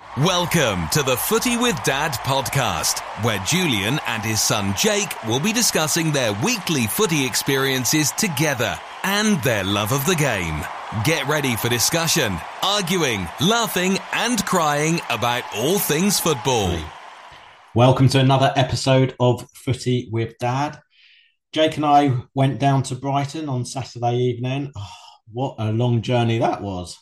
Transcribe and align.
Welcome 0.00 0.88
to 0.92 1.04
the 1.04 1.14
Footie 1.14 1.60
with 1.60 1.80
Dad 1.84 2.14
podcast, 2.14 2.98
where 3.22 3.38
Julian 3.46 4.00
and 4.08 4.24
his 4.24 4.40
son 4.40 4.74
Jake 4.76 5.22
will 5.22 5.38
be 5.38 5.52
discussing 5.52 6.10
their 6.10 6.32
weekly 6.42 6.88
footy 6.88 7.24
experiences 7.24 8.10
together 8.10 8.76
and 9.04 9.40
their 9.44 9.62
love 9.62 9.92
of 9.92 10.04
the 10.06 10.16
game. 10.16 10.64
Get 11.04 11.28
ready 11.28 11.54
for 11.54 11.68
discussion, 11.68 12.36
arguing, 12.60 13.28
laughing, 13.40 13.98
and 14.12 14.44
crying 14.44 15.00
about 15.10 15.44
all 15.54 15.78
things 15.78 16.18
football. 16.18 16.76
Welcome 17.76 18.08
to 18.08 18.18
another 18.18 18.52
episode 18.56 19.14
of 19.20 19.48
Footie 19.52 20.10
with 20.10 20.36
Dad. 20.38 20.80
Jake 21.52 21.76
and 21.76 21.86
I 21.86 22.16
went 22.34 22.58
down 22.58 22.82
to 22.84 22.96
Brighton 22.96 23.48
on 23.48 23.64
Saturday 23.64 24.16
evening. 24.16 24.72
Oh, 24.74 24.88
what 25.32 25.54
a 25.58 25.70
long 25.70 26.02
journey 26.02 26.38
that 26.38 26.62
was. 26.62 26.98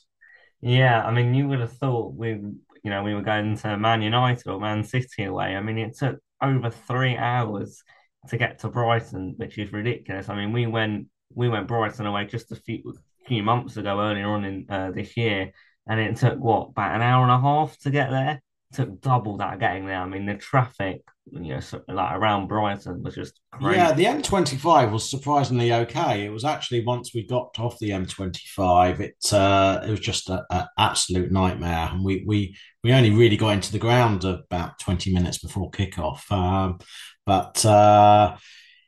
Yeah, 0.61 1.03
I 1.03 1.13
mean, 1.13 1.35
you 1.35 1.49
would 1.49 1.61
have 1.61 1.73
thought 1.73 2.15
we 2.15 2.41
you 2.83 2.91
know, 2.91 3.03
we 3.03 3.15
were 3.15 3.23
going 3.23 3.57
to 3.59 3.77
Man 3.77 4.03
United 4.03 4.49
or 4.49 4.61
Man 4.61 4.85
City 4.85 5.25
away. 5.25 5.57
I 5.57 5.61
mean, 5.61 5.79
it 5.79 5.97
took 5.97 6.19
over 6.43 6.71
three 6.71 7.17
hours 7.17 7.83
to 8.29 8.37
get 8.37 8.59
to 8.61 8.69
Brighton, 8.69 9.35
which 9.37 9.59
is 9.59 9.73
ridiculous. 9.73 10.29
I 10.29 10.37
mean, 10.37 10.53
we 10.53 10.67
went 10.67 11.09
we 11.35 11.49
went 11.49 11.69
Brighton 11.69 12.07
away 12.07 12.27
just 12.27 12.53
a 12.53 12.57
few 12.57 12.95
few 13.27 13.43
months 13.43 13.77
ago, 13.77 14.01
earlier 14.01 14.29
on 14.29 14.45
in 14.45 14.67
uh, 14.69 14.91
this 14.91 15.17
year, 15.17 15.53
and 15.87 16.01
it 16.01 16.17
took 16.17 16.39
what 16.39 16.71
about 16.71 16.97
an 16.97 17.03
hour 17.03 17.23
and 17.23 17.33
a 17.33 17.41
half 17.41 17.79
to 17.81 17.91
get 17.91 18.11
there. 18.11 18.41
Took 18.73 19.01
double 19.01 19.39
that 19.39 19.59
getting 19.59 19.87
there. 19.87 20.01
I 20.01 20.07
mean, 20.07 20.27
the 20.27 20.35
traffic 20.35 21.03
you 21.31 21.55
know, 21.55 21.61
like 21.89 22.17
around 22.17 22.49
Brighton 22.49 23.03
was 23.03 23.15
just 23.15 23.41
crazy. 23.53 23.79
Yeah, 23.79 23.93
the 23.93 24.05
M25 24.05 24.93
was 24.93 25.09
surprisingly 25.09 25.73
okay. 25.73 26.25
It 26.25 26.33
was 26.33 26.45
actually 26.45 26.85
once 26.85 27.15
we 27.15 27.27
got 27.27 27.59
off 27.59 27.79
the 27.79 27.91
M25, 27.91 29.01
it 29.01 29.33
uh, 29.33 29.81
it 29.87 29.91
was 29.91 30.01
just 30.01 30.31
an 30.31 30.67
absolute 30.79 31.33
nightmare, 31.33 31.89
and 31.93 32.05
we 32.05 32.25
we 32.27 32.57
we 32.83 32.93
only 32.93 33.11
really 33.11 33.37
got 33.37 33.55
into 33.55 33.73
the 33.73 33.79
ground 33.79 34.25
about 34.25 34.79
20 34.81 35.13
minutes 35.13 35.39
before 35.39 35.71
kickoff. 35.71 36.31
Um, 36.31 36.79
but 37.27 37.65
uh, 37.65 38.37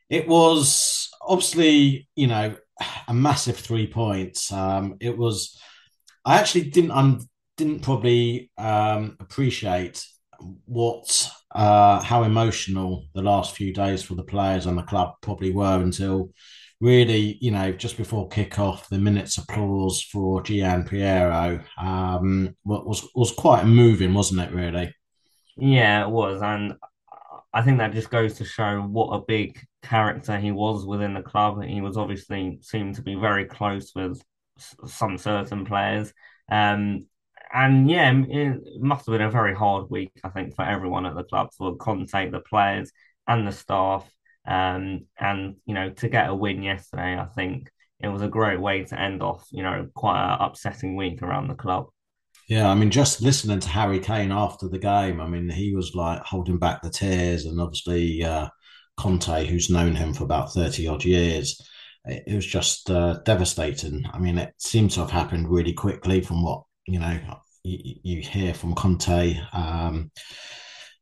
it 0.09 0.27
was 0.27 1.09
obviously, 1.21 2.07
you 2.15 2.27
know, 2.27 2.55
a 3.07 3.13
massive 3.13 3.57
three 3.57 3.87
points. 3.87 4.51
Um, 4.51 4.95
it 4.99 5.17
was. 5.17 5.59
I 6.23 6.37
actually 6.37 6.69
didn't. 6.69 6.91
I 6.91 7.17
didn't 7.61 7.81
probably 7.81 8.49
um, 8.57 9.15
appreciate 9.19 10.03
what 10.65 11.29
uh, 11.53 12.01
how 12.01 12.23
emotional 12.23 13.05
the 13.13 13.21
last 13.21 13.55
few 13.55 13.71
days 13.71 14.01
for 14.01 14.15
the 14.15 14.23
players 14.23 14.65
and 14.65 14.77
the 14.77 14.83
club 14.83 15.13
probably 15.21 15.51
were 15.51 15.79
until 15.79 16.31
really, 16.79 17.37
you 17.39 17.51
know, 17.51 17.71
just 17.71 17.97
before 17.97 18.27
kickoff, 18.29 18.87
the 18.87 18.97
minute's 18.97 19.37
applause 19.37 20.01
for 20.01 20.41
Gian 20.41 20.85
Piero 20.85 21.59
um, 21.77 22.55
was 22.65 23.07
was 23.13 23.31
quite 23.31 23.65
moving, 23.65 24.15
wasn't 24.15 24.41
it? 24.41 24.51
Really. 24.51 24.95
Yeah, 25.55 26.07
it 26.07 26.09
was, 26.09 26.41
and 26.41 26.73
I 27.53 27.61
think 27.61 27.77
that 27.77 27.93
just 27.93 28.09
goes 28.09 28.33
to 28.35 28.45
show 28.45 28.81
what 28.81 29.13
a 29.13 29.25
big 29.27 29.59
character 29.83 30.39
he 30.39 30.51
was 30.51 30.83
within 30.83 31.13
the 31.13 31.21
club. 31.21 31.63
He 31.63 31.81
was 31.81 31.95
obviously 31.95 32.57
seemed 32.63 32.95
to 32.95 33.03
be 33.03 33.13
very 33.13 33.45
close 33.45 33.91
with 33.93 34.19
some 34.87 35.19
certain 35.19 35.63
players. 35.63 36.11
Um, 36.51 37.05
and 37.53 37.89
yeah, 37.89 38.13
it 38.27 38.81
must 38.81 39.05
have 39.05 39.13
been 39.13 39.21
a 39.21 39.31
very 39.31 39.53
hard 39.55 39.89
week, 39.89 40.11
I 40.23 40.29
think, 40.29 40.55
for 40.55 40.63
everyone 40.63 41.05
at 41.05 41.15
the 41.15 41.23
club, 41.23 41.49
for 41.57 41.75
Conte, 41.75 42.29
the 42.29 42.39
players, 42.39 42.91
and 43.27 43.47
the 43.47 43.51
staff. 43.51 44.09
Um, 44.47 45.05
and 45.19 45.55
you 45.65 45.73
know, 45.73 45.89
to 45.91 46.09
get 46.09 46.29
a 46.29 46.35
win 46.35 46.63
yesterday, 46.63 47.17
I 47.17 47.25
think 47.25 47.69
it 47.99 48.07
was 48.07 48.21
a 48.21 48.27
great 48.27 48.59
way 48.59 48.83
to 48.83 48.99
end 48.99 49.21
off, 49.21 49.45
you 49.51 49.63
know, 49.63 49.87
quite 49.95 50.23
an 50.23 50.37
upsetting 50.41 50.95
week 50.95 51.21
around 51.21 51.47
the 51.47 51.55
club. 51.55 51.87
Yeah, 52.47 52.69
I 52.69 52.75
mean, 52.75 52.89
just 52.89 53.21
listening 53.21 53.59
to 53.59 53.69
Harry 53.69 53.99
Kane 53.99 54.31
after 54.31 54.67
the 54.67 54.79
game, 54.79 55.21
I 55.21 55.27
mean, 55.27 55.49
he 55.49 55.73
was 55.75 55.95
like 55.95 56.21
holding 56.23 56.57
back 56.57 56.81
the 56.81 56.89
tears, 56.89 57.45
and 57.45 57.61
obviously 57.61 58.23
uh, 58.23 58.49
Conte, 58.97 59.45
who's 59.45 59.69
known 59.69 59.95
him 59.95 60.13
for 60.13 60.23
about 60.23 60.53
thirty 60.53 60.87
odd 60.87 61.05
years, 61.05 61.61
it, 62.05 62.33
was 62.33 62.45
just 62.45 62.89
uh, 62.89 63.19
devastating. 63.25 64.05
I 64.11 64.19
mean, 64.19 64.37
it 64.37 64.53
seems 64.57 64.95
to 64.95 65.01
have 65.01 65.11
happened 65.11 65.49
really 65.49 65.73
quickly 65.73 66.21
from 66.21 66.43
what 66.43 66.63
you 66.91 66.99
know 66.99 67.19
you, 67.63 67.95
you 68.03 68.21
hear 68.21 68.53
from 68.53 68.75
Conte. 68.75 69.39
Um, 69.53 70.11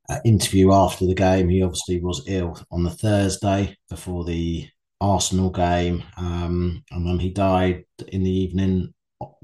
uh, 0.09 0.19
interview 0.25 0.73
after 0.73 1.05
the 1.05 1.13
game. 1.13 1.47
He 1.49 1.61
obviously 1.61 2.01
was 2.01 2.23
ill 2.27 2.59
on 2.71 2.83
the 2.83 2.89
Thursday 2.89 3.77
before 3.89 4.25
the 4.25 4.67
Arsenal 4.99 5.51
game, 5.51 6.03
um, 6.17 6.83
and 6.91 7.07
then 7.07 7.19
he 7.19 7.29
died 7.29 7.83
in 8.07 8.23
the 8.23 8.31
evening 8.31 8.93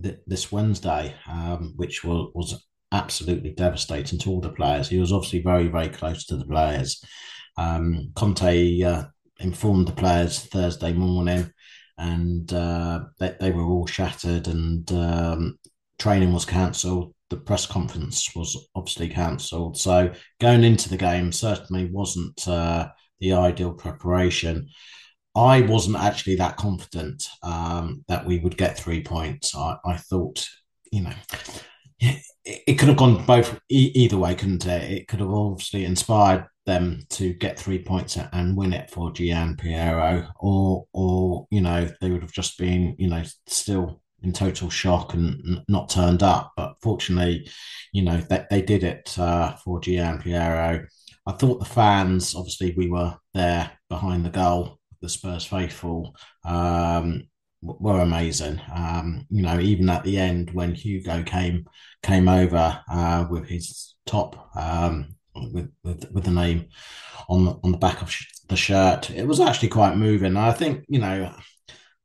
th- 0.01 0.19
this 0.27 0.51
Wednesday, 0.51 1.13
um, 1.27 1.73
which 1.75 2.03
was, 2.03 2.31
was 2.33 2.65
absolutely 2.91 3.51
devastating 3.51 4.19
to 4.19 4.29
all 4.29 4.41
the 4.41 4.49
players. 4.49 4.89
He 4.89 4.99
was 4.99 5.13
obviously 5.13 5.41
very, 5.41 5.67
very 5.67 5.89
close 5.89 6.25
to 6.25 6.37
the 6.37 6.45
players. 6.45 7.01
Um, 7.57 8.11
Conte 8.15 8.81
uh, 8.81 9.03
informed 9.39 9.87
the 9.87 9.93
players 9.93 10.39
Thursday 10.39 10.93
morning, 10.93 11.51
and 11.97 12.51
uh, 12.51 13.01
they, 13.19 13.35
they, 13.39 13.51
were 13.51 13.63
all 13.63 13.85
shattered, 13.85 14.47
and 14.47 14.91
um, 14.91 15.59
training 15.97 16.33
was 16.33 16.45
cancelled. 16.45 17.13
The 17.29 17.37
press 17.37 17.65
conference 17.65 18.35
was 18.35 18.67
obviously 18.75 19.09
cancelled. 19.09 19.77
So 19.77 20.13
going 20.39 20.63
into 20.63 20.89
the 20.89 20.97
game 20.97 21.31
certainly 21.31 21.85
wasn't 21.85 22.47
uh, 22.47 22.89
the 23.19 23.33
ideal 23.33 23.73
preparation. 23.73 24.69
I 25.35 25.61
wasn't 25.61 25.97
actually 25.97 26.35
that 26.37 26.57
confident 26.57 27.27
um, 27.43 28.05
that 28.07 28.25
we 28.25 28.39
would 28.39 28.57
get 28.57 28.77
three 28.77 29.03
points. 29.03 29.55
I, 29.55 29.77
I 29.85 29.97
thought, 29.97 30.47
you 30.91 31.01
know, 31.01 31.13
it, 31.99 32.21
it, 32.45 32.73
could 32.75 32.87
have 32.87 32.97
gone 32.97 33.25
both 33.25 33.59
e- 33.69 33.91
either 33.95 34.17
way, 34.17 34.35
couldn't 34.35 34.65
it? 34.65 34.91
It 34.91 35.07
could 35.07 35.19
have 35.19 35.29
obviously 35.29 35.83
inspired 35.83 36.45
them 36.65 37.01
to 37.09 37.33
get 37.33 37.59
three 37.59 37.79
points 37.79 38.17
and 38.17 38.57
win 38.57 38.73
it 38.73 38.89
for 38.89 39.11
Gian 39.11 39.55
Piero, 39.57 40.27
or 40.39 40.85
or 40.93 41.47
you 41.51 41.61
know 41.61 41.89
they 42.01 42.09
would 42.09 42.21
have 42.21 42.31
just 42.31 42.57
been 42.57 42.95
you 42.97 43.07
know 43.07 43.23
still 43.47 44.01
in 44.23 44.33
total 44.33 44.69
shock 44.69 45.13
and 45.13 45.61
not 45.67 45.89
turned 45.89 46.23
up. 46.23 46.53
But 46.55 46.75
fortunately, 46.81 47.49
you 47.91 48.03
know, 48.03 48.17
they, 48.17 48.45
they 48.49 48.61
did 48.61 48.83
it 48.83 49.17
uh, 49.17 49.55
for 49.57 49.79
Gian 49.79 50.21
Piero. 50.21 50.85
I 51.27 51.31
thought 51.31 51.59
the 51.59 51.65
fans, 51.65 52.35
obviously, 52.35 52.73
we 52.77 52.89
were 52.89 53.15
there 53.33 53.71
behind 53.89 54.25
the 54.25 54.29
goal, 54.29 54.79
the 55.01 55.09
Spurs 55.09 55.45
faithful, 55.45 56.15
um, 56.43 57.27
were 57.61 58.01
amazing. 58.01 58.61
Um, 58.73 59.25
you 59.29 59.41
know, 59.41 59.59
even 59.59 59.89
at 59.89 60.03
the 60.03 60.17
end 60.17 60.51
when 60.51 60.75
Hugo 60.75 61.23
came 61.23 61.65
came 62.03 62.29
over 62.29 62.79
uh, 62.89 63.25
with 63.29 63.47
his 63.47 63.95
top 64.05 64.55
um, 64.55 65.15
with, 65.35 65.71
with 65.83 66.11
with 66.11 66.23
the 66.23 66.31
name 66.31 66.67
on 67.27 67.45
the, 67.45 67.59
on 67.63 67.71
the 67.71 67.77
back 67.77 68.01
of 68.01 68.15
the 68.49 68.55
shirt, 68.55 69.09
it 69.09 69.27
was 69.27 69.39
actually 69.39 69.69
quite 69.69 69.97
moving. 69.97 70.37
I 70.37 70.51
think 70.51 70.85
you 70.87 70.99
know 70.99 71.33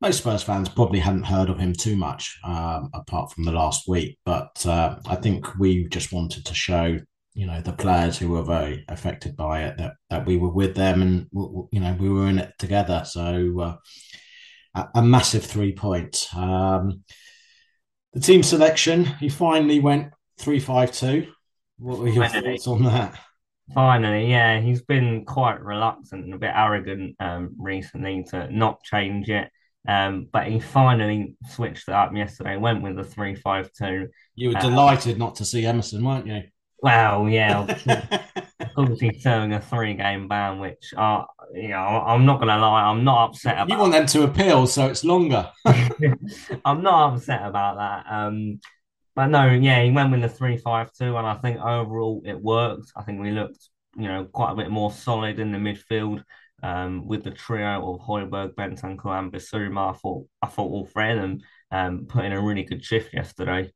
most 0.01 0.17
Spurs 0.17 0.41
fans 0.41 0.67
probably 0.67 0.99
hadn't 0.99 1.23
heard 1.23 1.49
of 1.49 1.59
him 1.59 1.73
too 1.73 1.95
much 1.95 2.39
um, 2.43 2.89
apart 2.93 3.31
from 3.31 3.45
the 3.45 3.51
last 3.51 3.87
week. 3.87 4.17
But 4.25 4.65
uh, 4.65 4.95
I 5.05 5.15
think 5.15 5.59
we 5.59 5.87
just 5.89 6.11
wanted 6.11 6.45
to 6.45 6.55
show, 6.55 6.97
you 7.35 7.45
know, 7.45 7.61
the 7.61 7.73
players 7.73 8.17
who 8.17 8.29
were 8.29 8.43
very 8.43 8.83
affected 8.87 9.37
by 9.37 9.63
it 9.63 9.77
that, 9.77 9.93
that 10.09 10.25
we 10.25 10.37
were 10.37 10.49
with 10.49 10.75
them 10.75 11.01
and, 11.03 11.27
you 11.71 11.79
know, 11.79 11.95
we 11.99 12.09
were 12.09 12.27
in 12.27 12.39
it 12.39 12.51
together. 12.57 13.03
So 13.05 13.77
uh, 14.75 14.87
a, 14.95 15.03
massive 15.03 15.45
three 15.45 15.73
points. 15.73 16.35
Um, 16.35 17.03
the 18.13 18.19
team 18.19 18.41
selection, 18.41 19.05
he 19.05 19.29
finally 19.29 19.79
went 19.79 20.13
three 20.39 20.59
five 20.59 20.91
two. 20.91 21.27
What 21.77 21.99
were 21.99 22.09
your 22.09 22.27
Finally. 22.27 22.57
thoughts 22.57 22.67
on 22.67 22.83
that? 22.83 23.19
Finally, 23.73 24.29
yeah, 24.29 24.59
he's 24.59 24.81
been 24.81 25.25
quite 25.25 25.61
reluctant 25.61 26.25
and 26.25 26.33
a 26.33 26.37
bit 26.37 26.51
arrogant 26.53 27.15
um, 27.19 27.55
recently 27.57 28.23
to 28.29 28.51
not 28.51 28.83
change 28.83 29.29
it. 29.29 29.49
Um, 29.87 30.27
but 30.31 30.47
he 30.47 30.59
finally 30.59 31.35
switched 31.49 31.87
it 31.87 31.93
up 31.93 32.15
yesterday, 32.15 32.57
went 32.57 32.83
with 32.83 32.95
the 32.95 33.03
three 33.03 33.35
five 33.35 33.71
two. 33.73 34.09
You 34.35 34.49
were 34.49 34.57
Uh, 34.57 34.61
delighted 34.61 35.17
not 35.17 35.35
to 35.35 35.45
see 35.45 35.65
Emerson, 35.65 36.03
weren't 36.03 36.27
you? 36.27 36.43
Well, 36.83 37.29
yeah, 37.29 37.59
obviously 38.75 39.19
serving 39.19 39.53
a 39.53 39.61
three 39.61 39.93
game 39.93 40.27
ban, 40.27 40.59
which 40.59 40.93
uh, 40.97 41.23
you 41.53 41.69
know, 41.69 41.77
I'm 41.77 42.25
not 42.25 42.39
gonna 42.39 42.57
lie, 42.57 42.83
I'm 42.83 43.03
not 43.03 43.29
upset 43.29 43.69
you 43.69 43.77
want 43.77 43.91
them 43.91 44.05
to 44.07 44.23
appeal, 44.23 44.67
so 44.67 44.87
it's 44.87 45.03
longer. 45.03 45.49
I'm 46.65 46.81
not 46.81 47.13
upset 47.13 47.45
about 47.45 47.77
that. 47.77 48.11
Um, 48.11 48.59
but 49.15 49.27
no, 49.27 49.47
yeah, 49.51 49.83
he 49.83 49.91
went 49.91 50.11
with 50.11 50.21
the 50.21 50.29
three 50.29 50.57
five 50.57 50.91
two, 50.93 51.17
and 51.17 51.27
I 51.27 51.35
think 51.35 51.59
overall 51.59 52.21
it 52.25 52.39
worked. 52.39 52.91
I 52.95 53.03
think 53.03 53.21
we 53.21 53.31
looked, 53.31 53.59
you 53.97 54.07
know, 54.07 54.25
quite 54.25 54.51
a 54.51 54.55
bit 54.55 54.69
more 54.71 54.91
solid 54.91 55.39
in 55.39 55.51
the 55.51 55.57
midfield. 55.57 56.23
Um, 56.63 57.07
with 57.07 57.23
the 57.23 57.31
trio 57.31 57.93
of 57.93 58.01
Højbjerg, 58.01 58.53
Bentancur, 58.55 59.17
and 59.17 59.31
Bissouma, 59.31 59.91
I 59.91 59.97
thought 59.97 60.25
I 60.41 60.47
thought 60.47 60.71
all 60.71 60.85
three 60.85 61.11
of 61.11 61.21
them 61.21 61.39
um 61.71 62.05
put 62.07 62.25
in 62.25 62.33
a 62.33 62.41
really 62.41 62.63
good 62.63 62.83
shift 62.83 63.13
yesterday. 63.13 63.71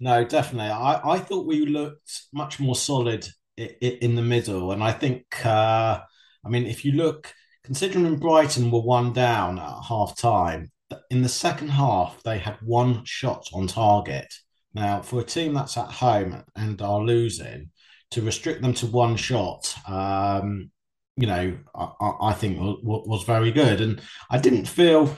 No, 0.00 0.24
definitely. 0.24 0.70
I, 0.70 1.14
I 1.14 1.18
thought 1.18 1.46
we 1.46 1.66
looked 1.66 2.22
much 2.32 2.60
more 2.60 2.74
solid 2.74 3.26
i- 3.58 3.76
i- 3.82 3.98
in 4.02 4.14
the 4.16 4.22
middle. 4.22 4.72
And 4.72 4.82
I 4.82 4.92
think, 4.92 5.24
uh, 5.46 6.00
I 6.44 6.48
mean, 6.48 6.66
if 6.66 6.84
you 6.84 6.92
look, 6.92 7.32
considering 7.62 8.18
Brighton 8.18 8.70
were 8.70 8.80
one 8.82 9.12
down 9.12 9.58
at 9.58 9.84
half 9.88 10.16
time, 10.16 10.70
in 11.10 11.22
the 11.22 11.28
second 11.28 11.68
half, 11.68 12.22
they 12.22 12.38
had 12.38 12.58
one 12.60 13.04
shot 13.04 13.48
on 13.52 13.66
target. 13.66 14.32
Now, 14.74 15.02
for 15.02 15.20
a 15.20 15.24
team 15.24 15.54
that's 15.54 15.78
at 15.78 15.90
home 15.90 16.42
and 16.56 16.80
are 16.82 17.00
losing, 17.00 17.70
to 18.10 18.22
restrict 18.22 18.62
them 18.62 18.74
to 18.74 18.86
one 18.86 19.16
shot, 19.16 19.74
um, 19.88 20.70
you 21.16 21.26
know, 21.26 21.56
I, 21.74 22.12
I- 22.20 22.32
think 22.34 22.58
was, 22.60 22.78
was 22.82 23.24
very 23.24 23.52
good. 23.52 23.80
And 23.80 24.00
I 24.30 24.38
didn't 24.38 24.66
feel 24.66 25.16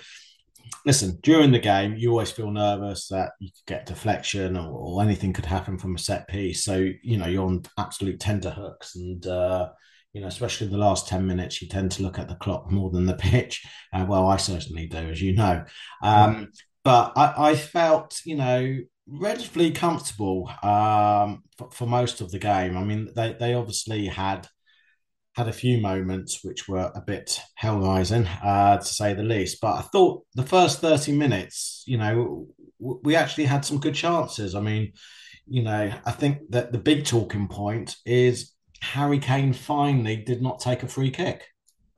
listen, 0.85 1.19
during 1.23 1.51
the 1.51 1.59
game, 1.59 1.97
you 1.97 2.11
always 2.11 2.31
feel 2.31 2.51
nervous 2.51 3.09
that 3.09 3.33
you 3.41 3.49
could 3.49 3.67
get 3.67 3.87
deflection 3.87 4.57
or, 4.57 4.69
or 4.71 5.03
anything 5.03 5.33
could 5.33 5.45
happen 5.47 5.79
from 5.79 5.97
a 5.97 5.99
set 5.99 6.29
piece. 6.29 6.65
So, 6.65 6.89
you 7.03 7.17
know, 7.19 7.27
you're 7.27 7.47
on 7.47 7.63
absolute 7.79 8.21
tender 8.21 8.51
hooks. 8.51 8.95
And, 8.97 9.27
uh, 9.27 9.71
you 10.13 10.21
know, 10.21 10.29
especially 10.29 10.69
the 10.69 10.79
last 10.79 11.09
10 11.09 11.27
minutes, 11.27 11.61
you 11.61 11.69
tend 11.69 11.91
to 11.93 12.03
look 12.03 12.19
at 12.19 12.29
the 12.29 12.37
clock 12.37 12.71
more 12.71 12.91
than 12.91 13.07
the 13.07 13.15
pitch. 13.19 13.67
Uh, 13.93 14.07
well, 14.09 14.27
I 14.29 14.37
certainly 14.37 14.87
do, 14.87 14.99
as 14.99 15.21
you 15.21 15.35
know. 15.35 15.65
Um, 16.03 16.49
but 16.85 17.13
I, 17.17 17.51
I 17.51 17.57
felt, 17.57 18.21
you 18.25 18.37
know, 18.37 18.79
relatively 19.09 19.73
comfortable 19.73 20.49
um, 20.63 21.43
for, 21.59 21.71
for 21.73 21.87
most 21.87 22.21
of 22.21 22.31
the 22.31 22.39
game. 22.39 22.77
I 22.77 22.85
mean, 22.85 23.11
they, 23.15 23.33
they 23.39 23.55
obviously 23.55 24.07
had 24.07 24.47
had 25.37 25.49
a 25.49 25.53
few 25.53 25.79
moments 25.79 26.43
which 26.43 26.67
were 26.67 26.91
a 26.95 27.03
bit 27.07 27.41
hell 27.57 27.79
rising, 27.79 28.27
uh, 28.27 28.79
to 28.79 28.85
say 28.85 29.13
the 29.13 29.23
least. 29.23 29.61
But 29.61 29.77
I 29.77 29.83
thought 29.83 30.25
the 30.35 30.43
first 30.43 30.81
30 30.81 31.13
minutes, 31.13 31.85
you 31.87 31.99
know, 31.99 32.47
w- 32.81 33.01
we 33.03 33.17
actually 33.17 33.45
had 33.45 33.65
some 33.65 33.79
good 33.79 33.95
chances. 33.95 34.55
I 34.55 34.61
mean, 34.61 34.93
you 35.47 35.63
know, 35.63 35.93
I 36.07 36.11
think 36.13 36.51
that 36.51 36.73
the 36.73 36.79
big 36.79 37.05
talking 37.05 37.49
point 37.49 37.97
is 38.07 38.53
Harry 38.81 39.19
Kane 39.19 39.53
finally 39.53 40.17
did 40.17 40.41
not 40.41 40.61
take 40.61 40.83
a 40.83 40.89
free 40.89 41.11
kick. 41.11 41.45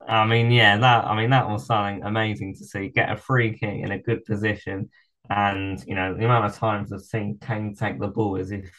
I 0.05 0.25
mean, 0.25 0.51
yeah, 0.51 0.77
that 0.77 1.05
I 1.05 1.15
mean 1.15 1.29
that 1.29 1.47
was 1.47 1.65
something 1.65 2.03
amazing 2.03 2.55
to 2.55 2.65
see. 2.65 2.89
Get 2.89 3.11
a 3.11 3.15
free 3.17 3.57
kick 3.57 3.79
in 3.83 3.91
a 3.91 3.99
good 3.99 4.25
position, 4.25 4.89
and 5.29 5.81
you 5.85 5.95
know 5.95 6.13
the 6.13 6.25
amount 6.25 6.45
of 6.45 6.55
times 6.55 6.91
I've 6.91 7.01
seen 7.01 7.37
Kane 7.41 7.75
take 7.75 7.99
the 7.99 8.07
ball 8.07 8.37
as 8.37 8.51
if 8.51 8.69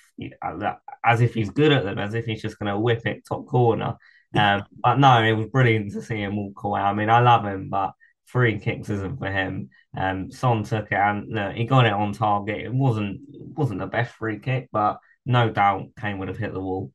as 1.04 1.20
if 1.20 1.34
he's 1.34 1.50
good 1.50 1.72
at 1.72 1.84
them, 1.84 1.98
as 1.98 2.14
if 2.14 2.24
he's 2.26 2.42
just 2.42 2.58
going 2.58 2.72
to 2.72 2.78
whip 2.78 3.06
it 3.06 3.24
top 3.28 3.46
corner. 3.46 3.96
Um, 4.34 4.64
but 4.82 4.98
no, 4.98 5.22
it 5.22 5.32
was 5.32 5.48
brilliant 5.48 5.92
to 5.92 6.02
see 6.02 6.16
him 6.16 6.36
walk 6.36 6.62
away. 6.62 6.80
I 6.80 6.92
mean, 6.94 7.10
I 7.10 7.20
love 7.20 7.44
him, 7.44 7.68
but 7.68 7.92
free 8.26 8.58
kicks 8.58 8.88
isn't 8.88 9.18
for 9.18 9.30
him. 9.30 9.70
Um, 9.96 10.30
Son 10.30 10.62
took 10.62 10.86
it 10.92 10.98
and 10.98 11.32
look, 11.32 11.54
he 11.54 11.64
got 11.64 11.86
it 11.86 11.92
on 11.92 12.12
target. 12.12 12.60
It 12.60 12.72
wasn't 12.72 13.20
wasn't 13.56 13.80
the 13.80 13.86
best 13.86 14.14
free 14.14 14.38
kick, 14.38 14.68
but 14.72 14.98
no 15.26 15.50
doubt 15.50 15.88
Kane 16.00 16.18
would 16.18 16.28
have 16.28 16.38
hit 16.38 16.52
the 16.52 16.60
wall. 16.60 16.92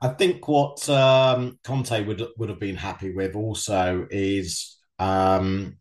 I 0.00 0.08
think 0.08 0.48
what 0.48 0.88
um, 0.88 1.58
Conte 1.62 2.04
would 2.04 2.22
would 2.38 2.48
have 2.48 2.60
been 2.60 2.76
happy 2.76 3.12
with 3.12 3.34
also 3.34 4.06
is 4.10 4.78
um, 4.98 5.76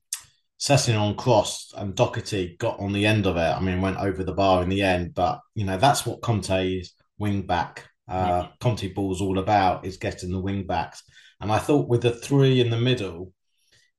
Sessegnon 0.60 1.16
crossed 1.16 1.74
and 1.78 1.96
Doherty 1.96 2.58
got 2.60 2.80
on 2.80 2.92
the 2.92 3.06
end 3.06 3.26
of 3.26 3.38
it. 3.38 3.40
I 3.40 3.60
mean, 3.62 3.82
went 3.82 3.98
over 3.98 4.24
the 4.24 4.34
bar 4.34 4.62
in 4.64 4.70
the 4.70 4.82
end, 4.82 5.14
but 5.14 5.40
you 5.56 5.66
know 5.66 5.78
that's 5.78 6.06
what 6.06 6.22
Conte's 6.22 6.94
wing 7.18 7.44
back 7.44 7.88
uh, 8.12 8.48
Conte 8.60 8.94
ball's 8.94 9.22
all 9.22 9.40
about 9.40 9.86
is 9.86 9.98
getting 9.98 10.32
the 10.32 10.40
wing 10.40 10.66
backs. 10.66 11.04
And 11.40 11.52
I 11.52 11.58
thought 11.58 11.88
with 11.88 12.02
the 12.02 12.12
three 12.12 12.60
in 12.60 12.70
the 12.70 12.78
middle, 12.78 13.34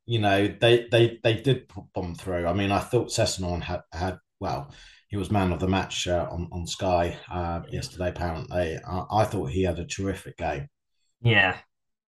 you 0.06 0.18
know, 0.18 0.48
they 0.60 0.86
they 0.90 1.18
they 1.22 1.34
did 1.34 1.70
bomb 1.94 2.14
through. 2.14 2.46
I 2.46 2.52
mean, 2.52 2.70
I 2.70 2.80
thought 2.80 3.08
Sessegnon 3.08 3.62
had 3.62 3.80
had 3.92 4.18
well, 4.40 4.72
he 5.08 5.16
was 5.16 5.30
man 5.30 5.52
of 5.52 5.60
the 5.60 5.68
match 5.68 6.06
uh, 6.08 6.26
on 6.30 6.48
on 6.52 6.66
Sky 6.66 7.16
uh, 7.30 7.60
yesterday. 7.70 8.10
Apparently, 8.10 8.78
I, 8.86 9.04
I, 9.10 9.24
thought 9.24 9.50
he 9.50 9.62
had 9.62 9.78
a 9.78 9.86
terrific 9.86 10.36
game. 10.36 10.68
Yeah, 11.20 11.56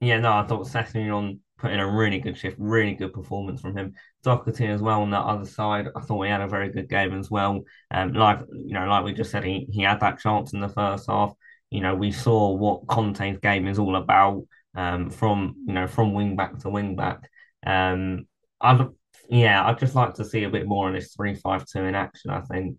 yeah. 0.00 0.18
No, 0.20 0.32
I 0.32 0.46
thought 0.46 0.66
Sessegnon 0.66 1.40
put 1.58 1.72
in 1.72 1.80
a 1.80 1.90
really 1.90 2.18
good 2.18 2.38
shift, 2.38 2.56
really 2.58 2.94
good 2.94 3.12
performance 3.12 3.60
from 3.60 3.76
him. 3.76 3.94
Doherty 4.22 4.66
as 4.66 4.80
well 4.80 5.02
on 5.02 5.10
that 5.10 5.24
other 5.24 5.44
side. 5.44 5.88
I 5.94 6.00
thought 6.00 6.22
he 6.22 6.30
had 6.30 6.40
a 6.40 6.48
very 6.48 6.70
good 6.70 6.88
game 6.88 7.12
as 7.18 7.30
well. 7.30 7.62
Um, 7.90 8.14
like 8.14 8.40
you 8.52 8.74
know, 8.74 8.86
like 8.86 9.04
we 9.04 9.12
just 9.12 9.30
said, 9.30 9.44
he 9.44 9.66
he 9.70 9.82
had 9.82 10.00
that 10.00 10.18
chance 10.18 10.52
in 10.52 10.60
the 10.60 10.68
first 10.68 11.06
half 11.08 11.34
you 11.70 11.80
know, 11.80 11.94
we 11.94 12.12
saw 12.12 12.52
what 12.52 12.86
Conte's 12.86 13.38
game 13.38 13.66
is 13.68 13.78
all 13.78 13.96
about 13.96 14.44
um, 14.74 15.10
from, 15.10 15.54
you 15.66 15.72
know, 15.72 15.86
from 15.86 16.14
wing 16.14 16.36
back 16.36 16.58
to 16.58 16.68
wing 16.68 16.96
back. 16.96 17.30
Um, 17.66 18.26
I'd, 18.60 18.86
yeah, 19.28 19.64
I'd 19.66 19.78
just 19.78 19.94
like 19.94 20.14
to 20.14 20.24
see 20.24 20.44
a 20.44 20.50
bit 20.50 20.66
more 20.66 20.88
on 20.88 20.94
this 20.94 21.14
three-five-two 21.14 21.84
in 21.84 21.94
action, 21.94 22.30
I 22.30 22.40
think. 22.40 22.78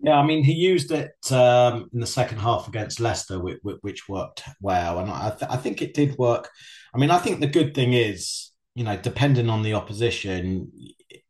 Yeah, 0.00 0.18
I 0.18 0.26
mean, 0.26 0.44
he 0.44 0.52
used 0.52 0.90
it 0.90 1.12
um, 1.32 1.88
in 1.94 2.00
the 2.00 2.06
second 2.06 2.38
half 2.38 2.68
against 2.68 3.00
Leicester, 3.00 3.40
which, 3.40 3.58
which 3.80 4.08
worked 4.08 4.42
well. 4.60 4.98
And 4.98 5.10
I, 5.10 5.30
th- 5.30 5.50
I 5.50 5.56
think 5.56 5.80
it 5.80 5.94
did 5.94 6.18
work. 6.18 6.50
I 6.94 6.98
mean, 6.98 7.10
I 7.10 7.18
think 7.18 7.40
the 7.40 7.46
good 7.46 7.74
thing 7.74 7.94
is, 7.94 8.50
you 8.74 8.84
know, 8.84 8.96
depending 8.96 9.48
on 9.48 9.62
the 9.62 9.74
opposition, 9.74 10.70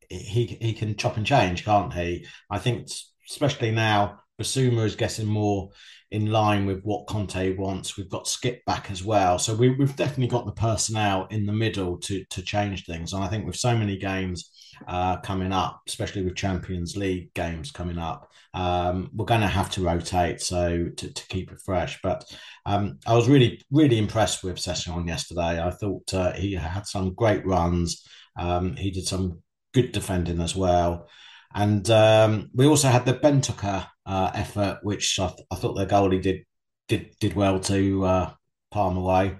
he, 0.09 0.59
he 0.61 0.73
can 0.73 0.97
chop 0.97 1.17
and 1.17 1.27
change, 1.27 1.65
can't 1.65 1.93
he? 1.93 2.27
I 2.51 2.59
think, 2.59 2.89
especially 3.31 3.71
now, 3.71 4.21
Bissouma 4.41 4.85
is 4.85 4.97
getting 4.97 5.27
more 5.27 5.71
in 6.15 6.31
line 6.31 6.65
with 6.65 6.81
what 6.85 7.09
Conte 7.09 7.57
wants. 7.57 7.97
We've 7.97 8.09
got 8.09 8.29
Skip 8.29 8.65
back 8.67 8.89
as 8.89 9.03
well, 9.03 9.37
so 9.37 9.53
we, 9.53 9.75
have 9.81 9.97
definitely 9.97 10.29
got 10.29 10.47
the 10.47 10.53
personnel 10.53 11.27
in 11.31 11.45
the 11.45 11.53
middle 11.53 11.99
to 11.99 12.25
to 12.31 12.41
change 12.41 12.87
things. 12.87 13.13
And 13.13 13.25
I 13.25 13.27
think 13.27 13.45
with 13.45 13.57
so 13.57 13.77
many 13.77 13.99
games 13.99 14.51
uh, 14.87 15.17
coming 15.19 15.53
up, 15.53 15.83
especially 15.89 16.23
with 16.23 16.37
Champions 16.37 16.97
League 16.97 17.35
games 17.35 17.73
coming 17.73 17.99
up, 17.99 18.31
um, 18.55 19.11
we're 19.13 19.25
going 19.25 19.41
to 19.41 19.49
have 19.49 19.71
to 19.73 19.83
rotate 19.83 20.41
so 20.41 20.89
to, 20.97 21.13
to 21.13 21.27
keep 21.27 21.51
it 21.51 21.61
fresh. 21.65 21.99
But 22.01 22.25
um, 22.65 23.01
I 23.07 23.15
was 23.15 23.29
really 23.29 23.61
really 23.73 23.99
impressed 23.99 24.45
with 24.45 24.57
Sessegnon 24.57 25.09
yesterday. 25.09 25.61
I 25.61 25.71
thought 25.71 26.15
uh, 26.15 26.33
he 26.33 26.53
had 26.53 26.87
some 26.87 27.15
great 27.15 27.45
runs. 27.45 28.07
Um, 28.39 28.77
he 28.77 28.93
did 28.93 29.07
some 29.07 29.43
good 29.73 29.91
defending 29.91 30.41
as 30.41 30.55
well. 30.55 31.09
And 31.53 31.89
um, 31.91 32.51
we 32.55 32.67
also 32.67 32.89
had 32.89 33.05
the 33.05 33.15
Bentancur 33.15 33.87
uh, 34.07 34.31
effort, 34.35 34.81
which 34.83 35.19
I, 35.19 35.29
th- 35.29 35.47
I, 35.51 35.57
thought 35.57 35.75
the 35.75 35.87
goalie 35.87 36.23
did 36.23 36.45
did 36.89 37.15
did 37.21 37.35
well 37.35 37.61
to 37.61 38.05
uh, 38.05 38.33
palm 38.71 38.97
away. 38.97 39.37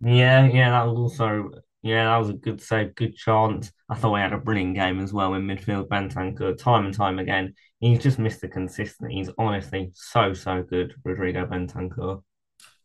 Yeah, 0.00 0.46
yeah, 0.46 0.70
that 0.70 0.86
was 0.86 0.98
also 0.98 1.50
yeah, 1.82 2.06
that 2.06 2.16
was 2.16 2.30
a 2.30 2.34
good 2.34 2.60
save, 2.60 2.94
good 2.94 3.14
chance. 3.14 3.70
I 3.88 3.94
thought 3.94 4.14
we 4.14 4.20
had 4.20 4.32
a 4.32 4.38
brilliant 4.38 4.74
game 4.74 5.00
as 5.00 5.12
well 5.12 5.34
in 5.34 5.46
midfield. 5.46 5.88
Bentancur, 5.88 6.58
time 6.58 6.84
and 6.84 6.94
time 6.94 7.18
again, 7.18 7.54
he's 7.80 8.02
just 8.02 8.18
missed 8.18 8.40
the 8.40 8.48
consistency. 8.48 9.14
He's 9.14 9.30
honestly 9.38 9.90
so 9.94 10.32
so 10.32 10.62
good, 10.62 10.94
Rodrigo 11.04 11.46
Bentancur. 11.46 12.22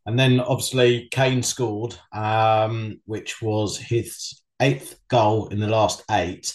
And 0.06 0.20
then 0.20 0.40
obviously 0.40 1.08
Kane 1.12 1.44
scored, 1.44 1.96
um, 2.12 3.02
which 3.06 3.42
was 3.42 3.78
his 3.78 4.42
eighth 4.60 5.00
goal 5.08 5.48
in 5.48 5.60
the 5.60 5.68
last 5.68 6.04
eight. 6.12 6.54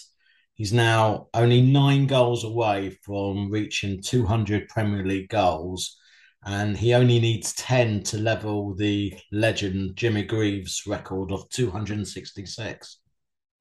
He's 0.57 0.73
now 0.73 1.27
only 1.35 1.61
nine 1.61 2.07
goals 2.07 2.43
away 2.43 2.97
from 3.03 3.51
reaching 3.51 4.01
200 4.01 4.67
Premier 4.67 5.05
League 5.05 5.29
goals, 5.29 5.97
and 6.43 6.75
he 6.75 6.95
only 6.95 7.19
needs 7.19 7.53
10 7.53 8.01
to 8.03 8.17
level 8.17 8.73
the 8.73 9.13
legend 9.31 9.95
Jimmy 9.95 10.23
Greaves 10.23 10.81
record 10.87 11.31
of 11.31 11.47
266. 11.49 12.99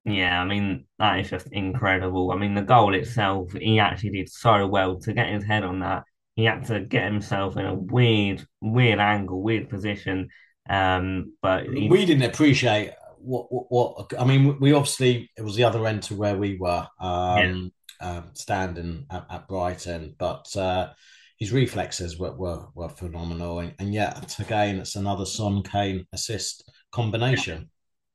Yeah, 0.07 0.41
I 0.41 0.47
mean, 0.47 0.87
that 0.99 1.21
is 1.21 1.29
just 1.29 1.49
incredible. 1.53 2.33
I 2.33 2.37
mean, 2.37 2.55
the 2.55 2.63
goal 2.63 2.95
itself, 2.95 3.53
he 3.53 3.79
actually 3.79 4.11
did 4.11 4.31
so 4.31 4.67
well 4.67 4.99
to 5.01 5.13
get 5.13 5.29
his 5.29 5.45
head 5.45 5.65
on 5.65 5.81
that. 5.81 6.05
He 6.35 6.45
had 6.45 6.65
to 6.67 6.81
get 6.81 7.05
himself 7.05 7.59
in 7.59 7.67
a 7.67 7.75
weird, 7.75 8.47
weird 8.63 9.01
angle, 9.01 9.43
weird 9.43 9.69
position. 9.69 10.29
Um, 10.71 11.35
but 11.43 11.67
he... 11.67 11.89
we 11.89 12.07
didn't 12.07 12.31
appreciate 12.31 12.93
what, 13.19 13.47
what, 13.51 13.67
what 13.71 14.21
I 14.21 14.25
mean, 14.25 14.59
we 14.61 14.73
obviously 14.73 15.31
it 15.37 15.43
was 15.43 15.57
the 15.57 15.65
other 15.65 15.87
end 15.87 16.03
to 16.05 16.15
where 16.15 16.37
we 16.37 16.57
were 16.59 16.87
um, 17.01 17.73
yeah. 18.01 18.09
um, 18.09 18.31
standing 18.35 19.07
at, 19.11 19.27
at, 19.31 19.49
Brighton, 19.49 20.15
but 20.19 20.55
uh, 20.57 20.91
his 21.39 21.53
reflexes 21.53 22.19
were 22.19 22.35
were, 22.35 22.67
were 22.75 22.89
phenomenal, 22.89 23.61
and, 23.61 23.75
and 23.79 23.93
yet 23.93 24.39
again, 24.39 24.79
it's 24.79 24.97
another 24.97 25.27
Son 25.27 25.63
Kane 25.63 26.07
assist 26.13 26.71
combination. 26.93 27.71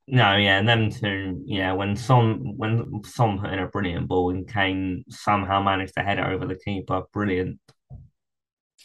No, 0.08 0.36
yeah, 0.36 0.60
and 0.60 0.68
them 0.68 0.90
two, 0.90 1.42
yeah, 1.46 1.72
when 1.74 1.96
Son 1.96 2.54
when 2.58 3.02
Son 3.06 3.40
put 3.40 3.54
in 3.54 3.60
a 3.60 3.68
brilliant 3.68 4.08
ball 4.08 4.32
and 4.32 4.48
Kane 4.48 5.06
somehow 5.10 5.62
managed 5.62 5.94
to 5.96 6.04
head 6.04 6.20
it 6.20 6.26
over 6.26 6.46
the 6.46 6.60
keeper, 6.66 7.04
brilliant. 7.14 7.60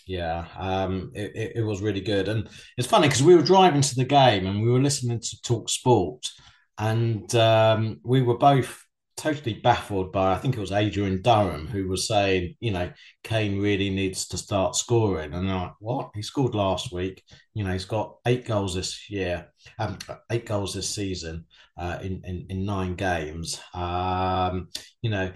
Yeah, 0.06 0.46
um, 0.56 1.10
it, 1.14 1.32
it, 1.34 1.52
it, 1.56 1.62
was 1.62 1.82
really 1.82 2.00
good. 2.00 2.28
And 2.28 2.48
it's 2.78 2.86
funny 2.86 3.08
because 3.08 3.24
we 3.24 3.34
were 3.34 3.42
driving 3.42 3.80
to 3.80 3.94
the 3.96 4.04
game 4.04 4.46
and 4.46 4.62
we 4.62 4.70
were 4.70 4.80
listening 4.80 5.18
to 5.20 5.42
Talk 5.42 5.68
Sport, 5.68 6.30
and 6.78 7.34
um, 7.34 8.00
we 8.04 8.22
were 8.22 8.38
both 8.38 8.86
totally 9.16 9.54
baffled 9.54 10.12
by, 10.12 10.32
I 10.32 10.38
think 10.38 10.56
it 10.56 10.60
was 10.60 10.72
Adrian 10.72 11.22
Durham, 11.22 11.66
who 11.66 11.88
was 11.88 12.06
saying, 12.06 12.54
you 12.60 12.70
know, 12.70 12.92
Kane 13.24 13.60
really 13.60 13.88
needs 13.88 14.28
to 14.28 14.38
start 14.38 14.76
scoring. 14.76 15.32
And 15.32 15.50
I'm 15.50 15.60
like, 15.62 15.72
what? 15.80 16.10
He 16.14 16.22
scored 16.22 16.54
last 16.54 16.92
week. 16.92 17.22
You 17.54 17.64
know, 17.64 17.72
he's 17.72 17.86
got 17.86 18.16
eight 18.26 18.44
goals 18.44 18.74
this 18.74 19.10
year, 19.10 19.48
um, 19.78 19.98
eight 20.30 20.44
goals 20.44 20.74
this 20.74 20.94
season 20.94 21.46
uh, 21.78 21.98
in, 22.02 22.20
in, 22.24 22.46
in 22.50 22.66
nine 22.66 22.94
games. 22.94 23.58
Um, 23.72 24.68
you 25.00 25.10
know, 25.10 25.32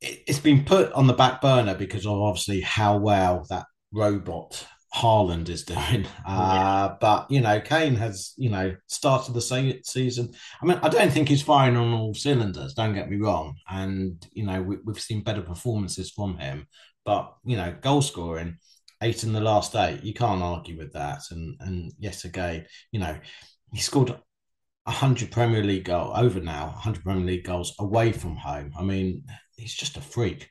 it, 0.00 0.22
has 0.28 0.40
been 0.40 0.64
put 0.64 0.92
on 0.92 1.06
the 1.06 1.12
back 1.12 1.40
burner 1.40 1.74
because 1.74 2.06
of 2.06 2.20
obviously 2.20 2.60
how 2.60 2.98
well 2.98 3.46
that 3.50 3.66
robot 3.92 4.66
Haaland 4.94 5.48
is 5.48 5.64
doing. 5.64 6.06
Uh, 6.26 6.94
but 7.00 7.30
you 7.30 7.40
know, 7.40 7.58
Kane 7.58 7.94
has 7.96 8.34
you 8.36 8.50
know 8.50 8.76
started 8.86 9.32
the 9.32 9.80
season. 9.82 10.34
I 10.62 10.66
mean, 10.66 10.78
I 10.82 10.90
don't 10.90 11.10
think 11.10 11.28
he's 11.28 11.42
firing 11.42 11.76
on 11.76 11.94
all 11.94 12.12
cylinders. 12.12 12.74
Don't 12.74 12.94
get 12.94 13.08
me 13.08 13.16
wrong, 13.16 13.56
and 13.68 14.24
you 14.32 14.44
know 14.44 14.60
we, 14.60 14.76
have 14.86 15.00
seen 15.00 15.22
better 15.22 15.40
performances 15.40 16.10
from 16.10 16.36
him. 16.36 16.66
But 17.06 17.32
you 17.44 17.56
know, 17.56 17.74
goal 17.80 18.02
scoring, 18.02 18.58
eight 19.02 19.24
in 19.24 19.32
the 19.32 19.40
last 19.40 19.74
eight, 19.74 20.02
you 20.02 20.12
can't 20.12 20.42
argue 20.42 20.76
with 20.76 20.92
that. 20.92 21.22
And 21.30 21.56
and 21.60 21.92
yes, 21.98 22.26
again, 22.26 22.66
you 22.92 23.00
know, 23.00 23.18
he 23.72 23.80
scored 23.80 24.14
100 24.88 25.30
Premier 25.30 25.62
League 25.62 25.84
goal 25.84 26.12
over 26.16 26.40
now, 26.40 26.68
100 26.68 27.04
Premier 27.04 27.24
League 27.24 27.44
goals 27.44 27.74
away 27.78 28.10
from 28.10 28.36
home. 28.36 28.72
I 28.78 28.82
mean, 28.82 29.22
he's 29.56 29.74
just 29.74 29.98
a 29.98 30.00
freak. 30.00 30.48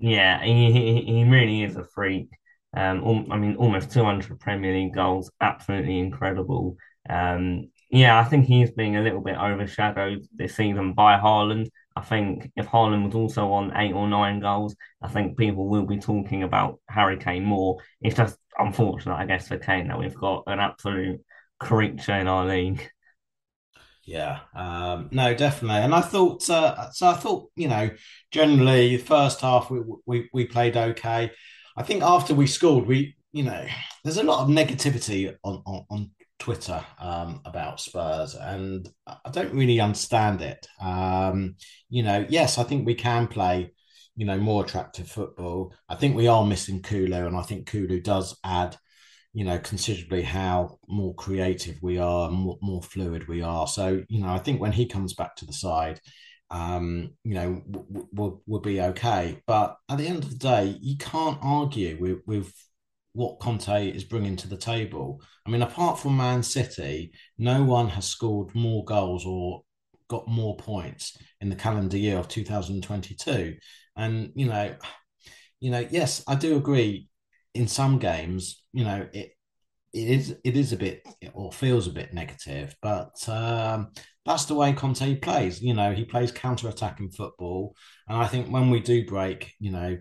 Yeah, 0.00 0.42
he, 0.42 0.72
he, 0.72 1.02
he 1.02 1.24
really 1.24 1.62
is 1.62 1.76
a 1.76 1.84
freak. 1.84 2.28
Um, 2.76 3.28
I 3.30 3.36
mean, 3.36 3.54
almost 3.56 3.92
200 3.92 4.40
Premier 4.40 4.74
League 4.74 4.94
goals, 4.94 5.30
absolutely 5.40 6.00
incredible. 6.00 6.76
Um, 7.08 7.70
yeah, 7.88 8.18
I 8.18 8.24
think 8.24 8.46
he's 8.46 8.72
being 8.72 8.96
a 8.96 9.02
little 9.02 9.20
bit 9.20 9.36
overshadowed 9.36 10.24
this 10.34 10.56
season 10.56 10.94
by 10.94 11.18
Haaland. 11.18 11.68
I 11.94 12.00
think 12.00 12.50
if 12.56 12.66
Haaland 12.66 13.04
was 13.04 13.14
also 13.14 13.52
on 13.52 13.76
eight 13.76 13.92
or 13.92 14.08
nine 14.08 14.40
goals, 14.40 14.74
I 15.00 15.08
think 15.08 15.38
people 15.38 15.68
will 15.68 15.86
be 15.86 15.98
talking 15.98 16.42
about 16.42 16.80
Harry 16.88 17.18
Kane 17.18 17.44
more. 17.44 17.76
It's 18.00 18.16
just 18.16 18.38
unfortunate, 18.58 19.14
I 19.14 19.26
guess, 19.26 19.46
for 19.46 19.58
Kane 19.58 19.86
that 19.88 19.98
we've 19.98 20.16
got 20.16 20.44
an 20.48 20.58
absolute 20.58 21.20
creature 21.60 22.16
in 22.16 22.26
our 22.26 22.46
league. 22.46 22.90
Yeah, 24.04 24.40
um, 24.54 25.08
no, 25.12 25.32
definitely. 25.34 25.78
And 25.82 25.94
I 25.94 26.00
thought, 26.00 26.48
uh, 26.50 26.90
so 26.90 27.06
I 27.06 27.14
thought, 27.14 27.50
you 27.54 27.68
know, 27.68 27.90
generally 28.32 28.96
first 28.98 29.40
half 29.40 29.70
we, 29.70 29.80
we 30.06 30.28
we 30.32 30.44
played 30.46 30.76
okay. 30.76 31.30
I 31.76 31.82
think 31.84 32.02
after 32.02 32.34
we 32.34 32.46
scored, 32.48 32.86
we, 32.86 33.14
you 33.32 33.44
know, 33.44 33.64
there's 34.02 34.16
a 34.16 34.22
lot 34.24 34.42
of 34.42 34.48
negativity 34.48 35.32
on 35.44 35.62
on, 35.66 35.86
on 35.88 36.10
Twitter 36.40 36.84
um, 36.98 37.40
about 37.44 37.80
Spurs, 37.80 38.34
and 38.34 38.88
I 39.06 39.30
don't 39.30 39.54
really 39.54 39.78
understand 39.80 40.42
it. 40.42 40.66
Um, 40.80 41.54
you 41.88 42.02
know, 42.02 42.26
yes, 42.28 42.58
I 42.58 42.64
think 42.64 42.84
we 42.84 42.96
can 42.96 43.28
play, 43.28 43.72
you 44.16 44.26
know, 44.26 44.38
more 44.38 44.64
attractive 44.64 45.06
football. 45.08 45.74
I 45.88 45.94
think 45.94 46.16
we 46.16 46.26
are 46.26 46.44
missing 46.44 46.82
Kulu, 46.82 47.26
and 47.26 47.36
I 47.36 47.42
think 47.42 47.68
Kulu 47.68 48.00
does 48.00 48.36
add 48.42 48.76
you 49.32 49.44
know 49.44 49.58
considerably 49.58 50.22
how 50.22 50.78
more 50.88 51.14
creative 51.14 51.76
we 51.82 51.98
are 51.98 52.30
more, 52.30 52.58
more 52.60 52.82
fluid 52.82 53.26
we 53.28 53.42
are 53.42 53.66
so 53.66 54.02
you 54.08 54.20
know 54.20 54.28
i 54.28 54.38
think 54.38 54.60
when 54.60 54.72
he 54.72 54.86
comes 54.86 55.14
back 55.14 55.34
to 55.36 55.46
the 55.46 55.52
side 55.52 56.00
um, 56.50 57.12
you 57.24 57.32
know 57.32 57.62
we'll, 58.12 58.42
we'll 58.46 58.60
be 58.60 58.78
okay 58.78 59.40
but 59.46 59.76
at 59.88 59.96
the 59.96 60.06
end 60.06 60.22
of 60.22 60.28
the 60.28 60.36
day 60.36 60.76
you 60.82 60.98
can't 60.98 61.38
argue 61.40 61.96
with, 61.98 62.18
with 62.26 62.52
what 63.14 63.40
Conte 63.40 63.90
is 63.90 64.04
bringing 64.04 64.36
to 64.36 64.48
the 64.48 64.56
table. 64.56 65.20
I 65.46 65.50
mean, 65.50 65.62
apart 65.62 65.98
from 65.98 66.16
Man 66.16 66.42
City, 66.42 67.12
no 67.38 67.62
one 67.62 67.88
has 67.88 68.06
scored 68.06 68.54
more 68.54 68.84
goals 68.84 69.26
or 69.26 69.62
got 70.08 70.28
more 70.28 70.56
points 70.56 71.16
in 71.40 71.48
the 71.48 71.56
calendar 71.56 71.96
year 71.96 72.18
of 72.18 72.28
2022. 72.28 73.56
And 73.96 74.32
you 74.34 74.46
know, 74.46 74.74
you 75.60 75.70
know, 75.70 75.86
yes, 75.90 76.24
I 76.26 76.34
do 76.34 76.56
agree 76.56 77.08
in 77.54 77.68
some 77.68 77.98
games, 77.98 78.62
you 78.72 78.84
know, 78.84 79.06
it 79.12 79.32
it 79.92 80.08
is 80.08 80.36
it 80.42 80.56
is 80.56 80.72
a 80.72 80.76
bit 80.76 81.06
or 81.34 81.52
feels 81.52 81.86
a 81.86 81.92
bit 81.92 82.14
negative, 82.14 82.74
but 82.80 83.28
um, 83.28 83.90
that's 84.24 84.46
the 84.46 84.54
way 84.54 84.72
Conte 84.72 85.16
plays. 85.16 85.60
You 85.60 85.74
know, 85.74 85.92
he 85.92 86.04
plays 86.04 86.32
counter-attacking 86.32 87.10
football, 87.10 87.76
and 88.08 88.18
I 88.18 88.26
think 88.26 88.48
when 88.48 88.70
we 88.70 88.80
do 88.80 89.04
break, 89.06 89.52
you 89.60 89.70
know, 89.70 89.98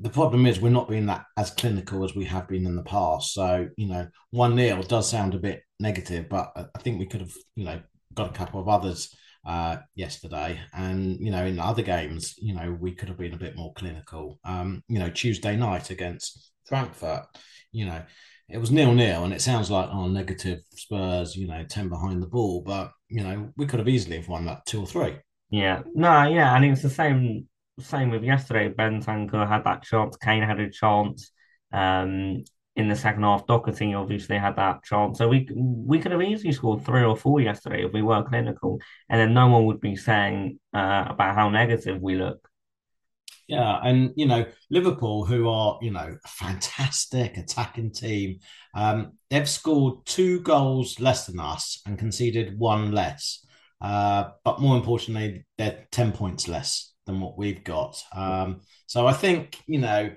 the 0.00 0.10
problem 0.10 0.46
is 0.46 0.60
we're 0.60 0.70
not 0.70 0.88
being 0.88 1.06
that 1.06 1.24
as 1.36 1.50
clinical 1.50 2.04
as 2.04 2.14
we 2.14 2.24
have 2.24 2.48
been 2.48 2.66
in 2.66 2.76
the 2.76 2.82
past. 2.82 3.34
So 3.34 3.68
you 3.76 3.88
know, 3.88 4.08
one 4.30 4.54
nil 4.54 4.82
does 4.82 5.10
sound 5.10 5.34
a 5.34 5.38
bit 5.38 5.62
negative, 5.78 6.28
but 6.28 6.52
I 6.56 6.78
think 6.80 6.98
we 6.98 7.06
could 7.06 7.20
have 7.20 7.34
you 7.54 7.64
know 7.64 7.80
got 8.14 8.30
a 8.30 8.38
couple 8.38 8.60
of 8.60 8.68
others 8.68 9.14
uh, 9.48 9.78
yesterday. 9.94 10.60
And, 10.74 11.18
you 11.18 11.30
know, 11.30 11.44
in 11.44 11.58
other 11.58 11.82
games, 11.82 12.34
you 12.36 12.54
know, 12.54 12.76
we 12.78 12.92
could 12.92 13.08
have 13.08 13.18
been 13.18 13.32
a 13.32 13.38
bit 13.38 13.56
more 13.56 13.72
clinical. 13.72 14.38
Um, 14.44 14.84
you 14.88 14.98
know, 14.98 15.08
Tuesday 15.08 15.56
night 15.56 15.90
against 15.90 16.52
Frankfurt, 16.66 17.24
you 17.72 17.86
know, 17.86 18.02
it 18.50 18.58
was 18.58 18.70
nil 18.70 18.94
nil, 18.94 19.24
and 19.24 19.32
it 19.32 19.42
sounds 19.42 19.70
like 19.70 19.90
oh 19.90 20.08
negative 20.08 20.60
Spurs, 20.74 21.36
you 21.36 21.46
know, 21.46 21.64
ten 21.64 21.88
behind 21.88 22.22
the 22.22 22.26
ball, 22.26 22.62
but 22.62 22.92
you 23.08 23.22
know 23.22 23.52
we 23.58 23.66
could 23.66 23.78
have 23.78 23.88
easily 23.88 24.16
have 24.16 24.28
won 24.28 24.46
that 24.46 24.64
two 24.64 24.80
or 24.80 24.86
three. 24.86 25.16
Yeah, 25.50 25.82
no, 25.94 26.26
yeah, 26.26 26.56
and 26.56 26.64
it's 26.64 26.80
the 26.80 26.88
same 26.88 27.46
same 27.78 28.10
with 28.10 28.24
yesterday. 28.24 28.72
Bentancur 28.72 29.46
had 29.46 29.64
that 29.64 29.82
chance, 29.82 30.16
Kane 30.16 30.42
had 30.42 30.60
a 30.60 30.70
chance. 30.70 31.30
Um, 31.72 32.44
in 32.78 32.88
the 32.88 32.94
second 32.94 33.24
half, 33.24 33.44
Doherty 33.46 33.92
obviously 33.92 34.38
had 34.38 34.54
that 34.56 34.84
chance, 34.84 35.18
so 35.18 35.28
we 35.28 35.48
we 35.52 35.98
could 35.98 36.12
have 36.12 36.22
easily 36.22 36.52
scored 36.52 36.84
three 36.84 37.02
or 37.02 37.16
four 37.16 37.40
yesterday 37.40 37.84
if 37.84 37.92
we 37.92 38.02
were 38.02 38.22
clinical, 38.22 38.80
and 39.10 39.20
then 39.20 39.34
no 39.34 39.48
one 39.48 39.66
would 39.66 39.80
be 39.80 39.96
saying 39.96 40.60
uh, 40.72 41.06
about 41.08 41.34
how 41.34 41.50
negative 41.50 42.00
we 42.00 42.14
look. 42.14 42.48
Yeah, 43.48 43.80
and 43.82 44.12
you 44.14 44.26
know 44.26 44.46
Liverpool, 44.70 45.24
who 45.24 45.48
are 45.48 45.78
you 45.82 45.90
know 45.90 46.16
a 46.24 46.28
fantastic 46.28 47.36
attacking 47.36 47.90
team, 47.90 48.38
um, 48.74 49.14
they've 49.28 49.48
scored 49.48 50.06
two 50.06 50.40
goals 50.42 51.00
less 51.00 51.26
than 51.26 51.40
us 51.40 51.82
and 51.84 51.98
conceded 51.98 52.58
one 52.58 52.92
less. 52.92 53.44
Uh, 53.80 54.30
but 54.44 54.60
more 54.60 54.76
importantly, 54.76 55.44
they're 55.56 55.84
ten 55.90 56.12
points 56.12 56.46
less 56.46 56.92
than 57.06 57.18
what 57.18 57.36
we've 57.36 57.64
got. 57.64 58.00
Um, 58.14 58.60
so 58.86 59.08
I 59.08 59.14
think 59.14 59.58
you 59.66 59.80
know, 59.80 60.10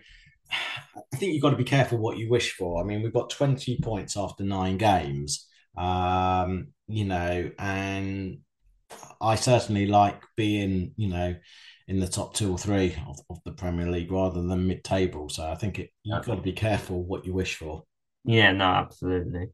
I 0.51 1.17
think 1.17 1.33
you've 1.33 1.41
got 1.41 1.51
to 1.51 1.57
be 1.57 1.63
careful 1.63 1.97
what 1.97 2.17
you 2.17 2.29
wish 2.29 2.53
for. 2.53 2.81
I 2.81 2.85
mean, 2.85 3.01
we've 3.01 3.13
got 3.13 3.29
twenty 3.29 3.79
points 3.81 4.17
after 4.17 4.43
nine 4.43 4.77
games. 4.77 5.47
Um, 5.77 6.67
you 6.87 7.05
know, 7.05 7.51
and 7.57 8.39
I 9.21 9.35
certainly 9.35 9.85
like 9.85 10.21
being 10.35 10.93
you 10.97 11.09
know 11.09 11.35
in 11.87 11.99
the 11.99 12.07
top 12.07 12.33
two 12.33 12.51
or 12.51 12.57
three 12.57 12.95
of, 13.07 13.19
of 13.29 13.39
the 13.43 13.51
Premier 13.51 13.89
League 13.89 14.11
rather 14.11 14.41
than 14.41 14.67
mid 14.67 14.83
table. 14.83 15.29
So 15.29 15.49
I 15.49 15.55
think 15.55 15.79
it, 15.79 15.89
you've 16.03 16.25
got 16.25 16.35
to 16.35 16.41
be 16.41 16.53
careful 16.53 17.03
what 17.03 17.25
you 17.25 17.33
wish 17.33 17.55
for. 17.55 17.83
Yeah, 18.23 18.51
no, 18.51 18.65
absolutely. 18.65 19.47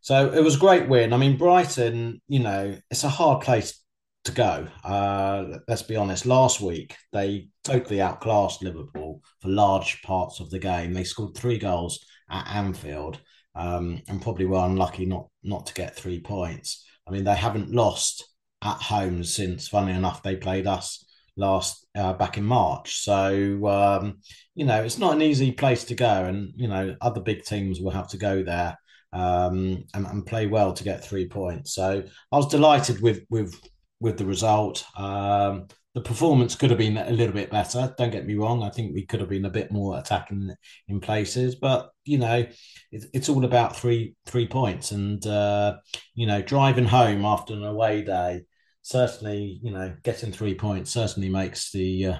So 0.00 0.32
it 0.32 0.42
was 0.42 0.56
a 0.56 0.60
great 0.60 0.88
win. 0.88 1.12
I 1.12 1.16
mean, 1.16 1.36
Brighton, 1.36 2.20
you 2.26 2.40
know, 2.40 2.76
it's 2.90 3.04
a 3.04 3.08
hard 3.08 3.42
place 3.42 3.79
to 4.24 4.32
go. 4.32 4.68
Uh, 4.84 5.58
let's 5.68 5.82
be 5.82 5.96
honest. 5.96 6.26
Last 6.26 6.60
week, 6.60 6.96
they 7.12 7.48
totally 7.64 8.00
outclassed 8.00 8.62
Liverpool 8.62 9.22
for 9.40 9.48
large 9.48 10.02
parts 10.02 10.40
of 10.40 10.50
the 10.50 10.58
game. 10.58 10.92
They 10.92 11.04
scored 11.04 11.36
three 11.36 11.58
goals 11.58 12.04
at 12.30 12.46
Anfield 12.48 13.20
um, 13.54 14.00
and 14.08 14.22
probably 14.22 14.46
were 14.46 14.64
unlucky 14.64 15.06
not, 15.06 15.28
not 15.42 15.66
to 15.66 15.74
get 15.74 15.96
three 15.96 16.20
points. 16.20 16.86
I 17.06 17.12
mean, 17.12 17.24
they 17.24 17.34
haven't 17.34 17.72
lost 17.72 18.24
at 18.62 18.76
home 18.76 19.24
since, 19.24 19.68
funny 19.68 19.92
enough, 19.92 20.22
they 20.22 20.36
played 20.36 20.66
us 20.66 21.04
last 21.36 21.86
uh, 21.96 22.12
back 22.12 22.36
in 22.36 22.44
March. 22.44 23.00
So 23.00 23.66
um, 23.66 24.18
you 24.54 24.64
know 24.64 24.82
it's 24.82 24.98
not 24.98 25.14
an 25.14 25.22
easy 25.22 25.52
place 25.52 25.84
to 25.84 25.94
go, 25.94 26.24
and 26.24 26.52
you 26.56 26.68
know 26.68 26.94
other 27.00 27.20
big 27.20 27.44
teams 27.44 27.80
will 27.80 27.90
have 27.90 28.08
to 28.10 28.18
go 28.18 28.42
there 28.42 28.76
um, 29.12 29.84
and, 29.94 30.06
and, 30.06 30.26
play 30.26 30.46
well 30.46 30.72
to 30.72 30.84
get 30.84 31.04
three 31.04 31.26
points. 31.26 31.74
So 31.74 32.04
I 32.30 32.36
was 32.36 32.48
delighted 32.48 33.00
with 33.00 33.24
with 33.30 33.58
with 34.00 34.18
the 34.18 34.24
result. 34.24 34.84
Um, 34.96 35.68
the 35.94 36.00
performance 36.00 36.54
could 36.54 36.70
have 36.70 36.78
been 36.78 36.96
a 36.96 37.10
little 37.10 37.34
bit 37.34 37.50
better. 37.50 37.92
Don't 37.98 38.12
get 38.12 38.26
me 38.26 38.34
wrong. 38.34 38.62
I 38.62 38.70
think 38.70 38.94
we 38.94 39.04
could 39.04 39.20
have 39.20 39.28
been 39.28 39.44
a 39.44 39.50
bit 39.50 39.72
more 39.72 39.98
attacking 39.98 40.54
in 40.88 41.00
places, 41.00 41.56
but 41.56 41.90
you 42.04 42.18
know, 42.18 42.46
it, 42.92 43.04
it's 43.12 43.28
all 43.28 43.44
about 43.44 43.76
three 43.76 44.14
three 44.26 44.46
points. 44.46 44.92
And 44.92 45.24
uh, 45.26 45.78
you 46.14 46.26
know, 46.26 46.42
driving 46.42 46.86
home 46.86 47.24
after 47.24 47.54
an 47.54 47.64
away 47.64 48.02
day 48.02 48.42
certainly, 48.82 49.60
you 49.62 49.70
know, 49.70 49.94
getting 50.02 50.32
three 50.32 50.54
points 50.54 50.90
certainly 50.90 51.28
makes 51.28 51.70
the 51.72 52.06
uh, 52.06 52.18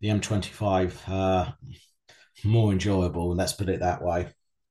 the 0.00 0.08
M25 0.08 0.94
uh, 1.08 1.52
more 2.44 2.72
enjoyable. 2.72 3.34
Let's 3.34 3.52
put 3.52 3.68
it 3.68 3.80
that 3.80 4.02
way. 4.02 4.28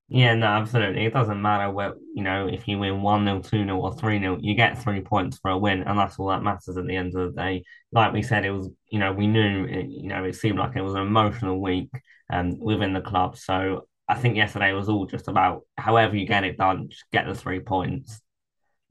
Yeah, 0.07 0.35
no, 0.35 0.45
absolutely. 0.45 1.05
It 1.05 1.13
doesn't 1.13 1.41
matter 1.41 1.71
what, 1.71 1.95
you 2.13 2.21
know, 2.23 2.47
if 2.47 2.67
you 2.67 2.77
win 2.77 3.01
1 3.01 3.25
0, 3.25 3.39
2 3.41 3.63
0, 3.65 3.77
or 3.79 3.93
3 3.95 4.19
0, 4.19 4.37
you 4.39 4.53
get 4.53 4.77
three 4.77 5.01
points 5.01 5.39
for 5.39 5.49
a 5.49 5.57
win, 5.57 5.81
and 5.81 5.97
that's 5.97 6.19
all 6.19 6.27
that 6.27 6.43
matters 6.43 6.77
at 6.77 6.85
the 6.85 6.95
end 6.95 7.15
of 7.15 7.33
the 7.33 7.41
day. 7.41 7.63
Like 7.91 8.13
we 8.13 8.21
said, 8.21 8.45
it 8.45 8.51
was, 8.51 8.69
you 8.91 8.99
know, 8.99 9.11
we 9.11 9.25
knew, 9.25 9.65
it, 9.65 9.87
you 9.89 10.07
know, 10.07 10.23
it 10.23 10.35
seemed 10.35 10.59
like 10.59 10.75
it 10.75 10.83
was 10.83 10.93
an 10.93 11.01
emotional 11.01 11.59
week 11.59 11.89
um, 12.31 12.59
within 12.59 12.93
the 12.93 13.01
club. 13.01 13.35
So 13.35 13.87
I 14.07 14.13
think 14.13 14.35
yesterday 14.35 14.73
was 14.73 14.89
all 14.89 15.07
just 15.07 15.27
about 15.27 15.63
however 15.75 16.15
you 16.15 16.27
get 16.27 16.43
it 16.43 16.57
done, 16.57 16.89
just 16.89 17.05
get 17.11 17.25
the 17.25 17.33
three 17.33 17.59
points. 17.59 18.21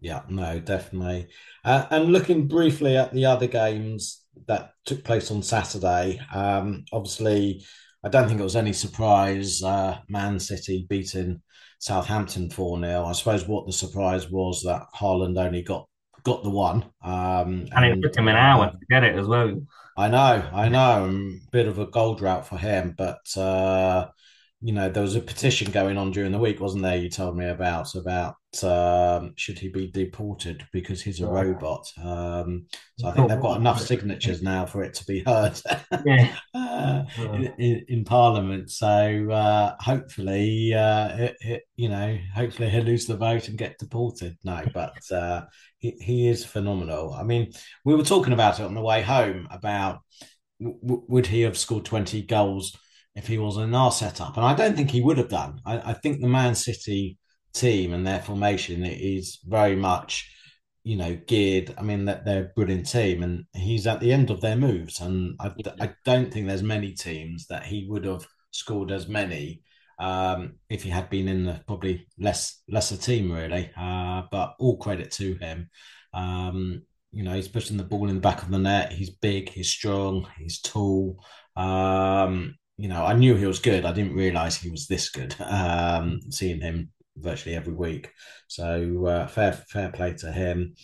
Yeah, 0.01 0.23
no, 0.29 0.59
definitely. 0.59 1.29
Uh, 1.65 1.87
and 1.91 2.13
looking 2.13 2.49
briefly 2.49 2.97
at 2.97 3.13
the 3.13 3.27
other 3.27 3.47
games 3.47 4.23
that 4.47 4.73
took 4.85 5.05
place 5.05 5.31
on 5.31 5.43
Saturday, 5.43 6.21
um, 6.35 6.85
obviously 6.93 7.65
I 8.05 8.11
don't 8.11 8.29
think 8.29 8.39
it 8.39 8.45
was 8.45 8.57
any 8.57 8.75
surprise 8.75 9.63
uh, 9.63 9.99
Man 10.09 10.39
City 10.39 10.87
beating 10.89 11.41
Southampton 11.79 12.51
4 12.51 12.81
0. 12.81 13.05
I 13.05 13.13
suppose 13.13 13.49
what 13.49 13.67
the 13.67 13.73
surprise 13.73 14.31
was 14.31 14.63
that 14.63 14.83
Haaland 14.95 15.43
only 15.43 15.63
got 15.63 15.89
got 16.23 16.43
the 16.43 16.51
one. 16.51 16.85
Um, 17.03 17.67
and, 17.73 17.85
and 17.85 17.85
it 17.85 18.03
took 18.03 18.17
him 18.17 18.29
an 18.29 18.37
hour 18.37 18.71
to 18.71 18.79
get 18.91 19.05
it 19.05 19.17
as 19.19 19.27
well. 19.27 19.61
I 19.97 20.09
know, 20.09 20.49
I 20.53 20.69
know. 20.69 21.05
A 21.07 21.51
bit 21.51 21.67
of 21.67 21.79
a 21.79 21.87
gold 21.87 22.19
drought 22.19 22.47
for 22.47 22.59
him, 22.59 22.95
but 22.97 23.37
uh, 23.37 24.09
you 24.65 24.73
know, 24.73 24.89
there 24.89 25.03
was 25.03 25.15
a 25.15 25.21
petition 25.21 25.71
going 25.71 25.99
on 25.99 26.11
during 26.11 26.33
the 26.33 26.39
week, 26.39 26.59
wasn't 26.59 26.85
there? 26.85 26.97
You 26.97 27.11
told 27.11 27.37
me 27.37 27.47
about 27.47 27.95
about 27.95 28.37
um, 28.63 29.35
should 29.37 29.59
he 29.59 29.69
be 29.69 29.89
deported 29.89 30.67
because 30.73 31.03
he's 31.03 31.21
a 31.21 31.27
robot. 31.27 31.87
Um, 32.03 32.65
so 32.99 33.09
I 33.09 33.13
think 33.13 33.29
they've 33.29 33.39
got 33.43 33.59
enough 33.61 33.79
signatures 33.79 34.41
now 34.41 34.65
for 34.65 34.83
it 34.83 34.95
to 34.95 35.05
be 35.05 35.23
heard 35.27 35.61
yeah. 36.07 36.35
uh, 36.55 37.03
in, 37.59 37.85
in, 37.89 38.05
Parliament. 38.07 38.71
So 38.71 39.31
uh, 39.31 39.75
hopefully, 39.81 40.73
uh, 40.73 41.15
it, 41.15 41.37
it, 41.43 41.63
you 41.77 41.91
know, 41.91 42.19
hopefully 42.35 42.71
he'll 42.71 42.85
lose 42.85 43.05
the 43.05 43.19
vote 43.19 43.49
and 43.49 43.59
get 43.59 43.77
deported. 43.79 44.39
No, 44.45 44.65
but 44.73 44.97
uh, 45.13 45.43
he, 45.79 45.91
he 46.01 46.29
is 46.29 46.43
phenomenal. 46.43 47.13
I 47.13 47.23
mean, 47.23 47.53
we 47.85 47.95
were 47.95 48.03
talking 48.03 48.33
about 48.33 48.61
it 48.61 48.65
on 48.65 48.73
the 48.73 48.81
way 48.81 49.03
home 49.03 49.47
about 49.51 50.01
w- 50.59 51.05
would 51.07 51.27
he 51.27 51.43
have 51.43 51.59
scored 51.59 51.85
twenty 51.85 52.23
goals 52.23 52.75
if 53.15 53.27
he 53.27 53.39
was 53.39 53.57
in 53.57 53.75
our 53.75 53.93
setup. 53.93 54.37
And 54.37 54.45
I 54.45 54.55
don't 54.55 54.77
think 54.77 54.91
he 54.91 55.01
would 55.01 55.19
have 55.19 55.29
done. 55.29 55.61
I, 55.65 55.91
I 55.91 55.93
think 55.95 56.21
the 56.21 56.29
Man 56.29 56.55
City 56.55 57.19
team 57.53 57.93
and 57.93 58.07
their 58.07 58.21
formation 58.21 58.85
is 58.85 59.39
very 59.47 59.77
much, 59.77 60.31
you 60.83 60.97
know, 60.97 61.17
geared. 61.27 61.75
I 61.79 61.83
mean, 61.83 62.05
that 62.07 62.25
they're 62.25 62.45
a 62.45 62.55
brilliant 62.57 62.91
team, 62.91 63.23
and 63.23 63.45
he's 63.55 63.87
at 63.87 64.01
the 64.01 64.13
end 64.13 64.31
of 64.31 64.41
their 64.41 64.57
moves. 64.57 65.01
And 65.01 65.37
I, 65.41 65.53
I 65.81 65.95
don't 66.05 66.33
think 66.33 66.47
there's 66.47 66.63
many 66.63 66.93
teams 66.93 67.47
that 67.47 67.65
he 67.65 67.87
would 67.89 68.05
have 68.05 68.27
scored 68.51 68.91
as 68.91 69.09
many 69.09 69.63
um, 69.99 70.55
if 70.69 70.83
he 70.83 70.91
had 70.91 71.09
been 71.11 71.29
in 71.29 71.45
the 71.45 71.61
probably 71.67 72.07
less 72.19 72.63
lesser 72.69 72.97
team, 72.97 73.31
really. 73.31 73.71
Uh, 73.77 74.23
but 74.31 74.55
all 74.59 74.77
credit 74.77 75.13
to 75.13 75.35
him. 75.35 75.71
Um, 76.13 76.83
you 77.13 77.23
know, 77.23 77.35
he's 77.35 77.49
pushing 77.49 77.77
the 77.77 77.85
ball 77.85 78.09
in 78.09 78.17
the 78.17 78.21
back 78.21 78.43
of 78.43 78.51
the 78.51 78.59
net. 78.59 78.93
He's 78.93 79.11
big, 79.11 79.49
he's 79.49 79.71
strong, 79.71 80.27
he's 80.37 80.61
tall. 80.61 81.25
Um, 81.57 82.57
you 82.77 82.89
know, 82.89 83.05
I 83.05 83.15
knew 83.15 83.35
he 83.37 83.47
was 83.47 83.59
good. 83.61 83.85
I 83.85 83.93
didn't 83.93 84.15
realize 84.15 84.57
he 84.57 84.71
was 84.71 84.87
this 84.87 85.11
good. 85.11 85.35
Um, 85.41 86.21
seeing 86.31 86.61
him 86.61 86.91
virtually 87.17 87.55
every 87.55 87.75
week, 87.75 88.11
so 88.49 89.07
uh, 89.07 89.27
fair 89.27 89.53
fair 89.53 89.91
play 89.91 90.15
to 90.15 90.33
him. 90.33 90.75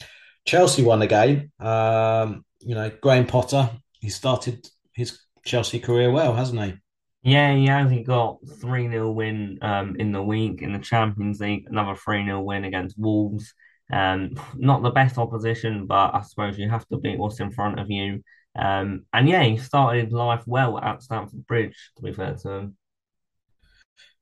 Chelsea 0.47 0.83
won 0.83 1.01
the 1.01 1.07
game. 1.07 1.51
Um, 1.61 2.45
you 2.61 2.75
know, 2.75 2.91
Graham 3.01 3.27
Potter. 3.27 3.71
He 4.01 4.09
started 4.09 4.67
his 4.95 5.19
Chelsea 5.45 5.81
career 5.81 6.11
well, 6.11 6.35
hasn't 6.35 6.63
he? 6.63 6.75
Yeah, 7.23 7.55
he. 7.89 7.97
He 7.97 8.03
got 8.03 8.39
3 8.61 8.89
0 8.89 9.11
win 9.13 9.59
um, 9.61 9.97
in 9.99 10.13
the 10.13 10.23
week 10.23 10.63
in 10.63 10.73
the 10.73 10.79
Champions 10.79 11.41
League, 11.41 11.65
another 11.69 11.95
3 11.97 12.25
0 12.25 12.41
win 12.41 12.65
against 12.65 12.99
Wolves. 12.99 13.53
Um, 13.93 14.31
not 14.55 14.83
the 14.83 14.91
best 14.91 15.19
opposition, 15.19 15.87
but 15.87 16.15
I 16.15 16.23
suppose 16.23 16.59
you 16.59 16.71
have 16.71 16.87
to 16.89 16.99
beat 16.99 17.19
what's 17.19 17.41
in 17.41 17.51
front 17.51 17.81
of 17.81 17.91
you. 17.91 18.23
Um, 18.59 19.07
and 19.13 19.29
yeah, 19.29 19.43
he 19.43 19.57
started 19.59 20.13
life 20.13 20.43
well 20.47 20.79
at 20.79 21.03
Stamford 21.03 21.47
Bridge, 21.47 21.77
to 21.97 22.03
be 22.03 22.13
fair 22.13 22.35
to 22.35 22.51
him. 22.51 22.77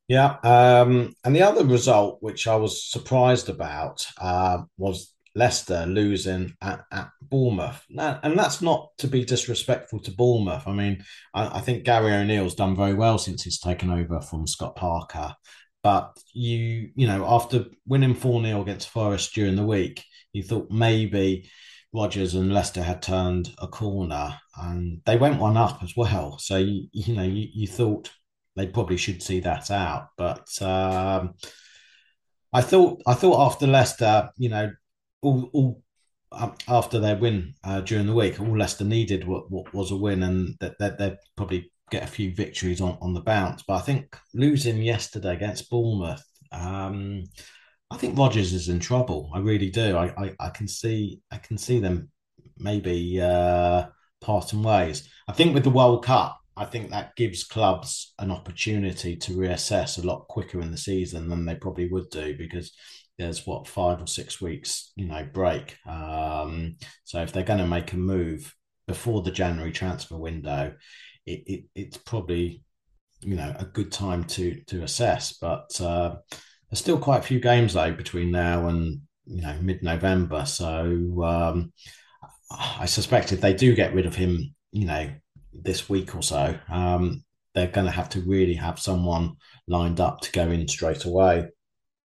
Yeah. 0.07 0.37
Um, 0.43 1.14
and 1.25 1.37
the 1.37 1.43
other 1.43 1.64
result, 1.64 2.19
which 2.21 2.47
I 2.47 2.57
was 2.57 2.91
surprised 2.91 3.49
about, 3.49 4.07
uh, 4.19 4.62
was 4.79 5.12
Leicester 5.35 5.87
losing 5.87 6.55
at, 6.62 6.85
at 6.91 7.11
Bournemouth. 7.23 7.85
Now, 7.91 8.19
and 8.23 8.38
that's 8.38 8.62
not 8.62 8.91
to 8.99 9.07
be 9.07 9.25
disrespectful 9.25 10.01
to 10.01 10.11
Bournemouth. 10.11 10.67
I 10.67 10.73
mean, 10.73 11.05
I, 11.35 11.59
I 11.59 11.61
think 11.61 11.85
Gary 11.85 12.12
O'Neill's 12.12 12.55
done 12.55 12.75
very 12.75 12.95
well 12.95 13.19
since 13.19 13.43
he's 13.43 13.61
taken 13.61 13.91
over 13.91 14.21
from 14.21 14.47
Scott 14.47 14.77
Parker. 14.77 15.35
But 15.83 16.19
you, 16.33 16.91
you 16.97 17.07
know, 17.07 17.25
after 17.27 17.67
winning 17.87 18.14
4 18.14 18.43
0 18.43 18.62
against 18.62 18.88
Forest 18.88 19.35
during 19.35 19.57
the 19.57 19.67
week, 19.67 20.05
you 20.33 20.43
thought 20.43 20.71
maybe 20.71 21.49
Rodgers 21.92 22.35
and 22.35 22.53
Leicester 22.53 22.83
had 22.83 23.03
turned 23.03 23.55
a 23.59 23.66
corner 23.66 24.38
and 24.57 25.01
they 25.07 25.16
went 25.16 25.40
one 25.40 25.57
up 25.57 25.83
as 25.83 25.94
well. 25.96 26.38
So, 26.38 26.59
you, 26.59 26.88
you 26.92 27.14
know, 27.14 27.22
you, 27.22 27.48
you 27.53 27.66
thought 27.66 28.11
they 28.57 28.66
probably 28.66 28.96
should 28.96 29.22
see 29.22 29.40
that 29.40 29.70
out. 29.70 30.09
But 30.18 30.51
um, 30.61 31.35
I 32.53 32.61
thought 32.61 33.03
I 33.07 33.14
thought 33.14 33.46
after 33.46 33.66
Leicester, 33.66 34.31
you 34.37 34.48
know, 34.48 34.70
all, 35.22 35.51
all 35.53 35.83
um, 36.33 36.55
after 36.66 36.98
their 36.98 37.16
win 37.16 37.55
uh, 37.64 37.81
during 37.81 38.07
the 38.07 38.14
week, 38.14 38.40
all 38.40 38.57
Leicester 38.57 38.85
needed 38.85 39.27
what, 39.27 39.51
what 39.51 39.72
was 39.72 39.90
a 39.90 39.96
win, 39.96 40.22
and 40.22 40.57
that, 40.61 40.79
that 40.79 40.98
they'd 40.98 41.16
probably 41.37 41.70
get 41.90 42.05
a 42.05 42.07
few 42.07 42.35
victories 42.35 42.81
on, 42.81 42.98
on 43.01 43.14
the 43.14 43.22
bounce. 43.22 43.62
But 43.66 43.77
I 43.77 43.81
think 43.81 44.16
losing 44.35 44.83
yesterday 44.83 45.35
against 45.35 45.70
Bournemouth, 45.70 46.22
um, 46.53 47.24
I 47.90 47.96
think 47.96 48.18
Rodgers 48.18 48.53
is 48.53 48.68
in 48.68 48.81
trouble. 48.81 49.31
I 49.35 49.38
really 49.38 49.70
do. 49.70 49.96
I, 49.96 50.12
I, 50.16 50.35
I 50.40 50.51
can 50.51 50.68
see 50.68 51.20
I 51.31 51.38
can 51.38 51.57
see 51.57 51.81
them 51.81 52.11
maybe 52.59 53.20
uh, 53.20 53.87
parting 54.20 54.62
ways. 54.62 55.09
I 55.27 55.33
think 55.33 55.55
with 55.55 55.64
the 55.64 55.70
World 55.70 56.05
Cup, 56.05 56.38
I 56.57 56.64
think 56.64 56.90
that 56.90 57.16
gives 57.16 57.44
clubs 57.44 58.14
an 58.18 58.31
opportunity 58.31 59.16
to 59.16 59.33
reassess 59.33 60.03
a 60.03 60.07
lot 60.07 60.27
quicker 60.29 60.61
in 60.61 60.70
the 60.70 60.77
season 60.77 61.29
than 61.29 61.46
they 61.46 61.55
probably 61.55 61.88
would 61.88 62.11
do 62.11 62.37
because 62.37 62.72
there's 63.16 63.46
what 63.46 63.66
five 63.66 64.03
or 64.03 64.07
six 64.07 64.40
weeks, 64.40 64.92
you 64.96 65.07
know, 65.07 65.27
break. 65.33 65.77
Um, 65.87 66.77
so 67.05 67.22
if 67.22 67.33
they're 67.33 67.42
going 67.42 67.61
to 67.61 67.66
make 67.66 67.92
a 67.92 67.96
move 67.96 68.55
before 68.87 69.22
the 69.22 69.31
January 69.31 69.72
transfer 69.72 70.16
window, 70.16 70.74
it, 71.27 71.42
it, 71.46 71.64
it's 71.74 71.96
probably 71.96 72.62
you 73.20 73.35
know 73.35 73.53
a 73.59 73.64
good 73.64 73.90
time 73.90 74.24
to 74.24 74.61
to 74.66 74.83
assess. 74.83 75.35
But 75.38 75.81
uh, 75.81 76.16
there's 76.70 76.81
still 76.81 76.98
quite 76.98 77.18
a 77.20 77.26
few 77.26 77.40
games 77.40 77.74
though 77.74 77.92
between 77.92 78.31
now 78.31 78.68
and 78.68 79.00
you 79.26 79.42
know 79.42 79.57
mid-November. 79.61 80.44
So 80.46 81.22
um, 81.24 81.72
I 82.50 82.87
suspect 82.87 83.33
if 83.33 83.40
they 83.40 83.54
do 83.54 83.74
get 83.74 83.94
rid 83.94 84.07
of 84.07 84.14
him, 84.14 84.54
you 84.72 84.87
know, 84.87 85.11
this 85.52 85.88
week 85.88 86.14
or 86.14 86.22
so, 86.22 86.59
um, 86.68 87.24
they're 87.54 87.68
going 87.68 87.87
to 87.87 87.92
have 87.92 88.09
to 88.11 88.20
really 88.20 88.54
have 88.54 88.78
someone 88.78 89.37
lined 89.66 90.00
up 90.00 90.20
to 90.22 90.33
go 90.33 90.50
in 90.50 90.68
straight 90.68 91.04
away. 91.04 91.48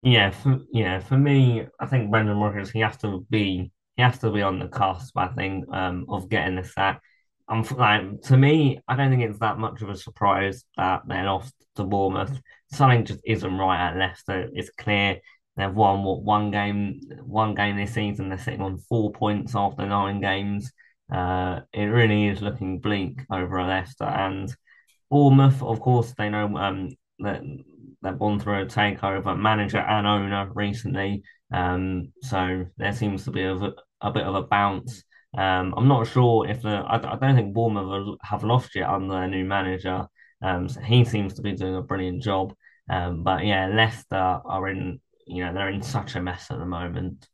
Yeah, 0.02 0.32
for, 0.32 0.60
yeah. 0.72 1.00
For 1.00 1.18
me, 1.18 1.66
I 1.80 1.86
think 1.86 2.12
Brendan 2.12 2.38
Rodgers 2.38 2.70
he 2.70 2.80
has 2.80 2.98
to 2.98 3.26
be 3.30 3.72
he 3.96 4.02
has 4.02 4.20
to 4.20 4.32
be 4.32 4.42
on 4.42 4.60
the 4.60 4.68
cusp. 4.68 5.18
I 5.18 5.28
think 5.30 5.66
um, 5.74 6.06
of 6.10 6.30
getting 6.30 6.56
the 6.56 6.64
sack. 6.64 7.02
I'm 7.48 7.64
like 7.64 8.22
to 8.24 8.38
me, 8.38 8.80
I 8.88 8.96
don't 8.96 9.10
think 9.10 9.24
it's 9.24 9.40
that 9.40 9.58
much 9.58 9.82
of 9.82 9.90
a 9.90 9.98
surprise 9.98 10.64
that 10.78 11.02
they 11.08 11.22
lost 11.22 11.54
to 11.76 11.84
Bournemouth 11.84 12.40
something 12.74 13.06
just 13.06 13.22
isn't 13.26 13.58
right 13.58 13.90
at 13.90 13.98
Leicester. 13.98 14.50
It's 14.54 14.70
clear 14.72 15.20
they've 15.56 15.74
won 15.74 16.04
what 16.04 16.24
one 16.24 16.52
game, 16.52 17.00
one 17.24 17.56
game 17.56 17.78
this 17.78 17.94
season. 17.94 18.30
They're 18.30 18.38
sitting 18.38 18.62
on 18.62 18.78
four 18.78 19.12
points 19.12 19.56
after 19.56 19.86
nine 19.86 20.22
games. 20.22 20.72
Uh, 21.14 21.62
it 21.74 21.86
really 21.86 22.28
is 22.28 22.42
looking 22.42 22.80
bleak 22.80 23.22
over 23.32 23.60
at 23.60 23.68
Leicester 23.68 24.06
and 24.06 24.54
Bournemouth. 25.10 25.62
Of 25.62 25.80
course, 25.80 26.14
they 26.18 26.30
know 26.30 26.56
um, 26.58 26.90
that 27.20 27.42
they've 28.02 28.20
gone 28.20 28.40
through 28.40 28.62
a 28.62 28.66
takeover, 28.66 29.38
manager 29.40 29.80
and 29.80 30.08
owner 30.08 30.50
recently. 30.54 31.24
Um, 31.52 32.12
so 32.22 32.66
there 32.78 32.94
seems 32.94 33.26
to 33.26 33.32
be 33.32 33.44
a, 33.44 33.56
a 34.02 34.12
bit 34.12 34.24
of 34.24 34.36
a 34.36 34.42
bounce. 34.44 35.04
Um, 35.38 35.74
I'm 35.76 35.88
not 35.88 36.08
sure 36.08 36.48
if 36.48 36.62
the 36.62 36.70
I, 36.70 36.96
I 36.96 37.16
don't 37.18 37.36
think 37.36 37.54
Bournemouth 37.54 38.18
have 38.22 38.44
lost 38.44 38.76
yet 38.76 38.90
under 38.90 39.14
their 39.14 39.28
new 39.28 39.46
manager. 39.46 40.08
Um, 40.42 40.68
so 40.68 40.82
he 40.82 41.06
seems 41.06 41.36
to 41.36 41.42
be 41.42 41.54
doing 41.54 41.76
a 41.76 41.82
brilliant 41.82 42.22
job. 42.22 42.54
Um, 42.90 43.24
but 43.24 43.46
yeah, 43.46 43.68
Leicester 43.68 44.16
are 44.16 44.68
in, 44.68 45.00
you 45.26 45.46
know, 45.46 45.54
they're 45.54 45.70
in 45.70 45.82
such 45.82 46.16
a 46.16 46.22
mess 46.22 46.48
at 46.52 46.60
the 46.60 46.66
moment. 46.66 47.28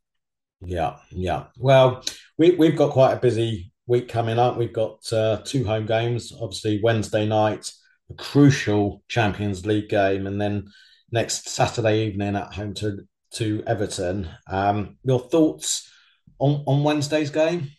Yeah, 0.60 0.96
yeah. 1.10 1.46
Well, 1.58 2.04
we 2.38 2.52
we've 2.52 2.76
got 2.76 2.92
quite 2.92 3.14
a 3.14 3.20
busy 3.20 3.72
week 3.86 4.08
coming 4.08 4.38
up. 4.38 4.56
We've 4.56 4.72
got 4.72 5.12
uh, 5.12 5.40
two 5.44 5.64
home 5.64 5.86
games. 5.86 6.32
Obviously, 6.38 6.80
Wednesday 6.82 7.26
night, 7.26 7.70
a 8.10 8.14
crucial 8.14 9.02
Champions 9.08 9.64
League 9.64 9.88
game, 9.88 10.26
and 10.26 10.40
then 10.40 10.68
next 11.10 11.48
Saturday 11.48 12.06
evening 12.06 12.36
at 12.36 12.54
home 12.54 12.74
to 12.74 12.98
to 13.32 13.62
Everton. 13.66 14.28
Um, 14.46 14.98
your 15.02 15.20
thoughts 15.20 15.90
on 16.38 16.62
on 16.66 16.84
Wednesday's 16.84 17.30
game? 17.30 17.70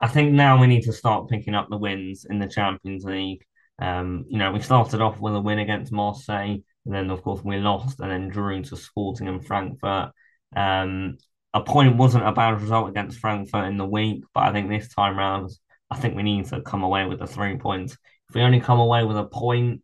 I 0.00 0.08
think 0.08 0.32
now 0.32 0.60
we 0.60 0.66
need 0.66 0.82
to 0.82 0.92
start 0.92 1.28
picking 1.28 1.54
up 1.54 1.68
the 1.70 1.78
wins 1.78 2.26
in 2.28 2.38
the 2.38 2.48
Champions 2.48 3.04
League. 3.04 3.44
Um, 3.78 4.24
you 4.28 4.38
know, 4.38 4.52
we 4.52 4.60
started 4.60 5.00
off 5.00 5.20
with 5.20 5.34
a 5.34 5.40
win 5.40 5.58
against 5.58 5.92
Marseille, 5.92 6.58
and 6.86 6.94
then 6.94 7.10
of 7.10 7.22
course 7.22 7.42
we 7.44 7.58
lost, 7.58 8.00
and 8.00 8.10
then 8.10 8.28
drew 8.28 8.62
to 8.62 8.76
Sporting 8.76 9.28
and 9.28 9.44
Frankfurt. 9.44 10.10
Um, 10.54 11.18
a 11.52 11.62
point 11.62 11.96
wasn't 11.96 12.26
a 12.26 12.32
bad 12.32 12.60
result 12.60 12.88
against 12.88 13.18
Frankfurt 13.18 13.66
in 13.66 13.76
the 13.76 13.86
week, 13.86 14.24
but 14.34 14.44
I 14.44 14.52
think 14.52 14.68
this 14.68 14.94
time 14.94 15.18
round, 15.18 15.50
I 15.90 15.96
think 15.98 16.14
we 16.14 16.22
need 16.22 16.46
to 16.46 16.60
come 16.62 16.82
away 16.82 17.06
with 17.06 17.18
the 17.18 17.26
three 17.26 17.56
points. 17.56 17.96
If 18.28 18.34
we 18.34 18.42
only 18.42 18.60
come 18.60 18.80
away 18.80 19.04
with 19.04 19.16
a 19.16 19.24
point, 19.24 19.82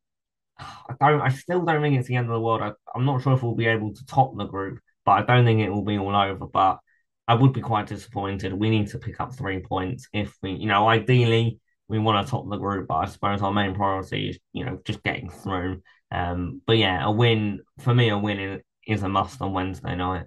I 0.58 0.94
don't. 1.00 1.20
I 1.20 1.30
still 1.30 1.64
don't 1.64 1.82
think 1.82 1.98
it's 1.98 2.08
the 2.08 2.16
end 2.16 2.26
of 2.26 2.32
the 2.32 2.40
world. 2.40 2.62
I, 2.62 2.72
I'm 2.94 3.04
not 3.04 3.22
sure 3.22 3.32
if 3.34 3.42
we'll 3.42 3.54
be 3.54 3.66
able 3.66 3.94
to 3.94 4.06
top 4.06 4.36
the 4.36 4.44
group, 4.44 4.80
but 5.04 5.12
I 5.12 5.22
don't 5.22 5.44
think 5.44 5.60
it 5.60 5.70
will 5.70 5.84
be 5.84 5.98
all 5.98 6.14
over. 6.14 6.46
But 6.46 6.78
I 7.26 7.34
would 7.34 7.52
be 7.52 7.60
quite 7.60 7.86
disappointed. 7.86 8.52
We 8.52 8.70
need 8.70 8.88
to 8.88 8.98
pick 8.98 9.20
up 9.20 9.34
three 9.34 9.60
points 9.60 10.08
if 10.12 10.36
we, 10.42 10.52
you 10.52 10.66
know, 10.66 10.88
ideally 10.88 11.58
we 11.88 11.98
want 11.98 12.26
to 12.26 12.30
top 12.30 12.48
the 12.48 12.56
group, 12.56 12.88
but 12.88 12.94
I 12.96 13.06
suppose 13.06 13.42
our 13.42 13.52
main 13.52 13.74
priority 13.74 14.30
is, 14.30 14.38
you 14.52 14.64
know, 14.64 14.80
just 14.84 15.02
getting 15.02 15.30
through. 15.30 15.82
Um, 16.12 16.60
but 16.66 16.76
yeah, 16.76 17.04
a 17.04 17.10
win 17.10 17.60
for 17.80 17.94
me, 17.94 18.10
a 18.10 18.18
win 18.18 18.60
is, 18.86 19.02
a 19.02 19.08
must 19.08 19.40
on 19.40 19.52
Wednesday 19.52 19.96
night. 19.96 20.26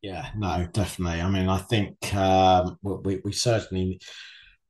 Yeah, 0.00 0.30
no, 0.36 0.66
definitely. 0.72 1.20
I 1.20 1.28
mean, 1.28 1.48
I 1.48 1.58
think 1.58 2.14
um, 2.14 2.78
we 2.82 3.20
we 3.24 3.32
certainly 3.32 4.00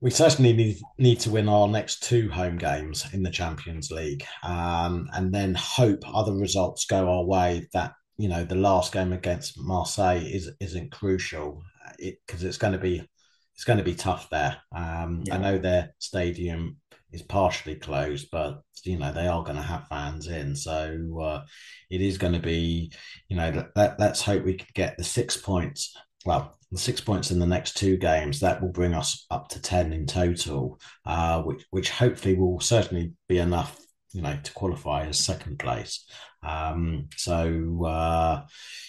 we 0.01 0.11
certainly 0.11 0.53
need, 0.53 0.79
need 0.99 1.21
to 1.21 1.31
win 1.31 1.49
our 1.49 1.68
next 1.68 2.03
two 2.03 2.29
home 2.29 2.59
games 2.59 3.07
in 3.12 3.23
the 3.23 3.31
Champions 3.31 3.90
League, 3.90 4.25
um, 4.42 5.09
and 5.12 5.33
then 5.33 5.55
hope 5.55 6.03
other 6.07 6.35
results 6.35 6.87
go 6.87 7.09
our 7.09 7.25
way. 7.25 7.68
That 7.73 7.92
you 8.18 8.29
know 8.29 8.45
the 8.45 8.55
last 8.55 8.92
game 8.92 9.12
against 9.12 9.59
Marseille 9.59 10.23
is 10.25 10.51
isn't 10.61 10.92
crucial 10.92 11.62
because 11.99 12.42
it, 12.42 12.49
it's 12.49 12.59
going 12.59 12.73
to 12.73 12.79
be 12.79 13.07
it's 13.55 13.64
going 13.64 13.79
to 13.79 13.85
be 13.85 13.95
tough 13.95 14.29
there. 14.31 14.57
Um, 14.75 15.23
yeah. 15.25 15.37
I 15.37 15.38
know 15.38 15.59
their 15.59 15.95
stadium 15.99 16.79
is 17.12 17.22
partially 17.22 17.75
closed, 17.75 18.29
but 18.31 18.62
you 18.85 18.98
know 18.98 19.12
they 19.12 19.27
are 19.27 19.42
going 19.42 19.57
to 19.57 19.62
have 19.62 19.88
fans 19.88 20.29
in, 20.29 20.57
so 20.57 21.20
uh, 21.20 21.42
it 21.90 22.01
is 22.01 22.18
going 22.18 22.33
to 22.33 22.40
be, 22.40 22.92
you 23.29 23.37
know, 23.37 23.66
let, 23.77 23.98
let's 23.98 24.22
hope 24.22 24.44
we 24.44 24.55
can 24.55 24.68
get 24.75 24.96
the 24.96 25.05
six 25.05 25.37
points. 25.37 25.96
Well, 26.25 26.57
the 26.70 26.79
six 26.79 27.01
points 27.01 27.31
in 27.31 27.38
the 27.38 27.46
next 27.46 27.77
two 27.77 27.96
games 27.96 28.40
that 28.40 28.62
will 28.62 28.70
bring 28.70 28.94
us 28.94 29.27
up 29.31 29.48
to 29.48 29.61
ten 29.61 29.92
in 29.92 30.07
total, 30.07 30.81
uh, 31.05 31.42
which 31.42 31.64
which 31.70 31.90
hopefully 31.90 32.35
will 32.35 32.61
certainly 32.61 33.12
be 33.29 33.38
enough, 33.38 33.79
you 34.12 34.22
know, 34.22 34.38
to 34.42 34.53
qualify 34.53 35.07
as 35.07 35.18
second 35.18 35.59
place. 35.59 36.07
Um, 36.42 37.09
so 37.16 37.85
uh, 37.85 38.46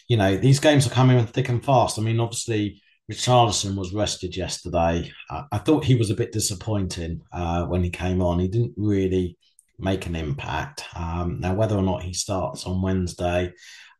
you 0.07 0.17
know 0.17 0.37
these 0.37 0.59
games 0.59 0.87
are 0.87 0.91
coming 0.91 1.25
thick 1.25 1.49
and 1.49 1.63
fast. 1.63 1.99
I 1.99 2.01
mean, 2.01 2.19
obviously 2.19 2.81
Richarlison 3.11 3.75
was 3.75 3.93
rested 3.93 4.35
yesterday. 4.35 5.11
I, 5.29 5.43
I 5.51 5.57
thought 5.57 5.83
he 5.83 5.95
was 5.95 6.09
a 6.09 6.15
bit 6.15 6.31
disappointing 6.31 7.21
uh, 7.31 7.65
when 7.65 7.83
he 7.83 7.89
came 7.89 8.21
on. 8.21 8.39
He 8.39 8.47
didn't 8.47 8.73
really 8.77 9.37
make 9.77 10.05
an 10.05 10.15
impact. 10.15 10.85
Um, 10.95 11.39
now, 11.39 11.53
whether 11.53 11.75
or 11.75 11.81
not 11.81 12.03
he 12.03 12.13
starts 12.13 12.65
on 12.65 12.81
Wednesday, 12.81 13.51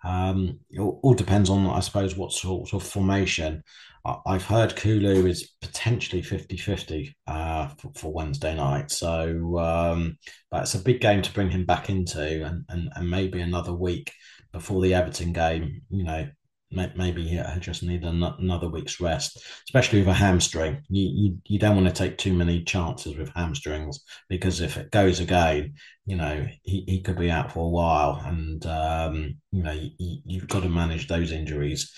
um, 0.03 0.59
it 0.69 0.79
all, 0.79 0.99
all, 1.03 1.13
depends 1.13 1.49
on, 1.49 1.65
I 1.67 1.79
suppose, 1.79 2.15
what 2.15 2.31
sort 2.31 2.73
of 2.73 2.83
formation. 2.83 3.63
I, 4.05 4.33
have 4.33 4.43
heard 4.43 4.75
Kulu 4.75 5.25
is 5.27 5.51
potentially 5.61 6.21
50 6.21 6.57
50 6.57 7.15
uh, 7.25 7.69
for, 7.77 7.91
for, 7.95 8.13
Wednesday 8.13 8.53
night. 8.53 8.91
So, 8.91 9.57
um, 9.59 10.17
but 10.51 10.63
it's 10.63 10.75
a 10.75 10.79
big 10.79 10.99
game 10.99 11.21
to 11.21 11.33
bring 11.33 11.49
him 11.49 11.65
back 11.65 11.89
into, 11.89 12.43
and, 12.43 12.65
and, 12.67 12.89
and 12.95 13.09
maybe 13.09 13.39
another 13.39 13.73
week 13.73 14.11
before 14.51 14.81
the 14.81 14.93
Everton 14.93 15.31
game, 15.31 15.83
you 15.89 16.03
know, 16.03 16.27
maybe 16.73 17.39
I 17.39 17.57
just 17.59 17.83
need 17.83 18.03
another 18.03 18.69
week's 18.69 18.99
rest, 18.99 19.43
especially 19.67 19.99
with 19.99 20.09
a 20.09 20.13
hamstring. 20.13 20.81
You, 20.89 21.09
you 21.13 21.37
you 21.45 21.59
don't 21.59 21.75
want 21.75 21.87
to 21.87 21.93
take 21.93 22.17
too 22.17 22.33
many 22.33 22.63
chances 22.63 23.15
with 23.15 23.29
hamstrings 23.35 24.03
because 24.29 24.61
if 24.61 24.77
it 24.77 24.91
goes 24.91 25.19
again, 25.19 25.75
you 26.05 26.15
know 26.15 26.45
he, 26.63 26.83
he 26.87 27.01
could 27.01 27.17
be 27.17 27.31
out 27.31 27.51
for 27.51 27.65
a 27.65 27.69
while, 27.69 28.21
and 28.25 28.65
um, 28.65 29.35
you 29.51 29.63
know 29.63 29.79
you, 29.97 30.39
have 30.39 30.49
got 30.49 30.63
to 30.63 30.69
manage 30.69 31.07
those 31.07 31.31
injuries 31.31 31.91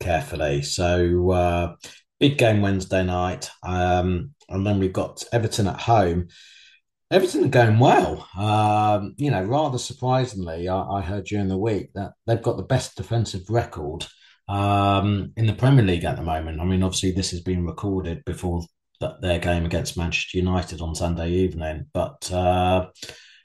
carefully. 0.00 0.62
So 0.62 1.30
uh, 1.30 1.74
big 2.18 2.38
game 2.38 2.62
Wednesday 2.62 3.04
night, 3.04 3.50
um, 3.62 4.30
and 4.48 4.66
then 4.66 4.78
we've 4.78 4.92
got 4.92 5.24
Everton 5.32 5.66
at 5.66 5.80
home. 5.80 6.28
Everything 7.10 7.50
going 7.50 7.78
well. 7.78 8.26
Um, 8.38 9.14
you 9.18 9.30
know, 9.30 9.42
rather 9.42 9.76
surprisingly, 9.76 10.66
I, 10.66 10.80
I, 10.80 11.02
heard 11.02 11.26
during 11.26 11.48
the 11.48 11.58
week 11.58 11.90
that 11.94 12.12
they've 12.26 12.40
got 12.40 12.56
the 12.56 12.62
best 12.62 12.96
defensive 12.96 13.50
record 13.50 14.06
um, 14.48 15.32
in 15.36 15.46
the 15.46 15.54
Premier 15.54 15.84
League 15.84 16.04
at 16.04 16.16
the 16.16 16.22
moment. 16.22 16.60
I 16.60 16.64
mean, 16.64 16.82
obviously, 16.82 17.12
this 17.12 17.30
has 17.30 17.40
been 17.40 17.66
recorded 17.66 18.24
before 18.24 18.62
their 19.20 19.38
game 19.38 19.64
against 19.64 19.96
Manchester 19.96 20.38
United 20.38 20.80
on 20.80 20.94
Sunday 20.94 21.30
evening, 21.30 21.86
but 21.92 22.30
uh, 22.32 22.86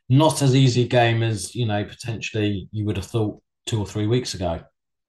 not 0.10 0.41
as 0.41 0.55
easy 0.55 0.83
a 0.83 0.88
game 0.88 1.23
as 1.23 1.55
you 1.55 1.65
know 1.65 1.83
potentially 1.83 2.69
you 2.71 2.86
would 2.86 2.97
have 2.97 3.05
thought 3.05 3.41
two 3.65 3.79
or 3.79 3.86
three 3.86 4.07
weeks 4.07 4.33
ago. 4.33 4.62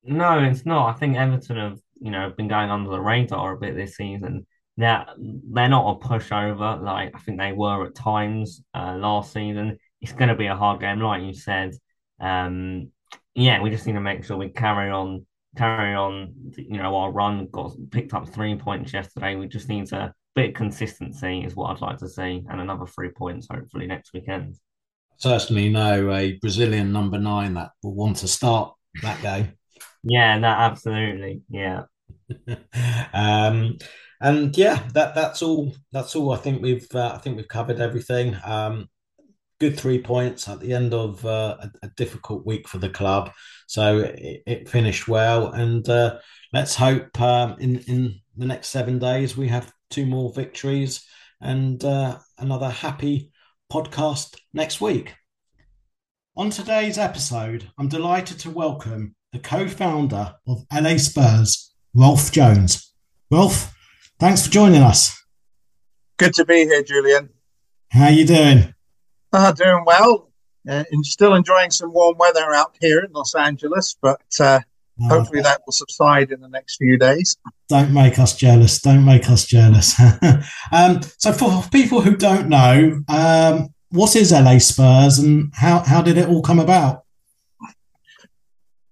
No, 0.05 0.38
it's 0.38 0.64
not. 0.64 0.94
I 0.94 0.98
think 0.98 1.16
Everton 1.16 1.57
have 1.57 1.79
you 2.01 2.11
know 2.11 2.33
been 2.37 2.48
going 2.48 2.70
under 2.70 2.90
the 2.90 3.01
radar 3.01 3.55
a 3.55 3.59
bit 3.59 3.74
this 3.74 3.96
season. 3.96 4.46
They're 4.77 5.07
they're 5.18 5.68
not 5.68 5.96
a 5.96 6.07
pushover 6.07 6.83
like 6.83 7.12
I 7.14 7.18
think 7.18 7.38
they 7.38 7.53
were 7.53 7.87
at 7.87 7.94
times 7.94 8.62
uh, 8.74 8.94
last 8.96 9.33
season. 9.33 9.79
It's 10.01 10.12
going 10.12 10.29
to 10.29 10.37
be 10.37 10.46
a 10.46 10.57
hard 10.57 10.81
game, 10.81 11.01
like 11.01 11.22
you 11.22 11.35
said. 11.35 11.74
Um, 12.20 12.92
yeah, 13.35 13.61
we 13.61 13.70
just 13.70 13.87
need 13.87 13.94
to 13.94 14.01
make 14.01 14.24
sure 14.24 14.37
we 14.37 14.48
carry 14.48 14.90
on 14.90 15.27
carry 15.59 15.94
on, 15.94 16.33
you 16.57 16.79
know, 16.79 16.97
our 16.97 17.11
run 17.11 17.49
got 17.51 17.73
picked 17.90 18.14
up 18.14 18.29
three 18.29 18.57
points 18.57 18.92
yesterday. 18.92 19.35
We 19.35 19.49
just 19.49 19.68
need 19.68 19.92
a 19.92 20.14
bit 20.35 20.51
of 20.51 20.55
consistency, 20.55 21.44
is 21.44 21.57
what 21.57 21.71
I'd 21.71 21.81
like 21.81 21.99
to 21.99 22.09
see, 22.09 22.44
and 22.49 22.61
another 22.61 22.87
three 22.87 23.11
points 23.11 23.49
hopefully 23.51 23.87
next 23.87 24.12
weekend. 24.14 24.57
Certainly 25.16 25.71
no, 25.71 26.12
a 26.12 26.38
Brazilian 26.38 26.92
number 26.92 27.18
nine 27.18 27.55
that 27.55 27.71
will 27.83 27.94
want 27.94 28.18
to 28.18 28.29
start 28.29 28.73
that 29.03 29.21
game. 29.21 29.53
Yeah, 30.05 30.38
that 30.38 30.59
absolutely, 30.61 31.42
yeah. 31.51 31.83
um, 33.12 33.79
and 34.21 34.57
yeah, 34.57 34.83
that 34.94 35.14
that's 35.14 35.42
all. 35.42 35.75
That's 35.92 36.14
all. 36.14 36.33
I 36.33 36.37
think 36.37 36.62
we've 36.62 36.88
uh, 36.94 37.12
I 37.14 37.18
think 37.18 37.37
we've 37.37 37.49
covered 37.49 37.81
everything. 37.81 38.37
Um, 38.44 38.88
good 39.61 39.79
three 39.79 40.01
points 40.01 40.49
at 40.49 40.61
the 40.61 40.73
end 40.73 40.94
of 40.94 41.25
uh, 41.27 41.57
a, 41.61 41.87
a, 41.87 41.88
difficult 41.97 42.47
week 42.47 42.68
for 42.68 42.79
the 42.79 42.88
club. 42.88 43.33
So 43.69 43.99
it, 43.99 44.43
it 44.47 44.69
finished 44.69 45.09
well, 45.09 45.49
and 45.53 45.87
uh, 45.87 46.21
let's 46.55 46.75
hope 46.75 47.21
um, 47.21 47.57
in 47.61 47.81
in 47.81 48.21
the 48.35 48.47
next 48.47 48.69
seven 48.69 48.99
days 48.99 49.37
we 49.37 49.49
have 49.49 49.71
two 49.91 50.07
more 50.07 50.33
victories 50.33 51.05
and 51.43 51.85
uh, 51.85 52.19
another 52.39 52.71
happy 52.71 53.31
podcast 53.71 54.37
next 54.55 54.81
week. 54.81 55.15
On 56.35 56.49
today's 56.49 56.97
episode, 56.97 57.71
I'm 57.79 57.89
delighted 57.89 58.39
to 58.41 58.51
welcome 58.51 59.15
the 59.33 59.39
co-founder 59.39 60.35
of 60.47 60.65
LA 60.73 60.97
Spurs, 60.97 61.75
Rolf 61.95 62.33
Jones. 62.33 62.95
Rolf, 63.31 63.75
thanks 64.19 64.47
for 64.47 64.51
joining 64.51 64.81
us. 64.81 65.15
Good 66.17 66.33
to 66.35 66.47
be 66.47 66.65
here, 66.65 66.83
Julian. 66.83 67.29
How 67.91 68.05
are 68.05 68.13
you 68.13 68.27
doing? 68.27 68.73
Uh, 69.31 69.53
doing 69.53 69.85
well. 69.85 70.28
Uh, 70.69 70.85
and 70.91 71.05
still 71.07 71.35
enjoying 71.35 71.71
some 71.71 71.93
warm 71.93 72.17
weather 72.19 72.53
out 72.53 72.77
here 72.81 73.01
in 73.01 73.11
Los 73.13 73.35
Angeles, 73.35 73.97
but 74.03 74.21
uh, 74.39 74.61
hopefully 75.09 75.41
that 75.41 75.63
will 75.65 75.73
subside 75.73 76.31
in 76.31 76.41
the 76.41 76.49
next 76.49 76.77
few 76.77 76.99
days. 76.99 77.37
Don't 77.69 77.93
make 77.93 78.19
us 78.19 78.37
jealous. 78.37 78.81
Don't 78.81 79.05
make 79.05 79.31
us 79.31 79.47
jealous. 79.47 79.99
um, 80.73 81.01
so, 81.17 81.33
for 81.33 81.63
people 81.71 82.03
who 82.03 82.17
don't 82.17 82.49
know, 82.49 83.03
um, 83.09 83.69
what 83.91 84.15
is 84.15 84.33
LA 84.33 84.59
Spurs 84.59 85.19
and 85.19 85.53
how, 85.55 85.81
how 85.81 86.03
did 86.03 86.19
it 86.19 86.29
all 86.29 86.43
come 86.43 86.59
about? 86.59 87.05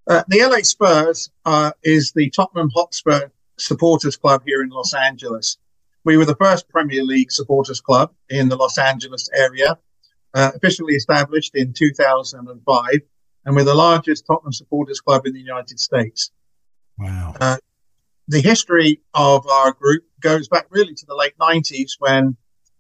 Uh, 0.09 0.23
the 0.29 0.47
LA 0.47 0.62
Spurs 0.62 1.31
uh, 1.45 1.73
is 1.83 2.12
the 2.12 2.31
Tottenham 2.31 2.71
Hotspur 2.75 3.29
supporters 3.59 4.17
club 4.17 4.43
here 4.47 4.62
in 4.62 4.71
Los 4.71 4.95
Angeles. 4.95 5.59
We 6.05 6.17
were 6.17 6.25
the 6.25 6.37
first 6.37 6.69
Premier 6.69 7.03
League 7.03 7.33
supporters 7.33 7.81
club 7.81 8.12
in 8.31 8.49
the 8.49 8.57
Los 8.57 8.79
Angeles 8.79 9.29
area 9.35 9.77
uh, 10.35 10.53
officially 10.55 10.95
established 10.95 11.55
in 11.55 11.73
2005, 11.73 13.01
and 13.45 13.57
we're 13.57 13.65
the 13.65 13.75
largest 13.75 14.27
Tottenham 14.27 14.53
supporters 14.53 15.01
club 15.01 15.27
in 15.27 15.33
the 15.33 15.41
United 15.41 15.79
States. 15.81 16.31
Wow. 16.99 17.35
Uh, 17.41 17.57
the 18.29 18.41
history 18.41 19.01
of 19.15 19.47
our 19.47 19.73
group 19.73 20.05
goes 20.21 20.49
back 20.49 20.67
really 20.71 20.95
to 20.95 21.07
the 21.07 21.15
late 21.15 21.39
90s 21.39 21.93
when 21.99 22.37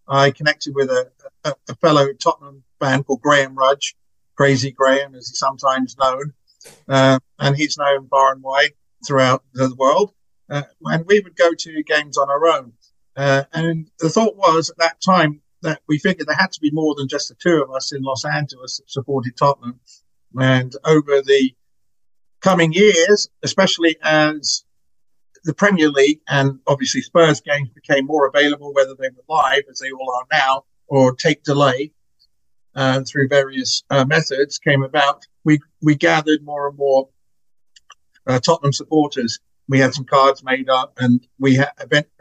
I 0.08 0.30
connected 0.30 0.74
with 0.74 0.90
a, 0.90 1.10
a, 1.44 1.54
a 1.68 1.74
fellow 1.76 2.12
Tottenham 2.12 2.64
fan 2.80 3.04
called 3.04 3.22
Graham 3.22 3.54
Rudge, 3.54 3.94
Crazy 4.36 4.70
Graham, 4.70 5.14
as 5.14 5.28
he's 5.28 5.38
sometimes 5.38 5.96
known. 5.98 6.32
Uh, 6.88 7.18
and 7.38 7.56
he's 7.56 7.78
known 7.78 8.08
far 8.08 8.32
and 8.32 8.42
wide 8.42 8.72
throughout 9.06 9.44
the 9.52 9.74
world. 9.76 10.12
Uh, 10.48 10.62
and 10.84 11.06
we 11.06 11.20
would 11.20 11.36
go 11.36 11.52
to 11.54 11.82
games 11.84 12.18
on 12.18 12.28
our 12.28 12.46
own. 12.46 12.72
Uh, 13.16 13.44
and 13.52 13.90
the 13.98 14.08
thought 14.08 14.36
was 14.36 14.70
at 14.70 14.78
that 14.78 15.00
time, 15.00 15.40
that 15.62 15.80
we 15.88 15.98
figured 15.98 16.28
there 16.28 16.36
had 16.36 16.52
to 16.52 16.60
be 16.60 16.70
more 16.70 16.94
than 16.94 17.08
just 17.08 17.28
the 17.28 17.34
two 17.34 17.62
of 17.62 17.70
us 17.70 17.92
in 17.92 18.02
Los 18.02 18.24
Angeles 18.24 18.78
that 18.78 18.90
supported 18.90 19.36
Tottenham. 19.36 19.80
And 20.38 20.72
over 20.84 21.22
the 21.22 21.54
coming 22.40 22.72
years, 22.72 23.28
especially 23.42 23.96
as 24.02 24.64
the 25.44 25.54
Premier 25.54 25.88
League 25.88 26.20
and 26.28 26.58
obviously 26.66 27.02
Spurs 27.02 27.40
games 27.40 27.70
became 27.70 28.06
more 28.06 28.26
available, 28.26 28.74
whether 28.74 28.94
they 28.94 29.08
were 29.08 29.24
live, 29.28 29.62
as 29.70 29.78
they 29.78 29.90
all 29.90 30.12
are 30.14 30.26
now, 30.30 30.64
or 30.88 31.14
take 31.14 31.42
delay, 31.42 31.92
uh, 32.76 33.02
through 33.02 33.28
various 33.28 33.82
uh, 33.90 34.04
methods 34.04 34.58
came 34.58 34.82
about, 34.82 35.26
we 35.44 35.58
we 35.82 35.94
gathered 35.94 36.42
more 36.44 36.68
and 36.68 36.76
more 36.76 37.08
uh, 38.26 38.38
Tottenham 38.38 38.72
supporters. 38.72 39.40
We 39.68 39.80
had 39.80 39.94
some 39.94 40.04
cards 40.04 40.44
made 40.44 40.68
up, 40.68 40.92
and 40.98 41.26
we 41.40 41.56
had 41.56 41.70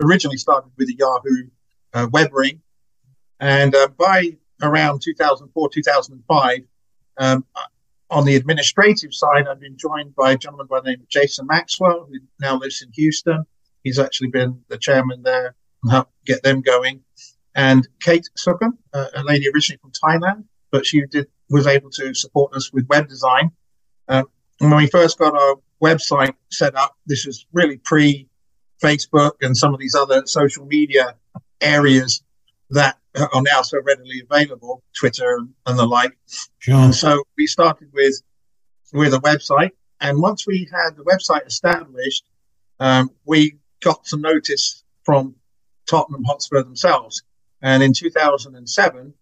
originally 0.01 0.37
started 0.37 0.71
with 0.77 0.89
a 0.89 0.95
Yahoo 0.97 1.49
uh, 1.93 2.07
web 2.11 2.33
ring, 2.33 2.61
and 3.39 3.75
uh, 3.75 3.87
by 3.97 4.37
around 4.61 5.01
2004 5.01 5.69
2005. 5.69 6.59
Um, 7.17 7.45
on 8.11 8.23
the 8.23 8.35
administrative 8.35 9.13
side, 9.13 9.47
I've 9.47 9.59
been 9.59 9.77
joined 9.77 10.15
by 10.15 10.33
a 10.33 10.37
gentleman 10.37 10.67
by 10.67 10.79
the 10.79 10.91
name 10.91 11.01
of 11.01 11.09
Jason 11.09 11.47
Maxwell, 11.47 12.07
who 12.07 12.19
now 12.39 12.55
lives 12.57 12.83
in 12.83 12.91
Houston. 12.93 13.45
He's 13.83 13.97
actually 13.97 14.29
been 14.29 14.61
the 14.67 14.77
chairman 14.77 15.23
there 15.23 15.55
and 15.81 15.91
helped 15.91 16.11
get 16.25 16.43
them 16.43 16.61
going 16.61 17.03
and 17.55 17.87
Kate 18.01 18.29
Sukhum, 18.37 18.77
uh, 18.93 19.07
a 19.15 19.23
lady 19.23 19.47
originally 19.53 19.79
from 19.79 19.91
Thailand, 19.91 20.43
but 20.71 20.85
she 20.85 21.01
did 21.05 21.27
was 21.49 21.67
able 21.67 21.89
to 21.91 22.13
support 22.13 22.53
us 22.53 22.73
with 22.73 22.87
web 22.89 23.07
design. 23.07 23.51
Uh, 24.07 24.23
when 24.59 24.75
we 24.75 24.87
first 24.87 25.17
got 25.17 25.33
our 25.33 25.55
website 25.81 26.33
set 26.51 26.75
up, 26.75 26.95
this 27.05 27.25
was 27.25 27.45
really 27.53 27.77
pre 27.77 28.27
Facebook 28.83 29.33
and 29.41 29.55
some 29.55 29.73
of 29.73 29.79
these 29.79 29.95
other 29.95 30.23
social 30.25 30.65
media 30.65 31.15
areas 31.61 32.23
that 32.71 32.97
are 33.15 33.41
now 33.41 33.61
so 33.61 33.79
readily 33.81 34.21
available, 34.29 34.83
Twitter 34.97 35.39
and 35.65 35.79
the 35.79 35.85
like. 35.85 36.17
Sure. 36.59 36.75
And 36.75 36.93
so 36.93 37.23
we 37.37 37.47
started 37.47 37.89
with 37.93 38.21
with 38.93 39.13
a 39.13 39.19
website, 39.19 39.71
and 39.99 40.21
once 40.21 40.45
we 40.47 40.69
had 40.71 40.95
the 40.95 41.03
website 41.03 41.45
established, 41.45 42.25
um, 42.79 43.09
we 43.25 43.57
got 43.81 44.05
some 44.07 44.21
notice 44.21 44.83
from 45.03 45.35
Tottenham 45.85 46.23
Hotspur 46.23 46.63
themselves 46.63 47.23
and 47.65 47.81
in 47.81 47.93
2007, 47.93 49.13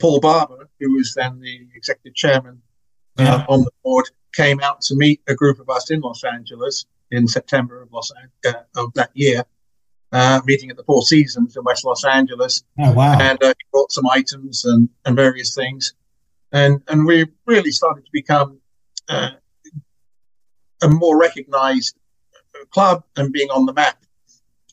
Paul 0.00 0.20
Barber, 0.20 0.68
who 0.80 0.96
was 0.96 1.14
then 1.14 1.40
the 1.40 1.68
executive 1.76 2.14
chairman 2.14 2.60
uh, 3.18 3.22
yeah. 3.22 3.46
on 3.48 3.60
the 3.60 3.70
board, 3.84 4.06
came 4.34 4.60
out 4.60 4.80
to 4.82 4.96
meet 4.96 5.20
a 5.28 5.34
group 5.34 5.60
of 5.60 5.70
us 5.70 5.90
in 5.90 6.00
Los 6.00 6.24
Angeles 6.24 6.86
in 7.12 7.28
September 7.28 7.80
of, 7.80 7.92
Los, 7.92 8.10
uh, 8.46 8.52
of 8.76 8.92
that 8.94 9.10
year, 9.14 9.44
uh, 10.12 10.40
meeting 10.44 10.70
at 10.70 10.76
the 10.76 10.84
Four 10.84 11.02
Seasons 11.02 11.56
in 11.56 11.64
West 11.64 11.84
Los 11.84 12.04
Angeles. 12.04 12.62
Oh, 12.78 12.92
wow. 12.92 13.18
And 13.20 13.42
uh, 13.42 13.48
he 13.48 13.64
brought 13.72 13.92
some 13.92 14.06
items 14.08 14.64
and, 14.64 14.88
and 15.04 15.16
various 15.16 15.54
things. 15.54 15.94
And, 16.52 16.82
and 16.88 17.06
we 17.06 17.26
really 17.46 17.70
started 17.70 18.04
to 18.04 18.10
become 18.12 18.60
uh, 19.08 19.30
a 20.82 20.88
more 20.88 21.18
recognized 21.18 21.96
club 22.70 23.04
and 23.16 23.32
being 23.32 23.50
on 23.50 23.66
the 23.66 23.72
map. 23.72 23.98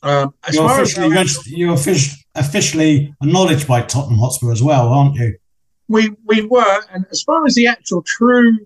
Um, 0.02 0.34
you're, 0.52 0.70
officially, 0.70 1.16
as 1.16 1.46
you're 1.50 1.76
officially 2.34 3.14
acknowledged 3.22 3.66
by 3.66 3.82
Tottenham 3.82 4.18
Hotspur 4.18 4.52
as 4.52 4.62
well, 4.62 4.88
aren't 4.88 5.16
you? 5.16 5.36
We 5.88 6.10
we 6.24 6.42
were, 6.42 6.82
and 6.92 7.06
as 7.10 7.22
far 7.22 7.44
as 7.46 7.54
the 7.54 7.66
actual 7.66 8.02
true 8.02 8.58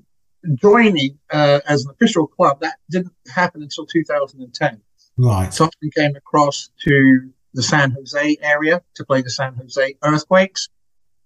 joining 0.57 1.19
uh, 1.33 1.61
as 1.67 1.85
an 1.85 1.93
official 1.93 2.27
club, 2.27 2.61
that 2.61 2.77
didn't 2.91 3.13
happen 3.33 3.63
until 3.63 3.87
2010. 3.87 4.81
Right. 5.17 5.51
Tottenham 5.51 5.91
came 5.97 6.17
across 6.17 6.71
to 6.85 7.31
the 7.53 7.63
San 7.63 7.93
Jose 7.93 8.37
area 8.43 8.83
to 8.95 9.05
play 9.05 9.23
the 9.23 9.31
San 9.31 9.55
Jose 9.55 9.95
Earthquakes, 10.03 10.69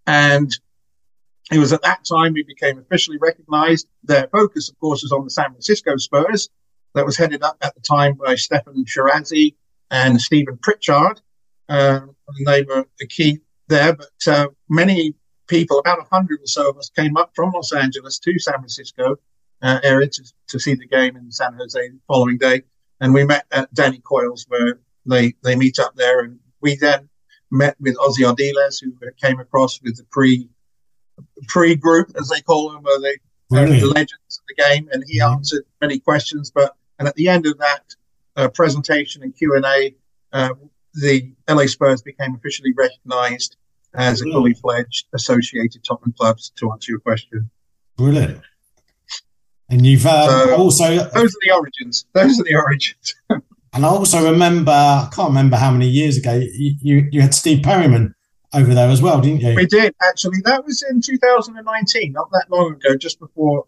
and 0.06 0.50
it 1.52 1.58
was 1.58 1.72
at 1.72 1.82
that 1.82 2.04
time 2.04 2.32
we 2.32 2.42
became 2.42 2.78
officially 2.78 3.18
recognised. 3.18 3.86
Their 4.02 4.28
focus, 4.28 4.70
of 4.70 4.78
course, 4.80 5.02
was 5.02 5.12
on 5.12 5.24
the 5.24 5.30
San 5.30 5.50
Francisco 5.50 5.96
Spurs. 5.96 6.48
That 6.94 7.04
was 7.04 7.16
headed 7.16 7.42
up 7.42 7.56
at 7.60 7.74
the 7.74 7.80
time 7.80 8.14
by 8.14 8.34
Steffan 8.34 8.84
Chirazi 8.84 9.54
and 9.90 10.20
Stephen 10.20 10.58
Pritchard. 10.58 11.20
Um, 11.68 12.14
and 12.28 12.46
they 12.46 12.62
were 12.62 12.86
the 12.98 13.06
key 13.06 13.40
there, 13.68 13.94
but 13.94 14.10
uh, 14.26 14.48
many 14.68 15.14
people, 15.48 15.78
about 15.78 15.98
100 15.98 16.40
or 16.40 16.46
so 16.46 16.70
of 16.70 16.78
us, 16.78 16.90
came 16.90 17.16
up 17.16 17.32
from 17.34 17.52
Los 17.52 17.72
Angeles 17.72 18.18
to 18.20 18.38
San 18.38 18.54
Francisco 18.54 19.16
uh, 19.62 19.80
area 19.82 20.08
to, 20.08 20.22
to 20.48 20.58
see 20.58 20.74
the 20.74 20.86
game 20.86 21.16
in 21.16 21.30
San 21.30 21.54
Jose 21.54 21.88
the 21.88 21.98
following 22.06 22.38
day. 22.38 22.62
And 23.00 23.12
we 23.12 23.24
met 23.24 23.46
at 23.50 23.72
Danny 23.74 23.98
Coyle's 23.98 24.46
where 24.48 24.78
they, 25.06 25.34
they 25.42 25.56
meet 25.56 25.78
up 25.78 25.94
there. 25.96 26.20
And 26.20 26.38
we 26.60 26.76
then 26.76 27.08
met 27.50 27.76
with 27.80 27.96
Ossie 27.96 28.24
Ardiles, 28.24 28.80
who 28.80 28.94
came 29.22 29.40
across 29.40 29.80
with 29.82 29.96
the 29.96 30.04
pre 30.10 30.48
pre 31.48 31.74
group, 31.74 32.12
as 32.18 32.28
they 32.28 32.40
call 32.40 32.70
them, 32.70 32.82
where 32.82 33.00
they 33.00 33.16
really? 33.50 33.80
the 33.80 33.86
legends 33.86 34.40
of 34.40 34.44
the 34.48 34.62
game. 34.62 34.88
And 34.92 35.04
he 35.06 35.20
mm-hmm. 35.20 35.34
answered 35.34 35.64
many 35.80 35.98
questions. 35.98 36.50
But 36.50 36.76
and 36.98 37.08
at 37.08 37.14
the 37.16 37.28
end 37.28 37.46
of 37.46 37.58
that, 37.58 37.82
uh, 38.36 38.48
presentation 38.48 39.22
and 39.22 39.36
Q 39.36 39.56
and 39.56 39.64
A, 39.64 39.94
uh, 40.32 40.54
the 40.94 41.32
LA 41.48 41.66
Spurs 41.66 42.02
became 42.02 42.34
officially 42.34 42.72
recognised 42.76 43.56
as 43.94 44.20
a 44.22 44.24
fully 44.24 44.54
fledged 44.54 45.06
associated 45.12 45.84
Tottenham 45.84 46.14
clubs. 46.18 46.50
To 46.56 46.72
answer 46.72 46.92
your 46.92 47.00
question, 47.00 47.50
brilliant. 47.96 48.40
And 49.74 49.84
you've 49.84 50.06
um, 50.06 50.28
so 50.28 50.56
also 50.56 50.84
those 50.84 51.34
are 51.34 51.42
the 51.42 51.52
origins. 51.52 52.06
Those 52.12 52.38
are 52.38 52.44
the 52.44 52.54
origins. 52.54 53.16
and 53.28 53.84
I 53.84 53.88
also 53.88 54.30
remember, 54.30 54.70
I 54.70 55.08
can't 55.12 55.30
remember 55.30 55.56
how 55.56 55.72
many 55.72 55.88
years 55.88 56.16
ago 56.16 56.34
you, 56.34 56.76
you, 56.80 57.08
you 57.10 57.20
had 57.20 57.34
Steve 57.34 57.64
Perryman 57.64 58.14
over 58.54 58.72
there 58.72 58.88
as 58.88 59.02
well, 59.02 59.20
didn't 59.20 59.40
you? 59.40 59.52
We 59.56 59.66
did 59.66 59.92
actually. 60.00 60.38
That 60.44 60.64
was 60.64 60.84
in 60.88 61.00
2019, 61.00 62.12
not 62.12 62.30
that 62.30 62.46
long 62.50 62.74
ago, 62.74 62.96
just 62.96 63.18
before 63.18 63.66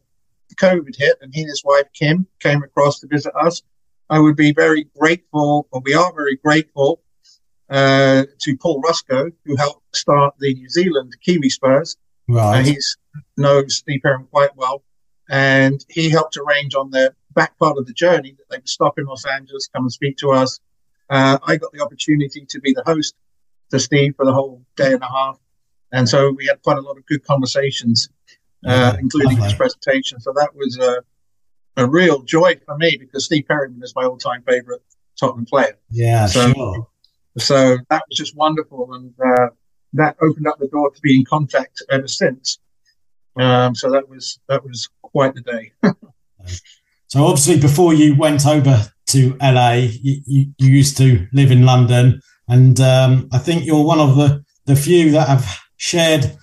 COVID 0.55 0.95
hit, 0.97 1.19
and 1.21 1.35
he 1.35 1.41
and 1.41 1.51
his 1.51 1.65
wife 1.65 1.87
Kim 1.93 2.29
came 2.39 2.63
across 2.63 3.01
to 3.01 3.09
visit 3.09 3.33
us. 3.35 3.63
I 4.09 4.21
would 4.21 4.37
be 4.37 4.53
very 4.53 4.87
grateful, 4.97 5.67
or 5.73 5.81
we 5.81 5.95
are 5.95 6.13
very 6.15 6.37
grateful, 6.37 7.03
uh, 7.69 8.27
to 8.43 8.57
Paul 8.59 8.81
Rusco, 8.81 9.33
who 9.45 9.57
helped 9.57 9.97
start 9.97 10.37
the 10.39 10.55
New 10.55 10.69
Zealand 10.69 11.17
Kiwi 11.21 11.51
Spurs. 11.51 11.97
Right. 12.29 12.61
Uh, 12.61 12.63
he 12.63 12.79
knows 13.37 13.79
Steve 13.79 14.03
Perrin 14.05 14.29
quite 14.31 14.57
well. 14.57 14.85
And 15.29 15.85
he 15.89 16.11
helped 16.11 16.37
arrange 16.37 16.75
on 16.75 16.91
the 16.91 17.15
back 17.35 17.59
part 17.59 17.79
of 17.79 17.87
the 17.87 17.93
journey 17.93 18.33
that 18.33 18.45
they 18.51 18.59
would 18.59 18.69
stop 18.69 18.99
in 18.99 19.05
Los 19.07 19.25
Angeles, 19.27 19.69
come 19.73 19.85
and 19.85 19.93
speak 19.93 20.17
to 20.19 20.31
us. 20.31 20.61
Uh, 21.11 21.39
I 21.47 21.57
got 21.57 21.73
the 21.73 21.83
opportunity 21.83 22.47
to 22.49 22.61
be 22.61 22.73
the 22.73 22.83
host 22.85 23.15
to 23.71 23.79
Steve 23.79 24.15
for 24.17 24.25
the 24.25 24.33
whole 24.33 24.65
day 24.77 24.93
and 24.93 25.03
a 25.03 25.09
half. 25.09 25.39
And 25.93 26.09
so 26.09 26.31
we 26.31 26.47
had 26.47 26.63
quite 26.63 26.79
a 26.79 26.81
lot 26.81 26.97
of 26.97 27.07
good 27.07 27.25
conversations, 27.25 28.09
uh, 28.67 28.93
yeah, 28.95 28.97
including 29.01 29.33
lovely. 29.33 29.45
his 29.45 29.55
presentation. 29.55 30.21
So 30.21 30.33
that 30.35 30.55
was 30.55 30.79
uh, 30.79 31.01
a 31.77 31.87
real 31.87 32.23
joy 32.23 32.57
for 32.65 32.77
me 32.77 32.97
because 32.97 33.27
Steve 33.27 33.47
Perryman 33.47 33.83
is 33.83 33.95
my 33.95 34.05
all-time 34.05 34.43
favorite 34.43 34.83
Tottenham 35.19 35.47
player. 35.47 35.79
Yeah, 35.91 36.27
so, 36.27 36.53
sure. 36.53 36.89
So 37.39 37.79
that 37.91 38.03
was 38.09 38.17
just 38.17 38.35
wonderful, 38.37 38.95
and 38.95 39.13
uh, 39.21 39.49
that 39.93 40.17
opened 40.23 40.47
up 40.47 40.59
the 40.59 40.69
door 40.69 40.91
to 40.91 41.01
be 41.01 41.17
in 41.19 41.25
contact 41.25 41.83
ever 41.91 42.09
since. 42.09 42.59
Um, 43.39 43.75
so 43.75 43.91
that 43.91 44.09
was 44.09 44.39
that 44.49 44.65
was 44.65 44.89
quite 45.03 45.35
the 45.35 45.43
day. 45.43 45.73
so 47.09 47.25
obviously, 47.25 47.61
before 47.61 47.95
you 47.95 48.17
went 48.17 48.47
over 48.47 48.91
to 49.09 49.37
LA, 49.41 49.73
you, 49.73 50.23
you, 50.27 50.47
you 50.59 50.69
used 50.69 50.97
to 50.99 51.27
live 51.33 51.51
in 51.51 51.65
London, 51.65 52.21
and 52.49 52.81
um, 52.81 53.29
I 53.33 53.39
think 53.39 53.65
you're 53.65 53.85
one 53.85 54.01
of 54.01 54.17
the 54.17 54.45
the 54.65 54.77
few 54.77 55.13
that 55.13 55.29
have 55.29 55.59
shared 55.77 56.37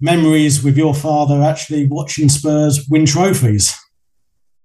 memories 0.00 0.62
with 0.62 0.76
your 0.76 0.94
father 0.94 1.42
actually 1.42 1.86
watching 1.86 2.28
Spurs 2.28 2.86
win 2.90 3.06
trophies. 3.06 3.74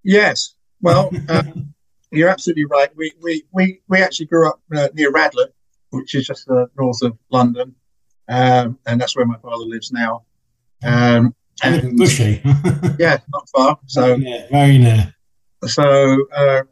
Yes. 0.03 0.55
Well, 0.81 1.11
uh, 1.27 1.43
you're 2.11 2.29
absolutely 2.29 2.65
right. 2.65 2.89
We, 2.95 3.13
we, 3.21 3.43
we, 3.53 3.81
we 3.87 4.01
actually 4.01 4.25
grew 4.27 4.49
up 4.49 4.59
uh, 4.75 4.89
near 4.93 5.11
Radlett, 5.11 5.53
which 5.91 6.15
is 6.15 6.27
just 6.27 6.49
uh, 6.49 6.65
north 6.77 7.01
of 7.03 7.17
London. 7.31 7.75
Um, 8.27 8.77
and 8.85 8.99
that's 8.99 9.15
where 9.15 9.25
my 9.25 9.37
father 9.37 9.65
lives 9.65 9.91
now. 9.91 10.23
Um, 10.83 11.35
and 11.63 11.99
Bushey. 11.99 12.41
yeah, 12.99 13.19
not 13.33 13.49
far. 13.49 13.79
So 13.87 14.15
yeah, 14.15 14.47
very 14.51 14.77
near. 14.77 15.13
So 15.65 16.25
uh, 16.33 16.63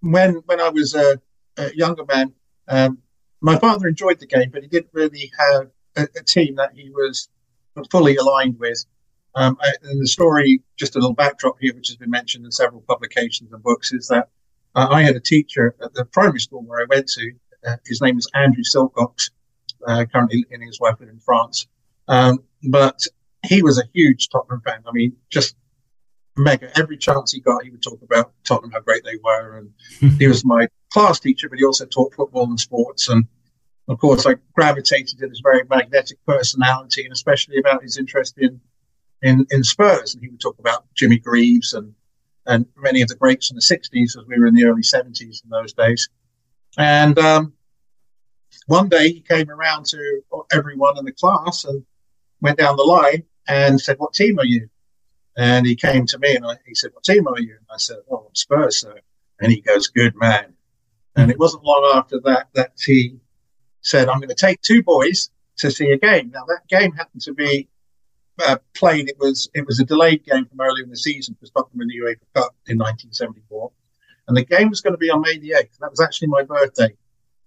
when 0.00 0.34
when 0.46 0.60
I 0.60 0.68
was 0.68 0.94
a, 0.94 1.20
a 1.56 1.74
younger 1.74 2.04
man, 2.04 2.32
um, 2.68 2.98
my 3.40 3.58
father 3.58 3.88
enjoyed 3.88 4.20
the 4.20 4.26
game, 4.26 4.50
but 4.52 4.62
he 4.62 4.68
didn't 4.68 4.90
really 4.92 5.32
have 5.38 5.70
a, 5.96 6.08
a 6.18 6.22
team 6.22 6.56
that 6.56 6.72
he 6.74 6.90
was 6.90 7.28
fully 7.90 8.16
aligned 8.16 8.58
with. 8.58 8.84
Um, 9.36 9.56
and 9.82 10.00
the 10.00 10.08
story, 10.08 10.60
just 10.76 10.96
a 10.96 10.98
little 10.98 11.14
backdrop 11.14 11.56
here, 11.60 11.74
which 11.74 11.88
has 11.88 11.96
been 11.96 12.10
mentioned 12.10 12.44
in 12.44 12.50
several 12.50 12.80
publications 12.82 13.52
and 13.52 13.62
books, 13.62 13.92
is 13.92 14.08
that 14.08 14.28
uh, 14.74 14.88
I 14.90 15.02
had 15.02 15.14
a 15.14 15.20
teacher 15.20 15.76
at 15.82 15.94
the 15.94 16.04
primary 16.04 16.40
school 16.40 16.62
where 16.62 16.80
I 16.80 16.86
went 16.88 17.06
to. 17.08 17.32
Uh, 17.66 17.76
his 17.86 18.00
name 18.00 18.18
is 18.18 18.28
Andrew 18.34 18.64
Silcox, 18.64 19.30
uh, 19.86 20.04
currently 20.12 20.44
in 20.50 20.62
his 20.62 20.80
wife 20.80 21.00
in 21.00 21.20
France. 21.20 21.66
Um, 22.08 22.42
but 22.62 23.06
he 23.46 23.62
was 23.62 23.78
a 23.78 23.84
huge 23.92 24.28
Tottenham 24.28 24.60
fan. 24.64 24.82
I 24.86 24.92
mean, 24.92 25.16
just 25.30 25.56
mega. 26.36 26.70
Every 26.78 26.96
chance 26.96 27.32
he 27.32 27.40
got, 27.40 27.64
he 27.64 27.70
would 27.70 27.82
talk 27.82 28.00
about 28.02 28.32
Tottenham, 28.44 28.72
how 28.72 28.80
great 28.80 29.04
they 29.04 29.16
were. 29.22 29.58
And 29.58 30.18
he 30.18 30.26
was 30.26 30.44
my 30.44 30.68
class 30.92 31.20
teacher, 31.20 31.48
but 31.48 31.58
he 31.58 31.64
also 31.64 31.86
taught 31.86 32.14
football 32.14 32.44
and 32.44 32.60
sports. 32.60 33.08
And 33.08 33.24
of 33.88 33.98
course, 33.98 34.26
I 34.26 34.34
gravitated 34.54 35.18
to 35.18 35.28
his 35.28 35.40
very 35.40 35.62
magnetic 35.68 36.18
personality 36.26 37.04
and 37.04 37.12
especially 37.12 37.58
about 37.58 37.82
his 37.82 37.98
interest 37.98 38.38
in 38.38 38.60
in, 39.22 39.46
in 39.50 39.62
Spurs. 39.64 40.14
And 40.14 40.22
he 40.22 40.30
would 40.30 40.40
talk 40.40 40.58
about 40.58 40.84
Jimmy 40.94 41.18
Greaves 41.18 41.74
and, 41.74 41.94
and 42.46 42.66
many 42.76 43.02
of 43.02 43.08
the 43.08 43.16
greats 43.16 43.50
in 43.50 43.54
the 43.54 43.60
60s 43.60 44.18
as 44.18 44.24
we 44.26 44.38
were 44.38 44.46
in 44.46 44.54
the 44.54 44.64
early 44.64 44.82
70s 44.82 45.44
in 45.44 45.50
those 45.50 45.74
days. 45.74 46.08
And 46.78 47.18
um, 47.18 47.52
one 48.66 48.88
day 48.88 49.12
he 49.12 49.20
came 49.20 49.50
around 49.50 49.86
to 49.86 50.22
everyone 50.52 50.96
in 50.98 51.04
the 51.04 51.12
class 51.12 51.64
and 51.64 51.84
went 52.40 52.58
down 52.58 52.76
the 52.76 52.82
line 52.82 53.24
and 53.50 53.80
said, 53.80 53.98
"What 53.98 54.14
team 54.14 54.38
are 54.38 54.44
you?" 54.44 54.68
And 55.36 55.66
he 55.66 55.74
came 55.74 56.06
to 56.06 56.18
me 56.18 56.36
and 56.36 56.46
I, 56.46 56.56
he 56.66 56.74
said, 56.74 56.92
"What 56.94 57.04
team 57.04 57.26
are 57.26 57.40
you?" 57.40 57.56
And 57.56 57.66
I 57.70 57.78
said, 57.78 57.98
"Oh, 58.10 58.26
I'm 58.28 58.34
Spurs, 58.34 58.80
sir." 58.80 58.94
And 59.40 59.50
he 59.50 59.60
goes, 59.60 59.88
"Good 59.88 60.14
man." 60.16 60.54
And 61.16 61.30
it 61.30 61.38
wasn't 61.38 61.64
long 61.64 61.92
after 61.94 62.20
that 62.20 62.48
that 62.54 62.72
he 62.84 63.18
said, 63.82 64.08
"I'm 64.08 64.18
going 64.18 64.28
to 64.28 64.34
take 64.34 64.60
two 64.62 64.82
boys 64.82 65.30
to 65.58 65.70
see 65.70 65.90
a 65.90 65.98
game." 65.98 66.30
Now 66.30 66.44
that 66.46 66.68
game 66.68 66.92
happened 66.92 67.22
to 67.22 67.34
be 67.34 67.68
uh, 68.46 68.58
played. 68.74 69.08
It 69.08 69.18
was 69.18 69.48
it 69.54 69.66
was 69.66 69.80
a 69.80 69.84
delayed 69.84 70.24
game 70.24 70.46
from 70.46 70.60
earlier 70.60 70.84
in 70.84 70.90
the 70.90 70.96
season 70.96 71.36
for 71.38 71.46
Stockholm 71.46 71.82
in 71.82 71.88
the 71.88 71.98
UEFA 71.98 72.26
Cup 72.34 72.54
in 72.66 72.78
1974, 72.78 73.70
and 74.28 74.36
the 74.36 74.44
game 74.44 74.70
was 74.70 74.80
going 74.80 74.94
to 74.94 74.98
be 74.98 75.10
on 75.10 75.22
May 75.22 75.38
the 75.38 75.50
8th. 75.50 75.78
That 75.80 75.90
was 75.90 76.00
actually 76.00 76.28
my 76.28 76.42
birthday, 76.42 76.94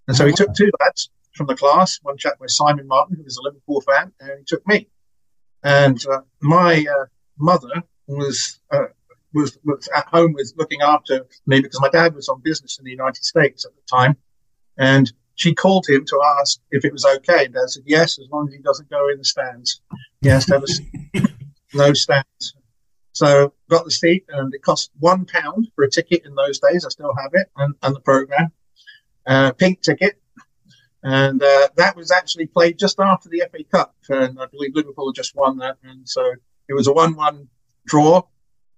and 0.08 0.16
so 0.16 0.26
he 0.26 0.32
took 0.32 0.54
two 0.54 0.70
lads 0.80 1.10
from 1.32 1.46
the 1.46 1.56
class. 1.56 1.98
One 2.02 2.16
chap 2.16 2.34
was 2.40 2.56
Simon 2.56 2.86
Martin, 2.86 3.16
who 3.16 3.24
was 3.24 3.36
a 3.36 3.42
Liverpool 3.42 3.80
fan, 3.80 4.12
and 4.20 4.38
he 4.38 4.44
took 4.44 4.66
me. 4.66 4.88
And 5.64 6.04
uh, 6.06 6.20
my 6.40 6.84
uh, 6.88 7.06
mother 7.38 7.82
was, 8.06 8.60
uh, 8.70 8.86
was 9.32 9.58
was 9.64 9.88
at 9.96 10.06
home 10.06 10.34
with 10.34 10.52
looking 10.56 10.82
after 10.82 11.26
me 11.46 11.60
because 11.60 11.80
my 11.80 11.88
dad 11.88 12.14
was 12.14 12.28
on 12.28 12.40
business 12.42 12.78
in 12.78 12.84
the 12.84 12.90
United 12.90 13.24
States 13.24 13.64
at 13.64 13.72
the 13.74 13.82
time, 13.90 14.16
and 14.78 15.12
she 15.36 15.54
called 15.54 15.86
him 15.88 16.04
to 16.06 16.20
ask 16.40 16.60
if 16.70 16.84
it 16.84 16.92
was 16.92 17.04
okay. 17.04 17.46
And 17.46 17.54
Dad 17.54 17.70
said 17.70 17.82
yes, 17.86 18.18
as 18.18 18.28
long 18.30 18.48
as 18.48 18.54
he 18.54 18.60
doesn't 18.60 18.90
go 18.90 19.08
in 19.08 19.18
the 19.18 19.24
stands. 19.24 19.80
He 20.20 20.28
has 20.28 20.46
to 20.46 20.54
have 20.54 20.64
a, 20.64 21.28
no 21.74 21.92
stands. 21.92 22.54
So 23.12 23.52
got 23.70 23.84
the 23.84 23.90
seat, 23.90 24.24
and 24.28 24.52
it 24.54 24.62
cost 24.62 24.90
one 24.98 25.24
pound 25.24 25.68
for 25.74 25.84
a 25.84 25.90
ticket 25.90 26.24
in 26.24 26.34
those 26.34 26.58
days. 26.58 26.84
I 26.84 26.88
still 26.88 27.14
have 27.14 27.30
it, 27.32 27.48
and, 27.56 27.74
and 27.82 27.94
the 27.94 28.00
program, 28.00 28.52
uh, 29.26 29.52
pink 29.52 29.82
ticket, 29.82 30.20
and 31.04 31.42
uh, 31.42 31.68
that 31.76 31.94
was 31.94 32.10
actually 32.10 32.46
played 32.46 32.78
just 32.78 32.98
after 32.98 33.28
the 33.28 33.42
FA 33.52 33.62
Cup, 33.64 33.94
and 34.08 34.40
I 34.40 34.46
believe 34.46 34.74
Liverpool 34.74 35.08
had 35.08 35.14
just 35.14 35.36
won 35.36 35.58
that, 35.58 35.76
and 35.84 36.08
so 36.08 36.32
it 36.66 36.72
was 36.72 36.86
a 36.86 36.92
one-one 36.92 37.48
draw. 37.86 38.22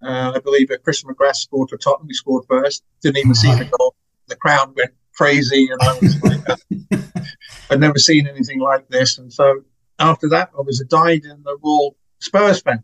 Uh, 0.03 0.33
I 0.35 0.41
believe 0.41 0.69
that 0.69 0.83
Chris 0.83 1.05
McGrath 1.05 1.37
scored 1.37 1.71
for 1.71 1.77
Tottenham. 1.77 2.09
We 2.09 2.15
scored 2.15 2.45
first. 2.49 2.83
Didn't 3.01 3.19
even 3.19 3.35
see 3.35 3.55
the 3.55 3.65
goal. 3.65 3.95
The 4.27 4.35
crowd 4.35 4.75
went 4.77 4.91
crazy, 5.15 5.69
and 5.71 5.81
I 5.81 5.99
was 6.01 6.23
like, 6.23 6.51
uh, 6.51 7.21
I'd 7.71 7.81
never 7.81 7.99
seen 7.99 8.27
anything 8.27 8.59
like 8.59 8.89
this. 8.89 9.19
And 9.19 9.33
so 9.33 9.63
after 10.01 10.29
that, 10.31 10.51
I 10.59 10.63
was 10.63 10.81
a 10.81 10.85
dyed 10.85 11.25
in 11.25 11.45
the 11.45 11.57
wool 11.63 11.97
Spurs 12.19 12.61
fan. 12.61 12.83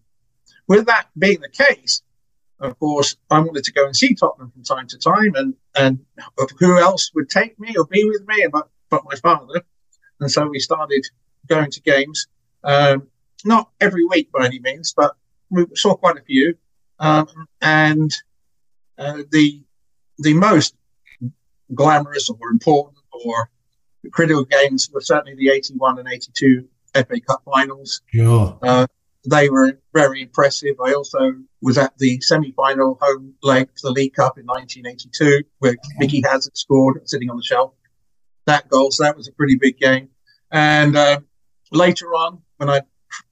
With 0.68 0.86
that 0.86 1.08
being 1.18 1.40
the 1.40 1.48
case, 1.48 2.02
of 2.60 2.78
course, 2.78 3.16
I 3.28 3.40
wanted 3.40 3.64
to 3.64 3.72
go 3.72 3.86
and 3.86 3.96
see 3.96 4.14
Tottenham 4.14 4.52
from 4.52 4.62
time 4.62 4.86
to 4.86 4.98
time, 4.98 5.34
and 5.34 5.54
and 5.74 5.98
who 6.60 6.78
else 6.78 7.10
would 7.16 7.28
take 7.28 7.58
me 7.58 7.74
or 7.76 7.84
be 7.86 8.04
with 8.04 8.24
me 8.28 8.46
but 8.52 8.68
but 8.92 9.02
my 9.06 9.16
father, 9.16 9.62
and 10.20 10.30
so 10.30 10.46
we 10.46 10.60
started 10.60 11.04
going 11.48 11.70
to 11.70 11.80
games. 11.80 12.26
Um, 12.62 13.08
not 13.44 13.70
every 13.80 14.04
week 14.04 14.30
by 14.30 14.44
any 14.46 14.60
means, 14.60 14.92
but 14.94 15.16
we 15.50 15.64
saw 15.74 15.94
quite 15.96 16.18
a 16.18 16.22
few. 16.22 16.54
Um, 17.00 17.26
and 17.60 18.12
uh, 18.98 19.22
the 19.32 19.64
the 20.18 20.34
most 20.34 20.76
glamorous 21.74 22.28
or 22.28 22.50
important 22.50 22.98
or 23.24 23.50
critical 24.12 24.44
games 24.44 24.90
were 24.92 25.00
certainly 25.00 25.34
the 25.36 25.48
81 25.48 25.98
and 25.98 26.08
82 26.08 26.68
FA 26.94 27.20
Cup 27.26 27.42
finals. 27.44 28.02
Sure. 28.12 28.58
Uh, 28.62 28.86
they 29.24 29.48
were 29.48 29.80
very 29.94 30.20
impressive. 30.20 30.76
I 30.84 30.92
also 30.92 31.34
was 31.62 31.78
at 31.78 31.96
the 31.96 32.20
semi-final 32.20 32.98
home 33.00 33.34
leg 33.42 33.68
for 33.80 33.88
the 33.88 33.92
League 33.92 34.14
Cup 34.14 34.36
in 34.36 34.44
1982, 34.44 35.44
where 35.60 35.76
Mickey 35.98 36.22
Hazard 36.28 36.56
scored, 36.56 37.08
sitting 37.08 37.30
on 37.30 37.36
the 37.36 37.42
shelf. 37.42 37.72
That 38.46 38.68
goal, 38.68 38.90
so 38.90 39.04
that 39.04 39.16
was 39.16 39.28
a 39.28 39.32
pretty 39.32 39.56
big 39.56 39.78
game. 39.78 40.08
And 40.50 40.96
uh, 40.96 41.20
later 41.70 42.06
on, 42.14 42.40
when 42.56 42.68
I 42.68 42.80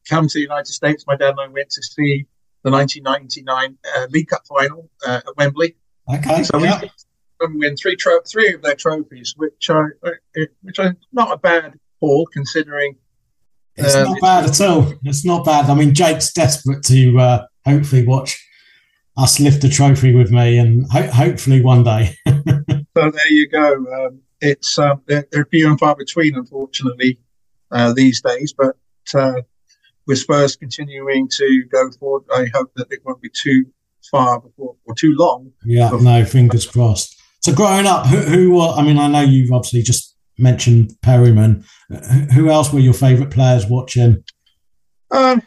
come 0.09 0.29
to 0.29 0.35
the 0.35 0.43
United 0.43 0.67
States, 0.73 1.05
my 1.07 1.17
dad 1.17 1.31
and 1.31 1.41
I 1.41 1.47
went 1.49 1.71
to 1.71 1.83
see 1.83 2.27
the 2.63 2.71
1999 2.71 3.79
uh, 3.97 4.07
League 4.11 4.29
Cup 4.29 4.43
final 4.47 4.89
uh, 5.07 5.21
at 5.27 5.37
Wembley. 5.37 5.77
Okay. 6.13 6.43
So 6.43 6.59
yeah. 6.59 6.81
we 7.41 7.57
win 7.57 7.77
three 7.77 7.97
tro- 7.97 8.21
three 8.31 8.53
of 8.55 8.63
their 8.63 8.75
trophies, 8.75 9.35
which 9.37 9.71
are 9.71 9.97
uh, 10.05 10.11
which 10.63 10.79
are 10.79 10.97
not 11.13 11.33
a 11.33 11.39
bad 11.39 11.79
haul 12.01 12.27
considering 12.33 12.97
It's 13.77 13.95
Um, 13.95 14.05
not 14.05 14.21
bad 14.21 14.45
at 14.51 14.61
all. 14.61 14.93
It's 15.05 15.25
not 15.25 15.45
bad. 15.45 15.71
I 15.71 15.75
mean, 15.75 15.95
Jake's 15.95 16.33
desperate 16.33 16.83
to 16.85 17.19
uh, 17.19 17.47
hopefully 17.65 18.07
watch 18.07 18.39
us 19.17 19.41
lift 19.41 19.63
the 19.63 19.69
trophy 19.69 20.15
with 20.15 20.31
me, 20.31 20.59
and 20.59 20.91
ho- 20.91 21.11
hopefully 21.11 21.61
one 21.61 21.83
day. 21.85 22.15
So 22.97 23.09
there 23.09 23.31
you 23.33 23.49
go. 23.49 23.73
Um, 23.73 24.21
it's 24.41 24.79
um, 24.79 25.03
they're, 25.07 25.27
they're 25.31 25.45
few 25.47 25.69
and 25.69 25.79
far 25.79 25.97
between, 25.97 26.37
unfortunately, 26.37 27.19
uh, 27.71 27.93
these 27.93 28.21
days. 28.21 28.53
But 28.53 28.77
uh, 29.15 29.43
with 30.07 30.19
Spurs 30.19 30.57
continuing 30.57 31.29
to 31.37 31.65
go 31.71 31.91
forward, 31.93 32.25
I 32.35 32.47
hope 32.53 32.73
that 32.77 32.89
it 32.91 33.01
won't 33.05 33.23
be 33.23 33.31
too 33.31 33.67
far 34.11 34.41
before 34.41 34.77
or 34.87 34.95
too 34.95 35.15
long. 35.19 35.53
yeah, 35.65 35.91
no, 36.01 36.25
fingers 36.25 36.67
crossed. 36.67 37.17
So 37.41 37.55
growing 37.55 37.87
up, 37.87 38.07
who, 38.07 38.17
who 38.19 38.55
were? 38.55 38.69
I 38.69 38.83
mean, 38.83 38.99
I 38.99 39.09
know 39.09 39.23
you've 39.23 39.53
obviously 39.53 39.83
just 39.83 40.17
mentioned 40.39 40.97
Perryman. 41.03 41.65
Who- 42.35 42.51
else 42.51 42.73
were 42.73 42.81
your 42.81 42.95
favourite 42.95 43.31
players 43.31 43.67
watching? 43.67 44.25
Um, 45.11 45.43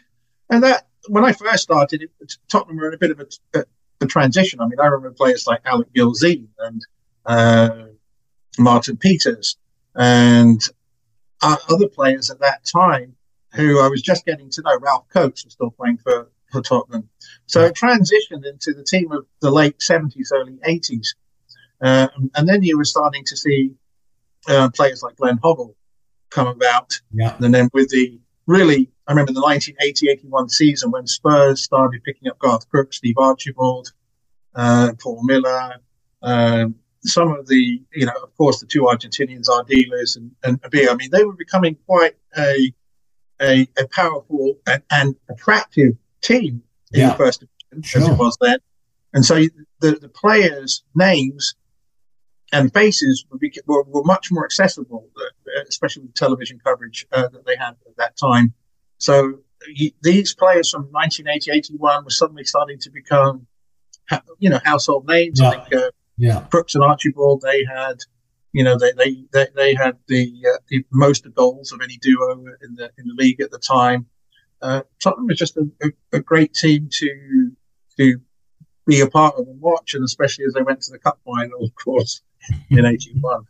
and 0.50 0.64
that 0.64 0.88
when 1.08 1.26
I 1.26 1.34
first 1.34 1.64
started, 1.64 2.04
it, 2.04 2.34
Tottenham 2.48 2.78
were 2.78 2.88
in 2.90 2.94
a 2.94 2.98
bit 2.98 3.12
of 3.12 3.20
a, 3.20 3.60
a, 3.60 3.66
a 4.02 4.06
transition. 4.06 4.60
I 4.62 4.68
mean, 4.68 4.80
I 4.80 4.86
remember 4.86 5.16
players 5.16 5.48
like 5.48 5.62
Alec 5.66 5.88
Gilzean 5.96 6.48
and 6.60 6.82
uh, 7.26 7.86
Martin 8.58 8.98
Peters 8.98 9.58
and 9.96 10.62
other 11.42 11.88
players 11.88 12.30
at 12.30 12.40
that 12.40 12.66
time 12.66 13.16
who 13.54 13.82
I 13.82 13.88
was 13.88 14.02
just 14.02 14.26
getting 14.26 14.50
to 14.52 14.62
know. 14.64 14.78
Ralph 14.80 15.08
Coates 15.10 15.44
was 15.44 15.54
still 15.54 15.72
playing 15.72 15.98
for, 15.98 16.32
for 16.52 16.62
Tottenham. 16.62 17.10
So 17.46 17.64
it 17.64 17.76
transitioned 17.76 18.46
into 18.46 18.74
the 18.74 18.84
team 18.84 19.12
of 19.12 19.26
the 19.42 19.52
late 19.52 19.78
70s, 19.80 20.30
early 20.34 20.58
80s. 20.68 21.08
Um, 21.82 22.32
and 22.36 22.48
then 22.48 22.64
you 22.64 22.78
were 22.78 22.86
starting 22.86 23.24
to 23.26 23.38
see 23.38 23.76
uh, 24.48 24.70
players 24.70 25.04
like 25.04 25.18
Glenn 25.18 25.38
Hoddle 25.38 25.76
come 26.30 26.48
about. 26.48 27.00
Yeah, 27.12 27.36
And 27.40 27.54
then 27.54 27.70
with 27.74 27.90
the 27.90 28.20
really, 28.48 28.90
I 29.08 29.12
remember 29.12 29.34
the 29.34 29.42
1980 29.42 30.10
81 30.10 30.50
season 30.50 30.92
when 30.92 31.08
Spurs 31.08 31.64
started 31.64 32.04
picking 32.04 32.30
up 32.30 32.40
Garth 32.40 32.70
Crooks, 32.70 32.98
Steve 32.98 33.18
Archibald, 33.18 33.92
uh, 34.56 34.94
Paul 35.00 35.24
Miller, 35.24 35.76
um, 36.22 36.76
some 37.06 37.30
of 37.34 37.48
the, 37.48 37.82
you 37.94 38.06
know, 38.06 38.14
of 38.24 38.36
course, 38.38 38.60
the 38.60 38.66
two 38.68 38.84
Argentinians, 38.84 39.48
Ardiles 39.48 40.16
and, 40.18 40.32
and 40.44 40.62
Abir. 40.62 40.90
I 40.90 40.96
mean, 40.96 41.10
they 41.12 41.24
were 41.24 41.34
becoming 41.36 41.78
quite 41.86 42.16
a, 42.38 42.74
a, 43.42 43.68
a 43.78 43.88
powerful 43.92 44.56
and, 44.68 44.84
and 44.92 45.16
attractive 45.30 45.94
team 46.22 46.64
in 46.94 47.02
Yeah. 47.02 47.10
the 47.10 47.16
first 47.16 47.44
division 47.72 48.04
as 48.04 48.08
it 48.10 48.18
was 48.18 48.38
then. 48.40 48.58
And 49.14 49.26
so 49.26 49.36
the, 49.82 49.92
the 50.00 50.10
players' 50.10 50.84
names 50.96 51.56
and 52.52 52.74
faces 52.74 53.26
were, 53.30 53.40
were, 53.66 53.84
were 53.84 54.04
much 54.04 54.32
more 54.32 54.46
accessible, 54.46 55.10
especially 55.68 56.04
with 56.04 56.14
television 56.14 56.60
coverage 56.64 57.06
uh, 57.12 57.28
that 57.28 57.46
they 57.46 57.56
had 57.56 57.72
at 57.88 57.98
that 57.98 58.16
time. 58.18 58.54
So 58.98 59.40
these 60.02 60.34
players 60.34 60.70
from 60.72 60.84
1980, 60.92 61.52
81 61.52 62.04
were 62.06 62.10
suddenly 62.10 62.44
starting 62.44 62.80
to 62.80 62.90
become, 62.92 63.48
you 64.40 64.50
know, 64.50 64.60
household 64.64 65.08
names. 65.08 65.40
Yeah. 65.42 65.50
I 65.50 65.52
think 65.60 65.76
uh, 65.76 65.92
yeah, 66.18 66.46
Crooks 66.52 66.76
and 66.76 66.84
Archibald, 66.84 67.42
they 67.42 67.66
had, 67.66 67.98
you 68.52 68.64
know, 68.64 68.78
they 68.78 68.92
they 68.94 69.26
they, 69.34 69.48
they 69.56 69.76
had 69.76 69.98
the, 70.08 70.32
uh, 70.54 70.58
the 70.70 70.86
most 70.92 71.26
goals 71.34 71.72
of 71.72 71.82
any 71.82 71.98
duo 71.98 72.32
in 72.32 72.76
the 72.76 72.92
in 72.98 73.08
the 73.08 73.16
league 73.18 73.42
at 73.42 73.52
the 73.52 73.60
time. 73.60 74.06
Uh, 74.62 74.82
Tottenham 75.02 75.28
was 75.28 75.38
just 75.38 75.58
a, 75.58 75.70
a, 75.84 76.18
a 76.18 76.20
great 76.20 76.54
team 76.54 76.88
to 76.92 77.52
to 77.98 78.20
be 78.86 79.02
a 79.02 79.10
part 79.10 79.36
of 79.36 79.48
and 79.48 79.60
watch, 79.60 79.94
and 79.94 80.04
especially 80.04 80.46
as 80.46 80.54
they 80.54 80.62
went 80.62 80.82
to 80.82 80.92
the 80.92 81.00
cup 81.00 81.20
final, 81.26 81.64
of 81.64 81.76
course, 81.76 82.22
in 82.70 82.86
'81. 82.86 83.46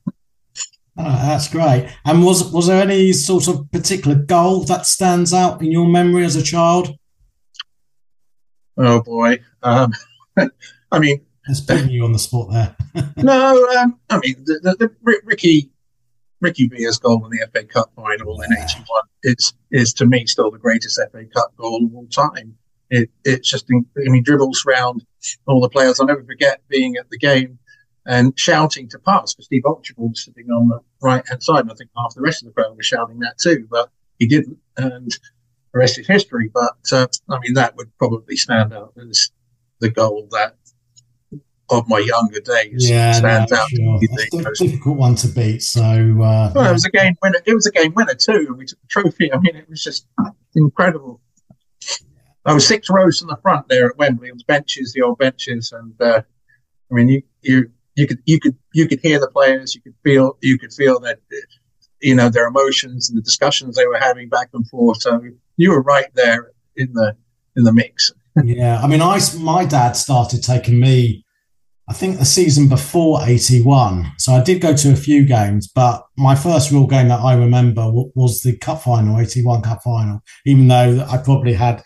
Oh, 0.96 1.04
that's 1.04 1.50
great. 1.50 1.90
And 2.06 2.24
was 2.24 2.52
was 2.52 2.68
there 2.68 2.82
any 2.82 3.14
sort 3.14 3.48
of 3.48 3.70
particular 3.72 4.16
goal 4.16 4.64
that 4.66 4.86
stands 4.86 5.34
out 5.34 5.62
in 5.62 5.72
your 5.72 5.88
memory 5.88 6.24
as 6.24 6.36
a 6.36 6.44
child? 6.44 6.96
Oh 8.78 9.02
boy, 9.02 9.40
um, 9.64 9.94
I 10.92 11.00
mean, 11.00 11.26
That's 11.48 11.62
putting 11.62 11.90
you 11.90 12.06
on 12.06 12.14
the 12.14 12.20
spot 12.20 12.50
there. 12.52 12.76
no, 13.18 13.68
um, 13.78 14.00
I 14.10 14.20
mean 14.20 14.44
the, 14.46 14.60
the, 14.64 14.76
the 14.88 14.96
Ricky 15.24 15.70
Ricky 16.40 16.68
Villa's 16.68 17.00
goal 17.00 17.26
in 17.26 17.32
the 17.32 17.48
FA 17.54 17.66
Cup 17.66 17.92
final 17.96 18.42
in 18.42 18.54
'81 18.54 18.86
is 19.24 19.54
is 19.72 19.94
to 19.94 20.06
me 20.06 20.26
still 20.26 20.52
the 20.52 20.58
greatest 20.58 21.00
FA 21.12 21.26
Cup 21.26 21.56
goal 21.58 21.86
of 21.86 21.96
all 21.96 22.08
time. 22.08 22.56
It 22.90 23.10
it's 23.26 23.50
just 23.50 23.70
in- 23.70 23.86
I 23.98 24.10
mean 24.10 24.24
dribbles 24.24 24.64
round 24.66 25.06
all 25.48 25.62
the 25.62 25.70
players. 25.70 26.00
I'll 26.00 26.08
never 26.08 26.24
forget 26.24 26.62
being 26.70 26.96
at 26.96 27.10
the 27.10 27.18
game 27.18 27.60
and 28.06 28.38
shouting 28.38 28.90
to 28.90 29.00
pass 29.00 29.34
because 29.34 29.46
Steve 29.46 29.64
Archibald 29.66 30.12
was 30.12 30.26
sitting 30.26 30.50
on 30.50 30.68
the 30.68 30.80
right 31.02 31.28
hand 31.28 31.42
side, 31.42 31.62
and 31.62 31.72
I 31.72 31.76
think 31.76 31.90
half 31.96 32.14
the 32.14 32.22
rest 32.22 32.44
of 32.44 32.48
the 32.48 32.54
crowd 32.54 32.76
was 32.76 32.86
shouting 32.86 33.20
that 33.20 33.38
too, 33.38 33.68
but 33.70 33.90
he 34.20 34.28
didn't, 34.28 34.58
and 34.78 35.12
the 35.74 35.80
rest 35.80 35.98
is 36.00 36.08
history. 36.08 36.50
But 36.54 36.78
uh, 36.92 37.08
I 37.30 37.40
mean 37.40 37.54
that 37.56 37.76
would 37.76 37.98
probably 37.98 38.36
stand 38.36 38.74
out 38.74 38.94
as 38.98 39.30
the 39.80 39.90
goal 39.90 40.28
that 40.32 40.56
of 41.70 41.88
my 41.88 42.00
younger 42.00 42.40
days. 42.40 42.90
Yeah, 42.90 43.14
stands 43.14 43.52
no, 43.52 43.58
out. 43.58 43.70
Sure. 43.70 44.00
It's 44.02 44.62
a 44.62 44.66
difficult 44.66 44.98
one 44.98 45.16
to 45.16 45.28
beat. 45.28 45.64
So 45.64 45.82
uh, 45.82 46.52
well, 46.54 46.70
it 46.70 46.74
was 46.74 46.86
a 46.86 46.92
game 46.92 47.16
winner. 47.22 47.40
It 47.46 47.54
was 47.54 47.66
a 47.68 47.72
game 47.72 47.94
winner 47.96 48.16
too, 48.16 48.46
and 48.48 48.58
we 48.58 48.66
took 48.66 48.82
the 48.82 48.88
trophy. 48.88 49.34
I 49.34 49.38
mean, 49.38 49.56
it 49.56 49.70
was 49.70 49.84
just 49.84 50.08
incredible. 50.56 51.22
I 52.46 52.54
was 52.54 52.68
six 52.68 52.90
rows 52.90 53.20
from 53.20 53.30
the 53.30 53.38
front 53.38 53.70
there 53.70 53.88
at 53.88 53.98
Wembley 53.98 54.30
on 54.30 54.38
the 54.38 54.44
benches, 54.46 54.92
the 54.94 55.02
old 55.02 55.18
benches, 55.18 55.72
and 55.72 55.94
uh, 56.02 56.22
I 56.92 56.94
mean, 56.94 57.08
you 57.10 57.24
you 57.42 57.72
you 57.96 58.08
could 58.08 58.20
you 58.26 58.40
could 58.40 58.58
you 58.74 58.88
could 58.88 59.00
hear 59.02 59.20
the 59.20 59.30
players, 59.30 59.76
you 59.76 59.82
could 59.82 59.96
feel 60.04 60.38
you 60.42 60.58
could 60.58 60.74
feel 60.74 61.00
that 61.02 61.20
you 62.02 62.16
know 62.16 62.30
their 62.30 62.48
emotions 62.48 63.10
and 63.10 63.18
the 63.18 63.22
discussions 63.22 63.76
they 63.76 63.88
were 63.88 64.00
having 64.00 64.30
back 64.30 64.50
and 64.54 64.68
forth. 64.68 65.02
So 65.02 65.22
you 65.58 65.72
were 65.72 65.82
right 65.82 66.14
there 66.14 66.52
in 66.76 66.94
the 66.94 67.16
in 67.56 67.64
the 67.64 67.74
mix. 67.74 68.12
yeah, 68.44 68.82
I 68.82 68.88
mean, 68.88 69.02
I 69.02 69.20
my 69.40 69.66
dad 69.66 69.94
started 69.94 70.44
taking 70.44 70.80
me. 70.80 71.23
I 71.90 71.94
think 71.94 72.18
the 72.18 72.26
season 72.26 72.70
before 72.70 73.20
81. 73.24 74.14
So 74.18 74.34
I 74.34 74.42
did 74.42 74.62
go 74.62 74.74
to 74.74 74.94
a 74.94 74.96
few 74.96 75.26
games, 75.26 75.68
but 75.68 76.06
my 76.18 76.34
first 76.34 76.72
real 76.72 76.88
game 76.88 77.10
that 77.10 77.20
I 77.20 77.36
remember 77.36 77.92
was 78.16 78.42
the 78.42 78.58
cup 78.58 78.84
final, 78.84 79.20
81 79.20 79.62
cup 79.64 79.84
final, 79.84 80.22
even 80.46 80.68
though 80.68 81.06
I 81.10 81.18
probably 81.18 81.54
had 81.54 81.84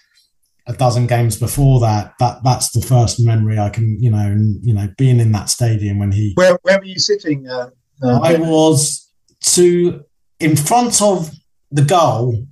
a 0.67 0.73
dozen 0.73 1.07
games 1.07 1.39
before 1.39 1.79
that. 1.79 2.13
That 2.19 2.43
that's 2.43 2.71
the 2.71 2.81
first 2.81 3.19
memory 3.19 3.57
I 3.57 3.69
can, 3.69 3.97
you 4.01 4.11
know, 4.11 4.19
and 4.19 4.63
you 4.63 4.73
know, 4.73 4.87
being 4.97 5.19
in 5.19 5.31
that 5.31 5.49
stadium 5.49 5.97
when 5.99 6.11
he. 6.11 6.33
Where 6.35 6.59
where 6.61 6.77
were 6.77 6.85
you 6.85 6.99
sitting? 6.99 7.47
Uh, 7.47 7.69
uh, 8.03 8.19
I 8.21 8.35
was 8.37 9.11
to 9.53 10.03
in 10.39 10.55
front 10.55 11.01
of 11.01 11.31
the 11.71 11.81
goal 11.83 12.45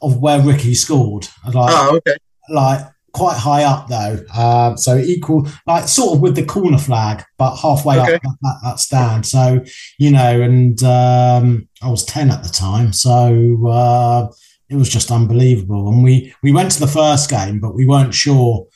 of 0.00 0.18
where 0.18 0.40
Ricky 0.40 0.74
scored. 0.74 1.28
Like, 1.44 1.74
oh, 1.76 1.96
okay. 1.96 2.16
Like 2.48 2.86
quite 3.12 3.36
high 3.36 3.64
up 3.64 3.88
though, 3.88 4.18
um, 4.34 4.76
so 4.76 4.96
equal, 4.96 5.48
like 5.66 5.88
sort 5.88 6.14
of 6.14 6.20
with 6.20 6.36
the 6.36 6.44
corner 6.44 6.78
flag, 6.78 7.24
but 7.38 7.56
halfway 7.56 7.98
okay. 7.98 8.14
up 8.14 8.22
that, 8.22 8.36
that, 8.42 8.60
that, 8.62 8.78
stand. 8.80 9.26
So 9.26 9.64
you 9.98 10.10
know, 10.10 10.42
and 10.42 10.82
um, 10.82 11.68
I 11.82 11.88
was 11.88 12.04
ten 12.04 12.30
at 12.30 12.42
the 12.42 12.50
time, 12.50 12.92
so. 12.92 13.66
Uh, 13.66 14.32
it 14.70 14.76
was 14.76 14.88
just 14.88 15.10
unbelievable. 15.10 15.88
And 15.88 16.04
we 16.04 16.32
we 16.44 16.52
went 16.52 16.70
to 16.70 16.78
the 16.78 16.86
first 16.86 17.28
game, 17.28 17.58
but 17.58 17.74
we 17.74 17.88
weren't 17.88 18.14
sure 18.14 18.68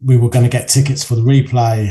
we 0.00 0.16
were 0.16 0.28
going 0.28 0.44
to 0.44 0.50
get 0.50 0.68
tickets 0.68 1.02
for 1.02 1.16
the 1.16 1.22
replay 1.22 1.86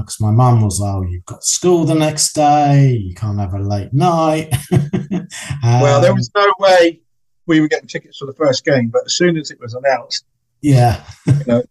because 0.00 0.16
uh, 0.20 0.24
my 0.24 0.32
mum 0.32 0.62
was, 0.62 0.80
oh, 0.82 1.02
you've 1.02 1.24
got 1.26 1.44
school 1.44 1.84
the 1.84 1.94
next 1.94 2.32
day, 2.32 2.92
you 2.92 3.14
can't 3.14 3.38
have 3.38 3.54
a 3.54 3.58
late 3.58 3.92
night. 3.92 4.52
um, 4.72 5.28
well, 5.62 6.00
there 6.00 6.14
was 6.14 6.30
no 6.34 6.52
way 6.58 7.00
we 7.46 7.60
were 7.60 7.68
getting 7.68 7.86
tickets 7.86 8.18
for 8.18 8.26
the 8.26 8.34
first 8.34 8.64
game, 8.64 8.88
but 8.88 9.02
as 9.06 9.14
soon 9.14 9.36
as 9.36 9.52
it 9.52 9.60
was 9.60 9.74
announced, 9.74 10.24
yeah, 10.60 11.04
you 11.26 11.44
know, 11.46 11.62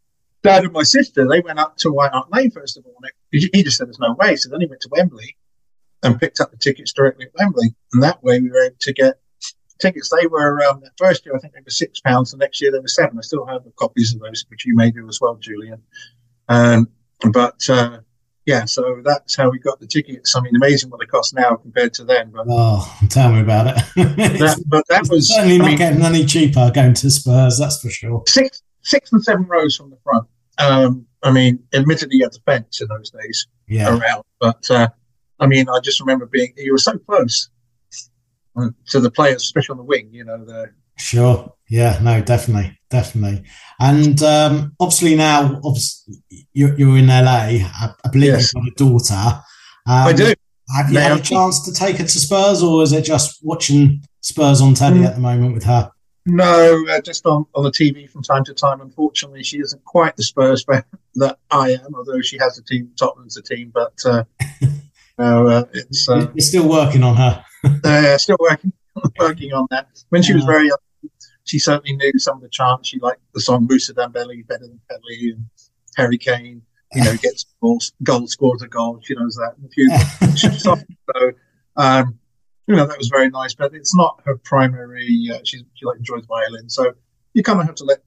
Dad 0.44 0.64
and 0.64 0.74
my 0.74 0.84
sister 0.84 1.28
they 1.28 1.42
went 1.42 1.60
up 1.60 1.78
to 1.78 1.92
White 1.92 2.12
Hart 2.12 2.32
Lane 2.32 2.52
first 2.52 2.78
of 2.78 2.86
all. 2.86 2.96
He 3.32 3.64
just 3.64 3.78
said 3.78 3.88
there's 3.88 4.00
no 4.00 4.14
way, 4.14 4.36
so 4.36 4.50
then 4.50 4.62
he 4.62 4.68
went 4.68 4.82
to 4.82 4.90
Wembley 4.92 5.36
and 6.04 6.20
picked 6.20 6.40
up 6.40 6.52
the 6.52 6.58
tickets 6.58 6.94
directly 6.94 7.26
at 7.26 7.32
Wembley, 7.40 7.76
and 7.94 8.04
that 8.04 8.24
way 8.24 8.40
we 8.40 8.50
were 8.50 8.66
able 8.66 8.76
to 8.80 8.94
get 8.94 9.16
tickets, 9.80 10.10
they 10.10 10.28
were 10.28 10.64
um, 10.64 10.82
first 10.98 11.26
year 11.26 11.36
I 11.36 11.40
think 11.40 11.54
they 11.54 11.62
were 11.62 11.70
six 11.70 12.00
pounds, 12.00 12.32
the 12.32 12.38
next 12.38 12.62
year 12.62 12.72
they 12.72 12.80
were 12.80 12.88
seven. 12.88 13.18
I 13.18 13.22
still 13.22 13.46
have 13.46 13.64
the 13.64 13.72
copies 13.72 14.14
of 14.14 14.22
those, 14.22 14.46
which 14.50 14.66
you 14.66 14.76
may 14.76 14.92
do 14.92 15.08
as 15.08 15.20
well, 15.22 15.36
Julian. 15.36 15.82
Um, 16.48 16.90
but 17.32 17.70
uh, 17.70 18.00
yeah, 18.46 18.66
so 18.66 19.02
that's 19.04 19.36
how 19.36 19.50
we 19.50 19.60
got 19.60 19.80
the 19.80 19.88
tickets. 19.88 20.36
I 20.36 20.42
mean, 20.42 20.56
amazing 20.56 20.90
what 20.90 21.00
they 21.00 21.08
cost 21.08 21.34
now 21.34 21.56
compared 21.56 21.94
to 21.96 22.04
then. 22.04 22.32
But 22.32 22.46
oh, 22.50 22.98
tell 23.10 23.32
me 23.32 23.42
about 23.42 23.68
it. 23.68 23.76
that, 23.96 24.64
but 24.68 24.86
that 24.90 25.08
was 25.10 25.34
certainly 25.34 25.58
not 25.58 25.66
I 25.66 25.70
mean, 25.70 25.78
getting 25.78 26.02
any 26.02 26.26
cheaper 26.26 26.72
going 26.74 26.94
to 26.96 27.10
Spurs. 27.10 27.58
That's 27.58 27.82
for 27.82 27.90
sure. 27.90 28.24
Six, 28.28 28.62
six 28.86 29.12
and 29.12 29.22
seven 29.22 29.46
rows 29.46 29.76
from 29.76 29.90
the 29.90 29.98
front. 30.04 30.28
Um, 30.58 31.06
I 31.24 31.32
mean, 31.32 31.60
admittedly, 31.74 32.18
you 32.18 32.24
had 32.24 32.34
the 32.34 32.40
fence 32.46 32.80
in 32.80 32.88
those 32.88 33.10
days 33.10 33.48
yeah. 33.68 33.90
around, 33.90 34.24
but 34.40 34.70
uh, 34.72 34.88
I 35.40 35.48
mean, 35.48 35.68
I 35.68 35.80
just 35.80 36.00
remember 36.00 36.28
being 36.28 36.54
you 36.56 36.72
were 36.72 36.78
so 36.78 36.98
close 37.00 37.50
to 38.88 39.00
the 39.00 39.12
players, 39.12 39.44
especially 39.44 39.74
on 39.74 39.78
the 39.78 39.84
wing. 39.84 40.10
You 40.12 40.24
know, 40.24 40.46
the 40.46 40.72
sure, 40.98 41.54
yeah, 41.70 42.00
no, 42.02 42.22
definitely, 42.22 42.80
definitely, 42.90 43.44
and 43.80 44.22
um, 44.24 44.74
obviously 44.80 45.16
now, 45.16 45.60
obviously, 45.64 46.16
you're, 46.54 46.78
you're 46.78 46.98
in 46.98 47.08
LA. 47.08 47.60
I, 47.62 47.94
I 48.06 48.10
believe 48.12 48.32
yes. 48.32 48.54
you've 48.54 48.64
got 48.64 48.72
a 48.72 48.90
daughter. 48.90 49.42
Um, 49.88 50.08
I 50.08 50.14
do. 50.14 50.34
Have 50.76 50.92
you 50.92 50.98
had 50.98 51.20
a 51.20 51.22
chance 51.22 51.64
to 51.66 51.74
take 51.74 51.98
her 51.98 52.04
to 52.04 52.20
Spurs, 52.20 52.64
or 52.64 52.82
is 52.82 52.92
it 52.92 53.04
just 53.04 53.40
watching 53.44 54.04
Spurs 54.22 54.62
on 54.62 54.74
telly 54.74 55.00
mm. 55.00 55.06
at 55.06 55.16
the 55.16 55.22
moment 55.22 55.54
with 55.54 55.64
her? 55.64 55.92
No, 56.26 56.86
uh, 56.90 57.02
just 57.02 57.26
on, 57.26 57.46
on 57.54 57.64
the 57.64 57.72
TV 57.72 58.10
from 58.10 58.24
time 58.24 58.44
to 58.46 58.54
time. 58.54 58.82
Unfortunately, 58.82 59.44
she 59.44 59.60
isn't 59.60 59.84
quite 59.86 60.16
the 60.16 60.24
Spurs 60.24 60.64
fan 60.64 60.84
that 61.16 61.38
I 61.52 61.72
am, 61.72 61.94
although 61.94 62.22
she 62.22 62.38
has 62.40 62.58
a 62.58 62.64
team, 62.64 62.92
Tottenham's 62.98 63.38
a 63.38 63.44
team. 63.44 63.72
But 63.74 63.94
uh, 64.06 64.24
no, 65.20 65.48
uh, 65.48 65.66
it's 65.74 66.10
uh, 66.10 66.28
you're 66.34 66.42
still 66.42 66.68
working 66.68 67.04
on 67.04 67.16
her 67.16 67.46
uh, 67.84 68.18
still 68.18 68.38
working 68.40 68.74
working 69.20 69.54
on 69.54 69.68
that. 69.70 69.88
When 70.10 70.24
she 70.24 70.34
was 70.34 70.46
very 70.46 70.68
young, 70.68 71.12
she 71.44 71.60
certainly 71.60 71.96
knew 71.96 72.18
some 72.18 72.38
of 72.38 72.42
the 72.42 72.50
chants. 72.50 72.90
She 72.90 73.00
liked 73.00 73.22
the 73.34 73.42
song 73.42 73.68
Moussa 73.70 73.94
Dembele 73.94 74.48
better 74.48 74.68
than 74.68 74.80
Pelé 74.92 75.34
and 75.34 75.46
Harry 75.96 76.18
Kane. 76.18 76.62
You 76.94 77.04
know, 77.04 77.16
gets 77.18 77.46
goals, 77.62 77.92
goal 78.04 78.26
scores 78.28 78.62
a 78.62 78.68
goal. 78.68 79.00
She 79.04 79.16
knows 79.16 79.36
that. 79.36 79.56
A 79.64 79.70
few, 79.70 80.58
so, 80.58 80.76
um, 81.76 82.18
you 82.68 82.76
know, 82.76 82.86
that 82.86 82.98
was 82.98 83.10
very 83.10 83.30
nice. 83.30 83.54
But 83.54 83.74
it's 83.74 83.96
not 83.96 84.22
her 84.26 84.38
primary. 84.38 85.30
Uh, 85.34 85.40
she 85.44 85.66
she 85.74 85.86
like 85.86 85.98
enjoys 85.98 86.26
violin, 86.26 86.70
so 86.70 86.94
you 87.34 87.44
kind 87.44 87.60
of 87.60 87.66
have 87.66 87.76
to 87.76 87.86
let 87.86 88.00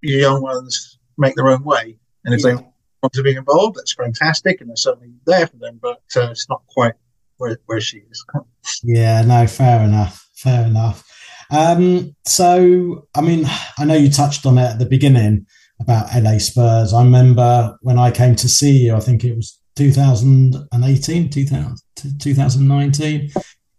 your 0.00 0.20
young 0.20 0.42
ones 0.42 0.98
make 1.18 1.34
their 1.34 1.48
own 1.48 1.62
way. 1.64 1.98
And 2.24 2.34
if 2.34 2.44
yeah. 2.44 2.56
they 2.56 2.62
want 3.02 3.12
to 3.12 3.22
be 3.22 3.34
involved, 3.34 3.76
that's 3.76 3.94
fantastic, 3.94 4.60
and 4.60 4.70
they're 4.70 4.76
certainly 4.76 5.12
there 5.26 5.46
for 5.46 5.56
them. 5.56 5.78
But 5.80 6.02
uh, 6.16 6.30
it's 6.30 6.48
not 6.48 6.62
quite 6.68 6.94
where, 7.38 7.58
where 7.66 7.80
she 7.80 7.98
is. 8.10 8.24
yeah, 8.82 9.22
no, 9.22 9.46
fair 9.46 9.82
enough. 9.82 10.28
Fair 10.34 10.66
enough. 10.66 11.08
Um, 11.50 12.16
so, 12.24 13.06
I 13.14 13.20
mean, 13.20 13.44
I 13.78 13.84
know 13.84 13.94
you 13.94 14.10
touched 14.10 14.46
on 14.46 14.58
it 14.58 14.62
at 14.62 14.78
the 14.78 14.86
beginning 14.86 15.46
about 15.80 16.08
LA 16.14 16.38
Spurs. 16.38 16.94
I 16.94 17.04
remember 17.04 17.76
when 17.82 17.98
I 17.98 18.10
came 18.10 18.34
to 18.36 18.48
see 18.48 18.86
you, 18.86 18.94
I 18.94 19.00
think 19.00 19.24
it 19.24 19.36
was 19.36 19.58
2018, 19.76 21.30
2000, 21.30 21.76
2019. 22.20 23.30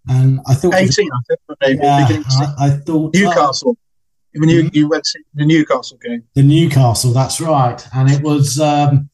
And 0.08 0.40
I 0.48 0.54
thought 0.54 0.74
18, 0.74 1.10
I 1.14 1.66
think, 1.66 1.82
yeah, 1.82 2.24
I, 2.30 2.54
I, 2.60 2.70
thought 2.72 3.14
Newcastle. 3.14 3.78
when 4.36 4.50
you, 4.50 4.64
mm-hmm. 4.64 4.76
you 4.76 4.90
went 4.90 5.04
to 5.06 5.20
the 5.34 5.46
Newcastle 5.46 5.98
game. 6.04 6.24
The 6.34 6.44
Newcastle, 6.44 7.14
that's 7.14 7.40
right. 7.40 7.82
And 7.94 8.12
it 8.12 8.22
was 8.22 8.60
um, 8.60 9.10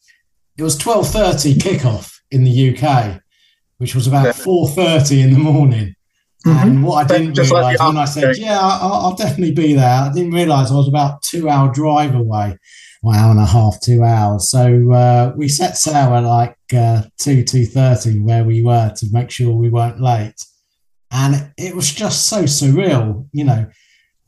it 0.58 0.64
was 0.64 0.78
twelve 0.78 1.08
thirty 1.08 1.54
kickoff 1.56 2.20
in 2.32 2.44
the 2.44 2.76
UK 2.76 3.22
which 3.80 3.96
was 3.96 4.08
about 4.08 4.36
four 4.36 4.70
thirty 4.70 5.22
in 5.22 5.34
the 5.34 5.40
morning. 5.40 5.96
Mm-hmm. 6.46 6.68
And 6.68 6.84
what 6.84 7.04
I 7.04 7.18
didn't 7.18 7.38
realise 7.38 7.52
like 7.52 7.80
when 7.80 7.98
I 7.98 8.06
said, 8.06 8.38
"Yeah, 8.38 8.60
I'll, 8.62 8.94
I'll, 8.94 9.16
definitely 9.16 9.54
be 9.54 9.74
there," 9.74 9.90
I 9.90 10.12
didn't 10.14 10.32
realise 10.32 10.70
I 10.70 10.76
was 10.76 10.88
about 10.88 11.22
two 11.22 11.50
hour 11.50 11.72
drive 11.72 12.16
away, 12.16 12.58
one 13.02 13.18
hour 13.18 13.32
and 13.32 13.40
a 13.40 13.46
half, 13.46 13.82
two 13.82 14.04
hours. 14.04 14.50
So 14.50 14.92
uh, 14.92 15.34
we 15.36 15.50
set 15.50 15.78
sail 15.78 16.14
at 16.14 16.24
like 16.24 16.56
uh, 16.74 17.04
two 17.18 17.44
two 17.44 17.66
thirty 17.66 18.20
where 18.20 18.44
we 18.44 18.64
were 18.64 18.94
to 18.96 19.08
make 19.12 19.32
sure 19.32 19.54
we 19.54 19.70
weren't 19.70 20.02
late, 20.02 20.36
and 21.12 21.52
it 21.58 21.76
was 21.76 21.94
just 21.94 22.28
so 22.28 22.44
surreal. 22.44 23.28
You 23.32 23.46
know, 23.46 23.68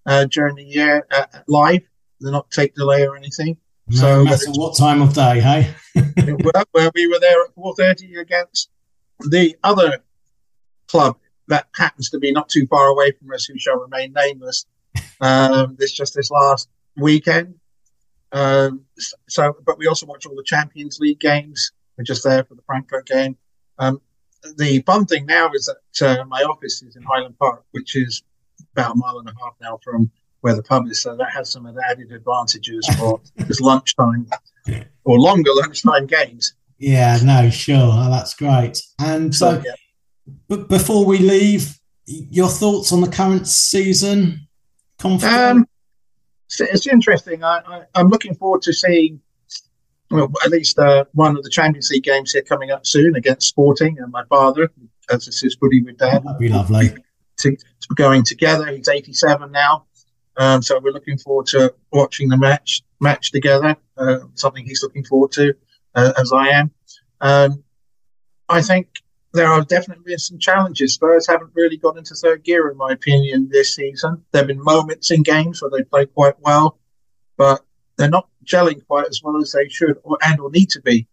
uh, 0.06 0.26
during 0.26 0.56
the 0.56 0.64
year 0.64 1.08
uh, 1.12 1.26
live. 1.48 1.82
They're 2.20 2.32
not 2.32 2.52
tape 2.52 2.76
delay 2.76 3.06
or 3.06 3.16
anything. 3.16 3.58
No 3.94 4.00
so 4.00 4.24
matter 4.24 4.52
what 4.54 4.76
time 4.76 5.02
of 5.02 5.14
day, 5.14 5.40
hey? 5.40 5.74
well, 6.44 6.64
well, 6.74 6.92
we 6.96 7.08
were 7.08 7.20
there 7.20 7.44
at 7.44 7.54
four 7.54 7.76
thirty 7.76 8.16
against 8.16 8.70
the 9.20 9.56
other 9.64 10.00
club 10.88 11.18
that 11.48 11.68
happens 11.76 12.10
to 12.10 12.20
be 12.20 12.32
not 12.32 12.50
too 12.50 12.66
far 12.68 12.88
away 12.88 13.12
from 13.12 13.32
us, 13.32 13.46
who 13.46 13.58
shall 13.60 13.78
remain 13.78 14.14
nameless. 14.14 14.66
Um, 15.22 15.76
this 15.78 15.92
just 15.92 16.16
this 16.16 16.32
last 16.32 16.70
weekend. 16.98 17.56
Um, 18.32 18.86
so, 19.30 19.56
but 19.64 19.78
we 19.78 19.88
also 19.88 20.08
watch 20.08 20.26
all 20.26 20.36
the 20.36 20.44
Champions 20.44 21.00
League 21.00 21.20
games. 21.20 21.72
We're 21.98 22.04
just 22.04 22.24
there 22.24 22.44
for 22.44 22.56
the 22.56 22.64
Frankfurt 22.66 23.06
game. 23.06 23.38
Um, 23.78 24.02
the 24.58 24.82
fun 24.88 25.06
thing 25.06 25.28
now 25.28 25.52
is 25.54 25.72
that 26.00 26.20
uh, 26.20 26.26
my 26.26 26.42
office 26.42 26.82
is 26.82 26.96
in 26.96 27.04
Highland 27.04 27.38
Park, 27.38 27.64
which 27.72 27.96
is 27.96 28.24
about 28.72 28.94
a 28.94 28.96
mile 28.96 29.20
and 29.20 29.30
a 29.30 29.34
half 29.40 29.54
now 29.62 29.80
from 29.84 30.12
where 30.44 30.56
the 30.56 30.64
pub 30.64 30.88
is. 30.88 31.02
So 31.02 31.16
that 31.16 31.32
has 31.32 31.50
some 31.50 31.66
added 31.90 32.12
advantages 32.12 32.86
for 32.98 33.22
this 33.38 33.62
lunchtime 33.62 34.28
or 35.06 35.20
longer 35.20 35.52
lunchtime 35.56 36.06
games. 36.06 36.54
Yeah, 36.78 37.18
no, 37.24 37.50
sure. 37.50 37.92
Oh, 37.94 38.10
that's 38.12 38.34
great. 38.36 38.82
And 39.00 39.34
so, 39.34 39.62
yeah. 39.66 39.72
but 40.50 40.68
before 40.68 41.06
we 41.06 41.20
leave, 41.20 41.80
your 42.06 42.50
thoughts 42.50 42.92
on 42.92 43.00
the 43.00 43.08
current 43.08 43.48
season? 43.48 44.48
Um, 45.04 45.66
it's 46.60 46.88
interesting. 46.88 47.44
I, 47.44 47.86
am 47.96 48.10
looking 48.10 48.36
forward 48.36 48.62
to 48.64 48.74
seeing 48.74 49.22
well, 50.12 50.30
at 50.44 50.52
least 50.52 50.78
uh, 50.78 51.06
one 51.14 51.38
of 51.38 51.44
the 51.44 51.50
Champions 51.50 51.90
League 51.90 52.04
games 52.04 52.34
here 52.34 52.42
coming 52.42 52.70
up 52.72 52.86
soon 52.86 53.16
against 53.16 53.48
Sporting 53.48 53.98
and 54.00 54.12
my 54.12 54.24
father, 54.26 54.70
as 55.10 55.26
this 55.26 55.42
is 55.44 55.56
Footie 55.56 55.84
with 55.84 55.98
dad. 55.98 56.24
That'd 56.24 56.38
be 56.38 56.50
lovely. 56.50 56.94
To, 57.38 57.56
to 57.56 57.96
going 57.96 58.24
together. 58.24 58.68
He's 58.68 58.90
87 58.90 59.52
now. 59.52 59.86
Um, 60.38 60.62
so 60.62 60.80
we're 60.80 60.92
looking 60.92 61.18
forward 61.18 61.46
to 61.48 61.74
watching 61.92 62.30
the 62.30 62.38
match 62.38 62.82
match 63.00 63.32
together. 63.32 63.76
Uh, 63.98 64.20
something 64.34 64.66
he's 64.66 64.82
looking 64.82 65.04
forward 65.04 65.32
to, 65.34 65.54
uh, 65.96 66.14
as 66.18 66.32
I 66.34 66.48
am. 66.50 66.72
Um, 67.22 67.64
I 68.50 68.62
think 68.62 68.88
there 69.34 69.48
are 69.48 69.64
definitely 69.64 70.18
some 70.18 70.40
challenges. 70.40 70.94
Spurs 70.94 71.28
haven't 71.28 71.52
really 71.54 71.78
got 71.78 71.98
into 71.98 72.16
third 72.16 72.44
gear, 72.44 72.70
in 72.70 72.78
my 72.78 72.92
opinion, 72.92 73.50
this 73.52 73.76
season. 73.76 74.24
There 74.32 74.42
have 74.42 74.48
been 74.48 74.64
moments 74.64 75.12
in 75.12 75.24
games 75.24 75.62
where 75.62 75.72
they 75.72 75.84
play 75.84 76.06
quite 76.06 76.36
well, 76.40 76.80
but 77.38 77.62
they're 77.98 78.10
not 78.10 78.28
gelling 78.46 78.86
quite 78.88 79.08
as 79.08 79.22
well 79.24 79.38
as 79.42 79.52
they 79.52 79.68
should 79.70 79.98
or 80.04 80.18
and 80.24 80.40
or 80.40 80.50
need 80.52 80.70
to 80.72 80.82
be. 80.82 81.08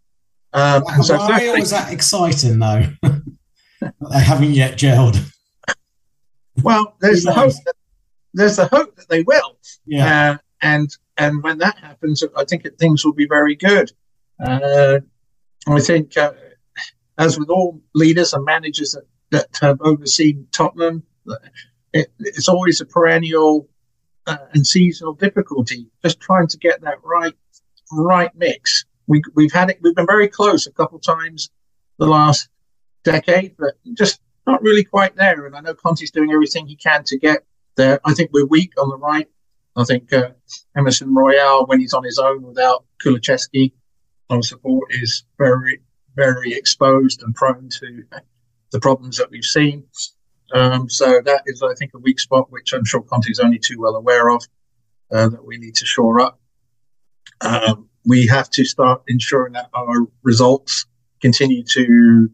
Um, 0.52 0.82
why 0.82 1.00
so 1.00 1.16
why 1.16 1.54
was 1.58 1.70
that 1.70 1.92
exciting 1.92 2.58
though? 2.58 2.86
they 3.82 4.20
haven't 4.20 4.52
yet 4.52 4.76
gelled. 4.76 5.18
Well, 6.62 6.96
there's 7.00 7.24
the 7.24 7.32
hope. 7.32 7.52
That, 7.64 7.74
there's 8.34 8.56
the 8.56 8.66
hope 8.66 8.96
that 8.96 9.08
they 9.08 9.22
will. 9.22 9.58
Yeah. 9.86 10.32
Uh, 10.32 10.36
and 10.62 10.90
and 11.16 11.42
when 11.42 11.58
that 11.58 11.78
happens, 11.78 12.22
I 12.36 12.44
think 12.44 12.62
that 12.62 12.78
things 12.78 13.04
will 13.04 13.12
be 13.12 13.26
very 13.26 13.54
good. 13.56 13.92
Uh, 14.42 15.00
I 15.68 15.80
think, 15.80 16.16
uh, 16.16 16.32
as 17.18 17.38
with 17.38 17.50
all 17.50 17.80
leaders 17.94 18.32
and 18.32 18.44
managers 18.44 18.92
that, 18.92 19.04
that 19.30 19.58
have 19.60 19.80
overseen 19.82 20.46
Tottenham, 20.52 21.02
it, 21.92 22.10
it's 22.20 22.48
always 22.48 22.80
a 22.80 22.86
perennial 22.86 23.68
uh, 24.26 24.38
and 24.54 24.66
seasonal 24.66 25.12
difficulty. 25.12 25.90
Just 26.02 26.20
trying 26.20 26.46
to 26.48 26.58
get 26.58 26.80
that 26.82 26.98
right, 27.04 27.34
right 27.92 28.30
mix. 28.34 28.86
We, 29.06 29.22
we've 29.34 29.52
had 29.52 29.70
it. 29.70 29.78
We've 29.82 29.94
been 29.94 30.06
very 30.06 30.28
close 30.28 30.66
a 30.66 30.72
couple 30.72 30.96
of 30.96 31.02
times 31.02 31.50
the 31.98 32.06
last 32.06 32.48
decade, 33.04 33.56
but 33.58 33.74
just 33.94 34.20
not 34.46 34.62
really 34.62 34.84
quite 34.84 35.16
there. 35.16 35.46
And 35.46 35.54
I 35.54 35.60
know 35.60 35.74
Conte's 35.74 36.10
doing 36.10 36.32
everything 36.32 36.66
he 36.66 36.76
can 36.76 37.04
to 37.04 37.18
get 37.18 37.44
there. 37.80 38.00
I 38.04 38.12
think 38.14 38.30
we're 38.32 38.46
weak 38.46 38.72
on 38.78 38.88
the 38.90 38.96
right. 38.96 39.28
I 39.76 39.84
think 39.84 40.12
uh, 40.12 40.30
Emerson 40.76 41.14
Royal, 41.14 41.66
when 41.66 41.80
he's 41.80 41.94
on 41.94 42.04
his 42.04 42.18
own 42.18 42.42
without 42.42 42.84
Kulusevski 43.02 43.72
on 44.28 44.42
support, 44.42 44.92
is 44.92 45.24
very, 45.38 45.80
very 46.14 46.52
exposed 46.52 47.22
and 47.22 47.34
prone 47.34 47.68
to 47.80 48.04
the 48.72 48.80
problems 48.80 49.16
that 49.16 49.30
we've 49.30 49.44
seen. 49.44 49.84
Um, 50.52 50.90
so 50.90 51.20
that 51.24 51.42
is, 51.46 51.62
I 51.62 51.74
think, 51.74 51.92
a 51.94 51.98
weak 51.98 52.20
spot, 52.20 52.50
which 52.50 52.74
I'm 52.74 52.84
sure 52.84 53.02
Conte 53.02 53.30
is 53.30 53.40
only 53.40 53.58
too 53.58 53.80
well 53.80 53.96
aware 53.96 54.28
of, 54.30 54.42
uh, 55.12 55.28
that 55.28 55.44
we 55.44 55.56
need 55.56 55.76
to 55.76 55.86
shore 55.86 56.20
up. 56.20 56.40
Um, 57.40 57.88
we 58.04 58.26
have 58.26 58.50
to 58.50 58.64
start 58.64 59.02
ensuring 59.08 59.54
that 59.54 59.70
our 59.72 60.06
results 60.22 60.86
continue 61.22 61.62
to 61.64 62.30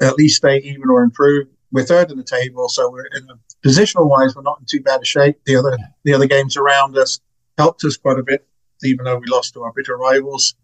at 0.00 0.14
least 0.14 0.38
stay 0.38 0.58
even 0.58 0.88
or 0.88 1.02
improve. 1.02 1.48
We're 1.70 1.84
third 1.84 2.10
in 2.10 2.16
the 2.18 2.24
table, 2.24 2.68
so 2.68 2.90
we're 2.90 3.06
in 3.06 3.30
a 3.30 3.36
positional 3.64 4.08
wise, 4.08 4.34
we're 4.34 4.42
not 4.42 4.60
in 4.60 4.66
too 4.66 4.80
bad 4.80 5.02
a 5.02 5.04
shape. 5.04 5.36
The 5.44 5.56
other 5.56 5.76
the 6.04 6.14
other 6.14 6.26
games 6.26 6.56
around 6.56 6.96
us 6.96 7.20
helped 7.58 7.84
us 7.84 7.96
quite 7.96 8.18
a 8.18 8.22
bit, 8.22 8.46
even 8.82 9.04
though 9.04 9.18
we 9.18 9.26
lost 9.26 9.54
to 9.54 9.62
our 9.62 9.72
bitter 9.74 9.96
rivals. 9.96 10.54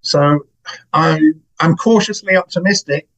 So 0.00 0.46
I 0.92 1.20
I'm 1.60 1.76
cautiously 1.76 2.36
optimistic 2.36 3.08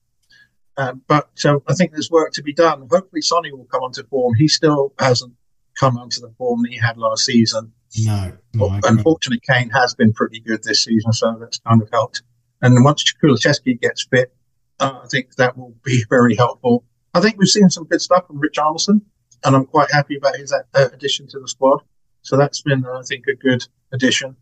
uh, 0.76 0.94
but 1.06 1.30
uh, 1.44 1.58
I 1.68 1.74
think 1.74 1.92
there's 1.92 2.10
work 2.10 2.32
to 2.32 2.42
be 2.42 2.52
done. 2.52 2.88
Hopefully, 2.90 3.22
Sonny 3.22 3.52
will 3.52 3.66
come 3.66 3.82
onto 3.82 4.04
form. 4.04 4.34
He 4.34 4.48
still 4.48 4.92
hasn't 4.98 5.34
come 5.78 5.96
onto 5.96 6.20
the 6.20 6.32
form 6.36 6.62
that 6.62 6.72
he 6.72 6.78
had 6.78 6.96
last 6.96 7.24
season. 7.24 7.72
No, 7.98 8.32
no 8.54 8.80
unfortunately, 8.84 9.40
Kane 9.48 9.70
has 9.70 9.94
been 9.94 10.12
pretty 10.12 10.40
good 10.40 10.64
this 10.64 10.84
season, 10.84 11.12
so 11.12 11.36
that's 11.38 11.58
kind 11.60 11.80
of 11.80 11.88
helped. 11.92 12.22
And 12.60 12.82
once 12.84 13.04
Kulusevski 13.22 13.80
gets 13.80 14.06
fit, 14.10 14.34
uh, 14.80 15.00
I 15.04 15.06
think 15.08 15.36
that 15.36 15.56
will 15.56 15.74
be 15.84 16.04
very 16.10 16.34
helpful. 16.34 16.84
I 17.14 17.20
think 17.20 17.38
we've 17.38 17.48
seen 17.48 17.70
some 17.70 17.84
good 17.84 18.02
stuff 18.02 18.26
from 18.26 18.40
Richarlison, 18.40 19.00
and 19.44 19.56
I'm 19.56 19.66
quite 19.66 19.90
happy 19.90 20.16
about 20.16 20.36
his 20.36 20.52
uh, 20.52 20.62
addition 20.74 21.26
to 21.28 21.38
the 21.38 21.48
squad. 21.48 21.82
So 22.22 22.36
that's 22.36 22.62
been, 22.62 22.84
I 22.84 23.02
think, 23.02 23.26
a 23.28 23.34
good 23.34 23.66
addition. 23.92 24.36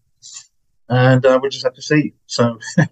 And 0.88 1.24
uh, 1.24 1.38
we'll 1.40 1.50
just 1.50 1.64
have 1.64 1.74
to 1.74 1.82
see. 1.82 2.14
So 2.26 2.58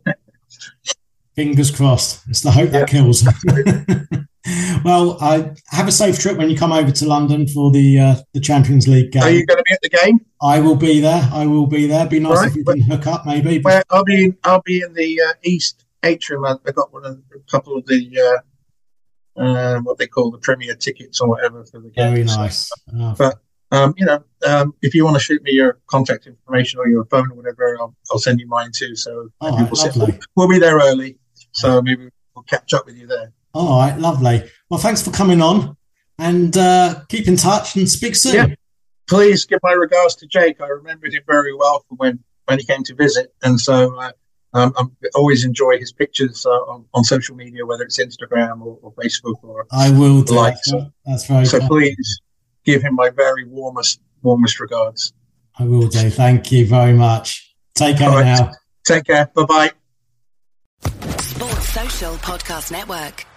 Fingers 1.34 1.70
crossed. 1.70 2.22
It's 2.28 2.42
the 2.42 2.50
hope 2.50 2.70
that 2.70 2.88
kills. 2.88 3.24
well, 4.84 5.16
I 5.20 5.52
have 5.68 5.88
a 5.88 5.92
safe 5.92 6.18
trip 6.18 6.36
when 6.36 6.50
you 6.50 6.56
come 6.56 6.72
over 6.72 6.90
to 6.90 7.06
London 7.06 7.46
for 7.46 7.70
the 7.70 7.98
uh, 7.98 8.16
the 8.34 8.40
Champions 8.40 8.88
League 8.88 9.12
game. 9.12 9.22
Are 9.22 9.30
you 9.30 9.46
going 9.46 9.58
to 9.58 9.64
be 9.64 9.72
at 9.72 9.80
the 9.80 9.88
game? 9.88 10.20
I 10.42 10.58
will 10.60 10.76
be 10.76 11.00
there. 11.00 11.28
I 11.32 11.46
will 11.46 11.66
be 11.66 11.86
there. 11.86 12.06
Be 12.06 12.20
nice 12.20 12.38
right, 12.38 12.48
if 12.48 12.56
you 12.56 12.64
can 12.64 12.82
hook 12.82 13.06
up, 13.06 13.26
maybe. 13.26 13.60
Well, 13.64 13.82
I'll 13.90 14.04
be 14.04 14.24
in, 14.24 14.36
I'll 14.44 14.62
be 14.62 14.82
in 14.82 14.92
the 14.92 15.22
uh, 15.22 15.32
East 15.42 15.84
atrium. 16.02 16.44
I, 16.44 16.56
I 16.66 16.72
got 16.72 16.92
one 16.92 17.06
of 17.06 17.22
a 17.34 17.38
couple 17.50 17.76
of 17.76 17.86
the 17.86 18.42
uh, 19.40 19.44
uh, 19.44 19.80
what 19.80 19.98
they 19.98 20.06
call 20.06 20.30
the 20.30 20.38
Premier 20.38 20.74
tickets 20.74 21.20
or 21.20 21.28
whatever 21.28 21.64
for 21.64 21.80
the 21.80 21.90
game. 21.90 22.12
Very 22.12 22.24
nice. 22.24 22.70
Oh. 22.94 23.14
But 23.16 23.38
um, 23.72 23.94
you 23.96 24.04
know, 24.04 24.22
um, 24.46 24.74
if 24.82 24.94
you 24.94 25.04
want 25.04 25.16
to 25.16 25.22
shoot 25.22 25.42
me 25.42 25.52
your 25.52 25.78
contact 25.86 26.26
information 26.26 26.80
or 26.80 26.88
your 26.88 27.04
phone 27.06 27.30
or 27.30 27.34
whatever, 27.34 27.76
I'll, 27.80 27.94
I'll 28.10 28.18
send 28.18 28.40
you 28.40 28.48
mine 28.48 28.70
too. 28.74 28.96
So 28.96 29.28
oh, 29.40 29.68
we'll, 29.70 29.92
we'll, 29.96 30.18
we'll, 30.36 30.48
be 30.48 30.58
there 30.58 30.76
early. 30.76 31.18
So 31.52 31.80
maybe 31.80 32.08
we'll 32.34 32.42
catch 32.44 32.74
up 32.74 32.86
with 32.86 32.96
you 32.96 33.06
there. 33.06 33.32
All 33.54 33.78
right, 33.78 33.98
lovely. 33.98 34.50
Well, 34.68 34.80
thanks 34.80 35.02
for 35.02 35.10
coming 35.10 35.40
on 35.40 35.76
and 36.18 36.56
uh, 36.56 37.02
keep 37.08 37.26
in 37.26 37.36
touch 37.36 37.76
and 37.76 37.88
speak 37.88 38.16
soon. 38.16 38.34
Yeah. 38.34 38.54
Please 39.08 39.44
give 39.44 39.58
my 39.62 39.72
regards 39.72 40.14
to 40.16 40.26
Jake. 40.26 40.60
I 40.60 40.68
remembered 40.68 41.12
him 41.12 41.22
very 41.26 41.54
well 41.54 41.84
from 41.88 41.96
when, 41.96 42.20
when 42.46 42.58
he 42.58 42.64
came 42.64 42.84
to 42.84 42.94
visit. 42.94 43.34
And 43.42 43.58
so 43.60 43.96
uh, 43.98 44.12
um, 44.52 44.72
I 44.76 44.84
always 45.14 45.44
enjoy 45.44 45.78
his 45.78 45.92
pictures 45.92 46.44
uh, 46.44 46.50
on, 46.50 46.84
on 46.92 47.04
social 47.04 47.36
media, 47.36 47.64
whether 47.64 47.84
it's 47.84 48.00
Instagram 48.00 48.60
or, 48.62 48.78
or 48.82 48.92
Facebook 48.94 49.36
or 49.42 49.66
I 49.70 49.90
will 49.90 50.22
do. 50.22 50.34
Like. 50.34 50.56
So, 50.62 50.90
That's 51.06 51.30
right. 51.30 51.46
So 51.46 51.60
please 51.60 52.20
give 52.64 52.82
him 52.82 52.94
my 52.94 53.10
very 53.10 53.46
warmest 53.46 54.00
warmest 54.22 54.60
regards. 54.60 55.12
I 55.58 55.64
will 55.64 55.88
do. 55.88 56.10
Thank 56.10 56.50
you 56.52 56.66
very 56.66 56.92
much. 56.92 57.54
Take 57.74 57.98
care 57.98 58.10
right. 58.10 58.24
now. 58.24 58.52
Take 58.86 59.04
care. 59.04 59.30
Bye 59.34 59.44
bye. 59.44 59.70
Sports 61.20 61.68
Social 61.68 62.14
Podcast 62.14 62.72
Network. 62.72 63.29